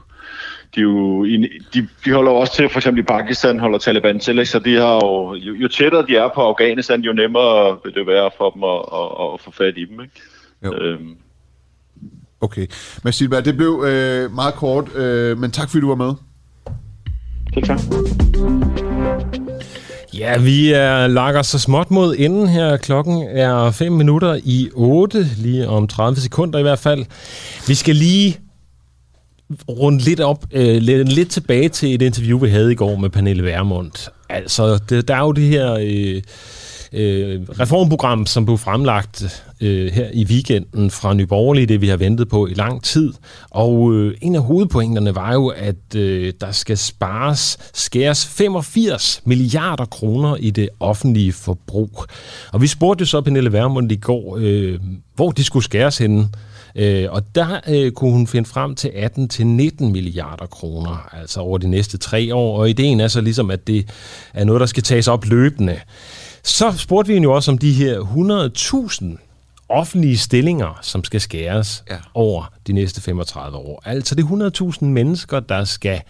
de, 0.76 0.80
er 0.80 0.84
jo, 0.84 1.26
de, 1.74 1.88
de 2.06 2.12
holder 2.12 2.32
også 2.32 2.56
til, 2.56 2.70
for 2.70 2.80
eksempel 2.80 3.04
i 3.04 3.06
Pakistan 3.06 3.60
holder 3.60 3.78
Taliban 3.78 4.20
til, 4.20 4.47
så 4.47 4.60
de 4.60 4.76
har 4.76 4.93
jo, 4.93 5.36
jo, 5.36 5.54
jo 5.54 5.68
tættere 5.68 6.06
de 6.08 6.16
er 6.16 6.30
på 6.36 6.41
Afghanistan, 6.41 7.02
jo 7.02 7.14
nemmere 7.14 7.78
vil 7.84 7.93
det 7.93 8.08
være 8.08 8.32
for 8.38 8.50
dem 8.50 8.64
at, 8.64 8.82
at, 9.00 9.34
at 9.34 9.41
få 9.41 9.52
fat 9.52 9.78
i 9.78 9.86
dem. 9.86 10.02
Ikke? 10.02 10.22
Jo. 10.64 10.74
Øhm, 10.74 11.18
Okay. 12.41 12.68
Men 13.04 13.14
Silberg, 13.14 13.45
det 13.45 13.58
blev 13.58 13.84
øh, 13.88 14.32
meget 14.32 14.54
kort, 14.54 14.95
øh, 14.95 15.38
men 15.38 15.52
tak 15.52 15.70
fordi 15.70 15.82
du 15.82 15.88
var 15.88 15.95
med. 15.95 16.14
Det 17.60 17.68
tak. 17.68 17.80
Ja, 20.14 20.38
vi 20.38 20.72
er 20.72 21.07
lakker 21.07 21.41
så 21.41 21.60
småt 21.60 21.91
mod 21.91 22.16
enden 22.18 22.47
her. 22.47 22.78
Klokken 22.78 23.24
er 23.24 23.72
5 23.72 23.91
minutter 23.91 24.39
i 24.43 24.70
8, 24.74 25.28
lige 25.38 25.68
om 25.68 25.88
30 25.88 26.20
sekunder 26.20 26.60
i 26.60 26.62
hvert 26.62 26.80
fald. 26.80 27.05
Vi 27.68 27.76
skal 27.76 27.95
lige 27.95 28.38
runde 29.70 29.99
lidt 29.99 30.20
op, 30.20 30.45
øh, 30.51 30.78
lidt, 30.82 31.14
lidt 31.14 31.30
tilbage 31.30 31.70
til 31.70 31.93
et 31.95 32.01
interview, 32.01 32.39
vi 32.39 32.49
havde 32.49 32.72
i 32.72 32.76
går 32.76 32.95
med 32.95 33.10
Pernille 33.10 33.43
Værmund. 33.43 34.10
Altså, 34.30 34.80
det, 34.89 35.07
der 35.07 35.16
er 35.16 35.22
jo 35.22 35.32
det 35.32 35.43
her... 35.43 35.74
Øh, 35.82 36.22
øh, 36.93 37.41
reformprogram, 37.60 38.26
som 38.26 38.45
blev 38.45 38.57
fremlagt 38.57 39.43
øh, 39.62 39.91
her 39.91 40.10
i 40.14 40.26
weekenden 40.26 40.91
fra 40.91 41.14
Nyborgerlige, 41.14 41.66
det 41.66 41.82
vi 41.82 41.88
har 41.88 41.97
ventet 41.97 42.30
på 42.30 42.47
i 42.47 42.53
lang 42.53 42.84
tid. 42.84 43.14
Og 43.49 43.93
øh, 43.93 44.18
en 44.22 44.36
af 44.36 44.41
hovedpointerne 44.41 45.16
var 45.16 45.34
jo, 45.34 45.47
at 45.47 45.95
øh, 45.95 46.34
der 46.41 46.51
skal 46.51 46.78
spares, 46.78 47.57
skæres 47.74 48.26
85 48.26 49.22
milliarder 49.26 49.86
kroner 49.86 50.36
i 50.36 50.49
det 50.49 50.70
offentlige 50.80 51.34
forbrug. 51.34 52.05
Og 52.53 52.62
vi 52.62 52.68
spurgte 52.68 53.01
jo 53.01 53.05
så 53.05 53.22
Pernille 53.22 53.53
Vermund 53.53 53.91
i 53.91 53.95
går, 53.95 54.38
øh, 54.41 54.80
hvor 55.16 55.32
de 55.32 55.43
skulle 55.43 55.64
skæres 55.64 55.97
henne. 55.97 56.30
Øh, 56.76 57.07
og 57.10 57.36
der 57.36 57.60
øh, 57.68 57.91
kunne 57.91 58.12
hun 58.12 58.28
finde 58.28 58.49
frem 58.49 58.76
til 58.76 58.88
18-19 58.88 59.86
milliarder 59.86 60.45
kroner, 60.45 61.10
altså 61.14 61.39
over 61.39 61.57
de 61.57 61.68
næste 61.68 61.97
tre 61.97 62.36
år. 62.36 62.60
Og 62.60 62.70
ideen 62.70 62.99
er 62.99 63.07
så 63.07 63.22
ligesom, 63.22 63.51
at 63.51 63.68
det 63.68 63.89
er 64.34 64.43
noget, 64.43 64.60
der 64.60 64.66
skal 64.66 64.84
tages 64.84 65.07
op 65.07 65.26
løbende. 65.26 65.80
Så 66.43 66.74
spurgte 66.78 67.14
vi 67.14 67.20
jo 67.20 67.34
også 67.34 67.51
om 67.51 67.57
de 67.57 67.74
her 67.74 67.99
100.000 67.99 69.29
offentlige 69.70 70.17
stillinger, 70.17 70.80
som 70.82 71.03
skal 71.03 71.22
skæres 71.22 71.84
ja. 71.89 71.97
over 72.13 72.53
de 72.67 72.74
næste 72.74 73.01
35 73.01 73.57
år. 73.57 73.82
Altså 73.86 74.15
det 74.15 74.24
er 74.24 74.72
100.000 74.82 74.86
mennesker, 74.86 75.39
der 75.39 75.63
skal 75.63 76.01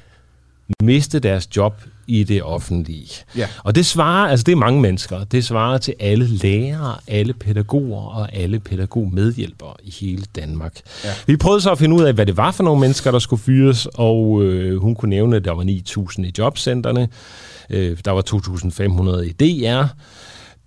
miste 0.83 1.19
deres 1.19 1.55
job 1.55 1.81
i 2.07 2.23
det 2.23 2.43
offentlige. 2.43 3.09
Ja. 3.37 3.47
Og 3.63 3.75
det 3.75 3.85
svarer, 3.85 4.29
altså 4.29 4.43
det 4.43 4.51
er 4.51 4.55
mange 4.55 4.81
mennesker, 4.81 5.23
det 5.23 5.45
svarer 5.45 5.77
til 5.77 5.93
alle 5.99 6.27
lærere, 6.27 6.97
alle 7.07 7.33
pædagoger 7.33 8.01
og 8.01 8.35
alle 8.35 8.59
pædagogmedhjælpere 8.59 9.73
i 9.83 9.91
hele 10.01 10.23
Danmark. 10.35 10.73
Ja. 11.05 11.09
Vi 11.27 11.37
prøvede 11.37 11.61
så 11.61 11.71
at 11.71 11.79
finde 11.79 11.95
ud 11.95 12.03
af, 12.03 12.13
hvad 12.13 12.25
det 12.25 12.37
var 12.37 12.51
for 12.51 12.63
nogle 12.63 12.79
mennesker, 12.79 13.11
der 13.11 13.19
skulle 13.19 13.41
fyres, 13.41 13.87
og 13.93 14.43
øh, 14.43 14.81
hun 14.81 14.95
kunne 14.95 15.09
nævne, 15.09 15.35
at 15.35 15.45
der 15.45 15.51
var 15.51 15.63
9.000 15.63 16.23
i 16.23 16.33
jobcentrene, 16.37 17.07
øh, 17.69 17.97
der 18.05 18.11
var 18.11 18.21
2.500 18.21 19.21
i 19.21 19.31
DR, 19.31 19.83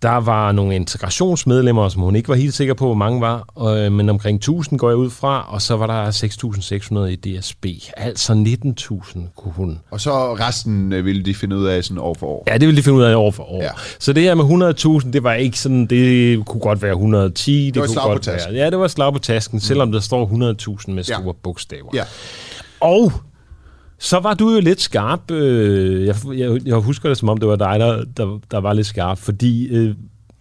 der 0.03 0.17
var 0.17 0.53
nogle 0.53 0.75
integrationsmedlemmer, 0.75 1.89
som 1.89 2.03
hun 2.03 2.17
ikke 2.17 2.29
var 2.29 2.35
helt 2.35 2.55
sikker 2.55 2.75
på, 2.75 2.85
hvor 2.85 2.95
mange 2.95 3.21
var, 3.21 3.63
øh, 3.69 3.93
men 3.93 4.09
omkring 4.09 4.37
1000 4.37 4.79
går 4.79 4.89
jeg 4.89 4.97
ud 4.97 5.11
fra, 5.11 5.47
og 5.49 5.63
så 5.63 5.77
var 5.77 5.87
der 5.87 6.11
6.600 6.11 6.99
i 7.05 7.17
DSB. 7.17 7.67
Altså 7.97 8.33
19.000 8.33 9.19
kunne 9.37 9.53
hun. 9.53 9.81
Og 9.91 10.01
så 10.01 10.35
resten 10.35 10.93
øh, 10.93 11.05
ville 11.05 11.23
de 11.23 11.35
finde 11.35 11.57
ud 11.57 11.67
af 11.67 11.85
sådan 11.85 11.99
år 11.99 12.17
for 12.19 12.27
år? 12.27 12.45
Ja, 12.47 12.59
det 12.59 12.67
ville 12.67 12.77
de 12.77 12.83
finde 12.83 12.99
ud 12.99 13.03
af 13.03 13.17
år 13.17 13.31
for 13.31 13.43
år. 13.43 13.63
Ja. 13.63 13.71
Så 13.99 14.13
det 14.13 14.23
her 14.23 14.35
med 14.35 15.05
100.000, 15.05 15.11
det 15.11 15.23
var 15.23 15.35
ikke 15.35 15.59
sådan, 15.59 15.87
det 15.87 16.47
kunne 16.47 16.61
godt 16.61 16.83
være 16.83 16.93
110. 16.93 17.67
Det, 17.67 17.75
det 17.75 17.81
var 17.81 17.87
kunne 17.87 18.03
godt. 18.03 18.27
Være, 18.27 18.53
ja, 18.53 18.71
det 18.71 18.79
var 18.79 18.89
slag 18.89 19.13
på 19.13 19.19
tasken, 19.19 19.57
mm. 19.57 19.61
selvom 19.61 19.93
der 19.93 20.01
står 20.01 20.27
100.000 20.27 20.91
med 20.91 21.05
store 21.05 21.23
ja. 21.27 21.33
bogstaver. 21.43 21.91
Ja. 21.95 22.05
Og 22.81 23.13
så 24.03 24.19
var 24.19 24.35
du 24.35 24.51
jo 24.51 24.61
lidt 24.61 24.81
skarp. 24.81 25.31
Øh, 25.31 26.07
jeg, 26.07 26.17
jeg, 26.35 26.61
jeg 26.67 26.77
husker 26.77 27.09
det, 27.09 27.19
som 27.19 27.29
om 27.29 27.39
det 27.39 27.49
var 27.49 27.57
dig, 27.57 27.81
der, 27.81 28.05
der, 28.17 28.41
der 28.51 28.59
var 28.59 28.73
lidt 28.73 28.87
skarp, 28.87 29.19
fordi 29.19 29.69
øh, 29.69 29.95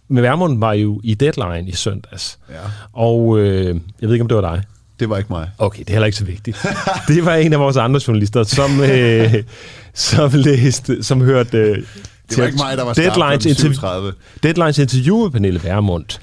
med 0.08 0.22
Værmund 0.22 0.58
var 0.58 0.72
jo 0.72 1.00
i 1.04 1.14
deadline 1.14 1.68
i 1.68 1.72
søndags. 1.72 2.38
Ja. 2.50 2.54
Og 2.92 3.38
øh, 3.38 3.66
jeg 4.00 4.08
ved 4.08 4.12
ikke, 4.12 4.22
om 4.22 4.28
det 4.28 4.36
var 4.36 4.54
dig. 4.54 4.62
Det 5.00 5.10
var 5.10 5.18
ikke 5.18 5.32
mig. 5.32 5.50
Okay, 5.58 5.78
det 5.78 5.88
er 5.88 5.92
heller 5.92 6.06
ikke 6.06 6.18
så 6.18 6.24
vigtigt. 6.24 6.66
det 7.08 7.24
var 7.24 7.34
en 7.34 7.52
af 7.52 7.60
vores 7.60 7.76
andre 7.76 8.00
journalister, 8.06 8.42
som, 8.42 8.80
øh, 8.80 9.34
som 9.94 10.30
læste, 10.34 11.02
som 11.02 11.20
hørte... 11.20 11.58
Øh, 11.58 11.76
det 12.28 12.38
var 12.38 12.46
ikke 12.46 12.58
mig, 12.58 12.76
der 12.76 12.84
var 12.84 12.92
Deadlines, 12.92 13.46
interview, 13.46 14.10
Deadlines 14.42 14.78
interview 14.78 15.22
med 15.22 15.30
Pernille 15.30 15.64
Værmund. 15.64 16.18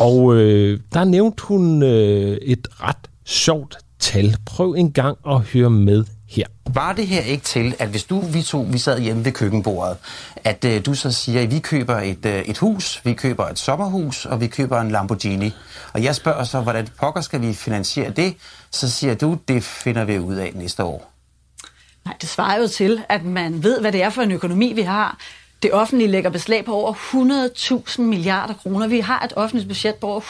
Og 0.00 0.34
øh, 0.34 0.80
der 0.92 1.04
nævnte 1.04 1.42
hun 1.42 1.82
øh, 1.82 2.36
et 2.42 2.68
ret 2.82 2.96
sjovt 3.24 3.76
tal. 3.98 4.36
Prøv 4.46 4.74
en 4.78 4.92
gang 4.92 5.18
at 5.28 5.40
høre 5.40 5.70
med 5.70 6.04
her. 6.30 6.44
Var 6.74 6.92
det 6.92 7.06
her 7.06 7.20
ikke 7.20 7.44
til, 7.44 7.74
at 7.78 7.88
hvis 7.88 8.04
du, 8.04 8.20
vi 8.20 8.42
to, 8.42 8.66
vi 8.70 8.78
sad 8.78 9.00
hjemme 9.00 9.24
ved 9.24 9.32
køkkenbordet, 9.32 9.96
at 10.44 10.64
øh, 10.64 10.86
du 10.86 10.94
så 10.94 11.12
siger, 11.12 11.42
at 11.42 11.50
vi 11.50 11.58
køber 11.58 11.96
et, 11.96 12.26
øh, 12.26 12.42
et 12.42 12.58
hus, 12.58 13.00
vi 13.04 13.14
køber 13.14 13.48
et 13.48 13.58
sommerhus, 13.58 14.26
og 14.26 14.40
vi 14.40 14.46
køber 14.46 14.80
en 14.80 14.90
Lamborghini. 14.90 15.52
Og 15.92 16.02
jeg 16.02 16.14
spørger 16.14 16.44
så, 16.44 16.60
hvordan 16.60 16.88
pokker 17.00 17.20
skal 17.20 17.40
vi 17.40 17.54
finansiere 17.54 18.10
det? 18.10 18.36
Så 18.70 18.90
siger 18.90 19.14
du, 19.14 19.38
det 19.48 19.64
finder 19.64 20.04
vi 20.04 20.18
ud 20.18 20.34
af 20.34 20.52
næste 20.54 20.84
år. 20.84 21.12
Nej, 22.04 22.14
det 22.20 22.28
svarer 22.28 22.60
jo 22.60 22.68
til, 22.68 23.02
at 23.08 23.24
man 23.24 23.62
ved, 23.62 23.80
hvad 23.80 23.92
det 23.92 24.02
er 24.02 24.10
for 24.10 24.22
en 24.22 24.30
økonomi, 24.30 24.72
vi 24.72 24.82
har. 24.82 25.18
Det 25.62 25.72
offentlige 25.72 26.10
lægger 26.10 26.30
beslag 26.30 26.64
på 26.64 26.74
over 26.74 26.92
100.000 27.98 28.02
milliarder 28.02 28.54
kroner. 28.54 28.88
Vi 28.88 29.00
har 29.00 29.24
et 29.24 29.32
offentligt 29.36 29.68
budget 29.68 29.94
på 29.94 30.06
over 30.06 30.20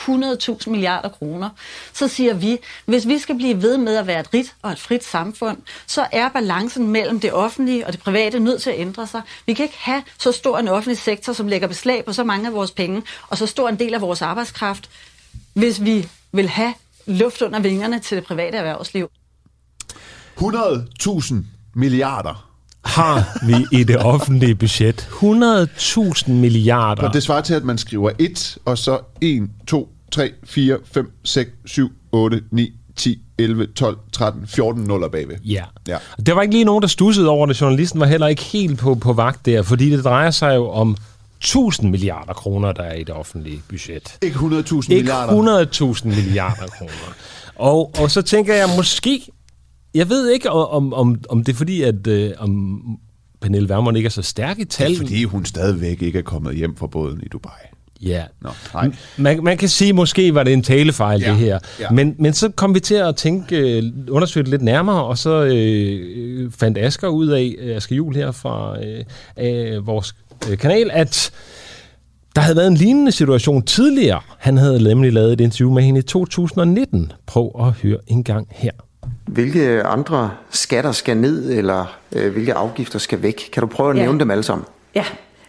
100.000 0.63 0.71
milliarder 0.71 1.09
kroner. 1.09 1.51
Så 1.93 2.09
siger 2.09 2.35
vi, 2.35 2.59
hvis 2.87 3.09
vi 3.09 3.19
skal 3.19 3.37
blive 3.37 3.63
ved 3.63 3.79
med 3.79 3.97
at 3.97 4.07
være 4.07 4.21
et 4.21 4.35
rigt 4.35 4.57
og 4.63 4.73
et 4.73 4.79
frit 4.79 5.05
samfund, 5.05 5.59
så 5.87 6.07
er 6.13 6.29
balancen 6.29 6.89
mellem 6.89 7.21
det 7.21 7.33
offentlige 7.33 7.87
og 7.87 7.93
det 7.93 8.01
private 8.01 8.41
nødt 8.41 8.63
til 8.63 8.71
at 8.71 8.79
ændre 8.79 9.07
sig. 9.07 9.23
Vi 9.47 9.55
kan 9.55 9.63
ikke 9.65 9.79
have 9.79 10.03
så 10.19 10.33
stor 10.33 10.59
en 10.59 10.69
offentlig 10.69 10.99
sektor, 10.99 11.33
som 11.33 11.49
lægger 11.49 11.69
beslag 11.69 12.05
på 12.05 12.13
så 12.13 12.25
mange 12.25 12.47
af 12.47 12.53
vores 12.53 12.71
penge, 12.71 13.03
og 13.29 13.39
så 13.39 13.47
stor 13.47 13.69
en 13.69 13.79
del 13.79 13.95
af 13.95 14.01
vores 14.01 14.23
arbejdskraft, 14.23 14.91
hvis 15.53 15.85
vi 15.85 16.09
vil 16.33 16.49
have 16.49 16.75
luft 17.07 17.43
under 17.43 17.61
vingerne 17.61 17.99
til 17.99 18.17
det 18.17 18.25
private 18.25 18.57
erhvervsliv. 18.57 19.11
100.000 20.41 21.35
milliarder 21.75 22.50
har 22.85 23.47
vi 23.47 23.79
i 23.79 23.85
det 23.85 23.99
offentlige 23.99 24.55
budget. 24.55 25.09
100.000 25.23 26.31
milliarder. 26.31 27.03
Og 27.03 27.15
det 27.15 27.23
svarer 27.23 27.41
til, 27.41 27.55
at 27.55 27.65
man 27.65 27.79
skriver 27.79 28.11
1, 28.19 28.59
og 28.65 28.79
så 28.79 28.99
1, 29.21 29.49
2, 29.67 29.89
3, 30.13 30.33
4, 30.45 30.79
5, 30.93 31.11
6, 31.25 31.51
7, 31.67 31.93
8, 32.13 32.43
9, 32.51 32.73
10, 32.97 33.19
11, 33.39 33.67
12, 33.67 33.99
13, 34.13 34.47
14 34.47 34.85
nuller 34.85 35.09
bagved. 35.09 35.37
Ja. 35.45 35.65
ja. 35.89 35.97
Der 36.27 36.35
var 36.35 36.43
ikke 36.43 36.55
lige 36.55 36.65
nogen, 36.65 36.83
der 36.83 36.89
stussede 36.89 37.29
over 37.29 37.47
det. 37.47 37.61
Journalisten 37.61 38.01
var 38.01 38.07
heller 38.07 38.27
ikke 38.27 38.43
helt 38.43 38.79
på, 38.79 38.95
på 38.95 39.13
vagt 39.13 39.47
der, 39.47 39.63
fordi 39.63 39.91
det 39.91 40.05
drejer 40.05 40.31
sig 40.31 40.57
jo 40.57 40.71
om 40.71 40.97
1000 41.39 41.91
milliarder 41.91 42.33
kroner, 42.33 42.73
der 42.73 42.83
er 42.83 42.95
i 42.95 43.05
det 43.05 43.15
offentlige 43.15 43.63
budget. 43.69 44.19
Ikke 44.23 44.37
100.000 44.37 44.89
milliarder. 44.89 45.61
Ikke 45.61 45.85
100.000 45.85 46.09
milliarder 46.09 46.67
kroner. 46.67 47.15
Og, 47.55 47.93
og 47.99 48.11
så 48.11 48.23
tænker 48.23 48.55
jeg, 48.55 48.69
måske 48.77 49.27
jeg 49.95 50.09
ved 50.09 50.31
ikke, 50.31 50.51
om, 50.51 50.93
om, 50.93 51.21
om 51.29 51.45
det 51.45 51.53
er 51.53 51.57
fordi, 51.57 51.83
at 51.83 52.07
øh, 52.07 52.31
om 52.39 52.83
Pernille 53.41 53.69
Vermund 53.69 53.97
ikke 53.97 54.07
er 54.07 54.11
så 54.11 54.23
stærk 54.23 54.59
i 54.59 54.65
tal. 54.65 54.89
Det 54.89 54.95
er 54.95 54.99
fordi, 54.99 55.25
hun 55.25 55.45
stadigvæk 55.45 56.03
ikke 56.03 56.19
er 56.19 56.23
kommet 56.23 56.57
hjem 56.57 56.77
fra 56.77 56.87
båden 56.87 57.21
i 57.23 57.29
Dubai. 57.29 57.53
Ja. 58.03 58.25
Nå, 58.41 58.51
nej. 58.75 58.93
Man, 59.17 59.45
man 59.45 59.57
kan 59.59 59.69
sige, 59.69 59.93
måske 59.93 60.35
var 60.35 60.43
det 60.43 60.53
en 60.53 60.63
talefejl, 60.63 61.21
ja. 61.21 61.31
det 61.31 61.37
her. 61.37 61.59
Ja. 61.81 61.91
Men, 61.91 62.15
men 62.19 62.33
så 62.33 62.49
kom 62.49 62.75
vi 62.75 62.81
til 62.81 62.95
at 62.95 63.17
tænke, 63.17 63.57
øh, 63.57 63.83
undersøge 64.09 64.45
det 64.45 64.51
lidt 64.51 64.63
nærmere, 64.63 65.05
og 65.05 65.19
så 65.19 65.45
øh, 65.45 66.53
fandt 66.53 66.79
Asger 66.79 67.09
ud 67.09 67.29
af, 67.29 67.57
Asger 67.77 67.97
Jul 67.97 68.15
her 68.15 68.33
fra 68.33 68.77
øh, 68.85 69.05
øh, 69.39 69.87
vores 69.87 70.15
øh, 70.51 70.59
kanal, 70.59 70.91
at 70.93 71.31
der 72.37 72.41
havde 72.41 72.57
været 72.57 72.67
en 72.67 72.77
lignende 72.77 73.13
situation 73.13 73.63
tidligere. 73.63 74.21
Han 74.39 74.57
havde 74.57 74.85
nemlig 74.85 75.13
lavet 75.13 75.33
et 75.33 75.41
interview 75.41 75.73
med 75.75 75.83
hende 75.83 76.01
i 76.01 76.03
2019. 76.03 77.13
Prøv 77.27 77.53
at 77.61 77.73
høre 77.73 77.99
en 78.07 78.25
gang 78.25 78.47
her. 78.51 78.73
Hvilke 79.27 79.83
andre 79.83 80.31
skatter 80.51 80.93
skal 80.93 81.17
ned, 81.17 81.53
eller 81.53 81.99
øh, 82.17 82.33
hvilke 82.33 82.55
afgifter 82.55 82.99
skal 82.99 83.23
væk? 83.23 83.49
Kan 83.53 83.61
du 83.61 83.67
prøve 83.67 83.91
at 83.91 83.97
ja. 83.97 84.03
nævne 84.03 84.21
dem 84.21 84.31
alle 84.31 84.43
sammen? 84.43 84.67
Ja, 84.95 85.05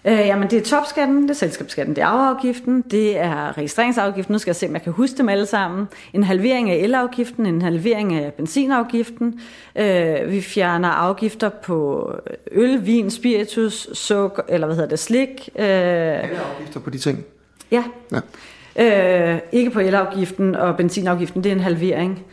Øh, 0.06 0.14
jamen, 0.14 0.50
det 0.50 0.60
er 0.60 0.64
topskatten, 0.64 1.24
det 1.24 1.30
er 1.30 1.34
selskabsskatten, 1.34 1.96
det 1.96 2.02
er 2.02 2.06
arveafgiften, 2.06 2.82
det 2.82 3.18
er 3.18 3.58
registreringsafgiften, 3.58 4.34
nu 4.34 4.40
skal 4.40 4.50
jeg 4.50 4.56
se, 4.56 4.68
om 4.68 4.74
jeg 4.74 4.82
kan 4.82 4.94
huske 4.94 5.18
dem 5.18 5.30
alle 5.30 5.46
sammen, 5.46 5.88
en 6.14 6.24
halvering 6.24 6.70
af 6.70 6.76
elafgiften, 6.76 7.46
en 7.46 7.62
halvering 7.62 8.14
af 8.14 8.34
benzinafgiften, 8.34 9.40
øh, 9.76 10.32
vi 10.32 10.42
fjerner 10.42 10.90
afgifter 10.90 11.50
på 11.50 12.10
øl, 12.52 12.86
vin, 12.86 13.12
spiritus, 13.12 13.90
sukker, 13.94 14.44
eller 14.50 14.68
hvad 14.68 14.76
hedder 14.76 14.90
det, 14.90 15.00
slik. 15.00 15.50
Øh, 15.56 15.66
alle 15.66 16.40
afgifter 16.54 16.80
på 16.80 16.90
de 16.90 16.98
ting? 16.98 17.26
Ja. 17.72 17.84
ja. 18.12 19.34
Øh, 19.34 19.40
ikke 19.52 19.72
på 19.72 19.80
elafgiften 19.80 20.56
og 20.56 20.78
benzinafgiften, 20.78 21.44
det 21.44 21.52
er 21.52 21.56
en 21.56 21.62
halvering. 21.62 22.26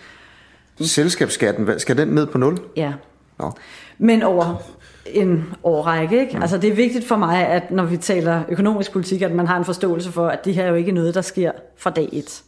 Selskabsskatten, 0.81 1.69
skal 1.79 1.97
den 1.97 2.09
ned 2.09 2.27
på 2.27 2.39
0? 2.39 2.59
Ja. 2.77 2.93
Nå. 3.39 3.53
Men 3.99 4.23
over 4.23 4.63
en 5.07 5.45
årrække. 5.65 6.21
Ikke? 6.21 6.37
Mm. 6.37 6.43
Altså 6.43 6.59
det 6.59 6.71
er 6.71 6.75
vigtigt 6.75 7.09
for 7.09 7.17
mig, 7.17 7.47
at 7.47 7.71
når 7.71 7.85
vi 7.85 7.97
taler 7.97 8.43
økonomisk 8.49 8.93
politik, 8.93 9.23
at 9.23 9.33
man 9.33 9.47
har 9.47 9.57
en 9.57 9.65
forståelse 9.65 10.13
for, 10.13 10.29
at 10.29 10.45
det 10.45 10.55
her 10.55 10.65
er 10.65 10.69
jo 10.69 10.75
ikke 10.75 10.93
noget, 10.93 11.15
der 11.15 11.21
sker 11.21 11.51
fra 11.77 11.91
dag 11.91 12.09
et. 12.13 12.43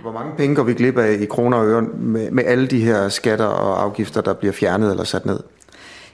Hvor 0.00 0.12
mange 0.12 0.32
penge 0.36 0.56
går 0.56 0.62
vi 0.62 0.74
glip 0.74 0.98
af 0.98 1.16
i 1.20 1.24
kroner 1.24 1.56
og 1.56 1.66
øre 1.66 1.82
med, 1.82 2.30
med 2.30 2.44
alle 2.46 2.66
de 2.66 2.80
her 2.80 3.08
skatter 3.08 3.44
og 3.44 3.82
afgifter, 3.82 4.20
der 4.20 4.32
bliver 4.32 4.52
fjernet 4.52 4.90
eller 4.90 5.04
sat 5.04 5.26
ned? 5.26 5.40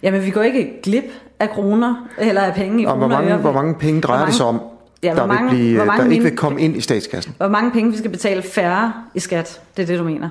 Jamen 0.02 0.24
vi 0.24 0.30
går 0.30 0.42
ikke 0.42 0.80
glip 0.82 1.04
af 1.40 1.50
kroner 1.50 2.08
eller 2.18 2.40
af 2.40 2.54
penge 2.54 2.82
i 2.82 2.84
og 2.84 2.92
kroner 2.92 3.06
hvor 3.06 3.16
mange, 3.16 3.32
og 3.32 3.34
øre. 3.34 3.40
Hvor 3.40 3.52
mange 3.52 3.74
penge 3.74 4.00
drejer 4.00 4.20
mange, 4.20 4.30
det 4.30 4.36
sig 4.36 4.46
om, 4.46 4.60
ja, 5.02 5.14
der, 5.14 5.26
mange, 5.26 5.50
vil 5.50 5.56
blive, 5.56 5.78
der 5.78 6.10
ikke 6.10 6.24
vil 6.24 6.36
komme 6.36 6.60
ind 6.60 6.76
i 6.76 6.80
statskassen? 6.80 7.34
Hvor 7.36 7.48
mange 7.48 7.70
penge 7.70 7.90
vi 7.90 7.98
skal 7.98 8.10
betale 8.10 8.42
færre 8.42 8.92
i 9.14 9.20
skat, 9.20 9.60
det 9.76 9.82
er 9.82 9.86
det, 9.86 9.98
du 9.98 10.04
mener? 10.04 10.28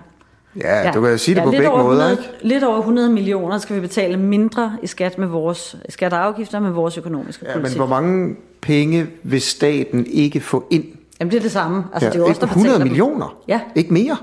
Ja, 0.62 0.82
ja, 0.82 0.92
du 0.92 1.02
kan 1.02 1.20
sige 1.20 1.36
det 1.36 1.42
ja, 1.42 1.46
på 1.46 1.52
begge 1.52 1.70
måder, 1.70 1.80
100, 1.80 2.12
ikke? 2.12 2.24
Lidt 2.42 2.64
over 2.64 2.78
100 2.78 3.10
millioner 3.10 3.58
skal 3.58 3.76
vi 3.76 3.82
betale 3.82 4.18
mindre 4.18 4.78
i 4.84 4.88
skat 4.88 5.18
med 5.18 5.28
vores 5.28 5.76
skat 5.90 6.14
og 6.14 6.26
afgifter 6.26 6.60
med 6.60 6.72
vores 6.72 6.98
økonomiske 6.98 7.46
ja, 7.48 7.54
politik. 7.54 7.78
men 7.78 7.88
hvor 7.88 8.00
mange 8.02 8.36
penge 8.62 9.08
vil 9.24 9.42
staten 9.42 10.06
ikke 10.06 10.40
få 10.40 10.68
ind? 10.72 10.84
Jamen 11.20 11.32
det 11.32 11.38
er 11.38 11.42
det 11.42 11.52
samme. 11.52 11.84
Altså, 11.94 12.06
ja, 12.06 12.12
det 12.12 12.16
er 12.16 12.24
jo 12.24 12.28
også, 12.28 12.42
der 12.42 12.48
100 12.48 12.80
dem. 12.80 12.88
millioner? 12.88 13.38
Ja. 13.48 13.60
Ikke 13.76 13.94
mere? 13.94 14.18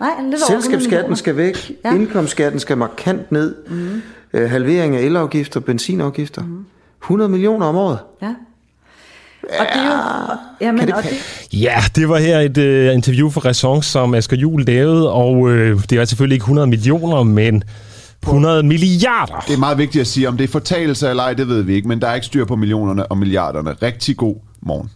Nej, 0.00 0.10
lidt 0.22 0.42
over 0.50 0.60
Selskabsskatten 0.60 1.16
skal 1.16 1.36
væk, 1.36 1.72
ja. 1.84 1.94
indkomstskatten 1.94 2.60
skal 2.60 2.76
markant 2.76 3.32
ned, 3.32 3.54
mm. 3.68 4.02
øh, 4.32 4.50
halvering 4.50 4.96
af 4.96 5.00
elafgifter, 5.00 5.60
benzinafgifter. 5.60 6.42
Mm. 6.42 6.64
100 7.02 7.30
millioner 7.30 7.66
om 7.66 7.76
året. 7.76 7.98
Ja. 8.22 8.34
Og 9.58 9.66
det 9.74 9.82
er 9.82 10.30
jo... 10.30 10.66
Jamen, 10.66 10.78
kan 10.78 10.88
det, 10.88 10.94
og 10.94 11.02
det, 11.02 11.10
Ja, 11.52 11.82
det 11.96 12.08
var 12.08 12.18
her 12.18 12.40
et 12.40 12.58
uh, 12.58 12.94
interview 12.94 13.30
for 13.30 13.40
Ræson, 13.40 13.82
som 13.82 14.14
Asger 14.14 14.36
Juhl 14.36 14.64
lavede, 14.64 15.12
og 15.12 15.32
uh, 15.32 15.50
det 15.90 15.92
er 15.92 16.04
selvfølgelig 16.04 16.34
ikke 16.34 16.42
100 16.42 16.66
millioner, 16.66 17.22
men 17.22 17.62
100 18.22 18.62
milliarder. 18.62 19.44
Det 19.48 19.54
er 19.54 19.58
meget 19.58 19.78
vigtigt 19.78 20.00
at 20.00 20.06
sige, 20.06 20.28
om 20.28 20.36
det 20.36 20.44
er 20.44 20.48
fortalelse 20.48 21.08
eller 21.08 21.22
ej, 21.22 21.34
det 21.34 21.48
ved 21.48 21.62
vi 21.62 21.74
ikke, 21.74 21.88
men 21.88 22.00
der 22.00 22.08
er 22.08 22.14
ikke 22.14 22.26
styr 22.26 22.44
på 22.44 22.56
millionerne 22.56 23.06
og 23.06 23.18
milliarderne. 23.18 23.72
Rigtig 23.82 24.16
god 24.16 24.36
morgen. 24.62 24.90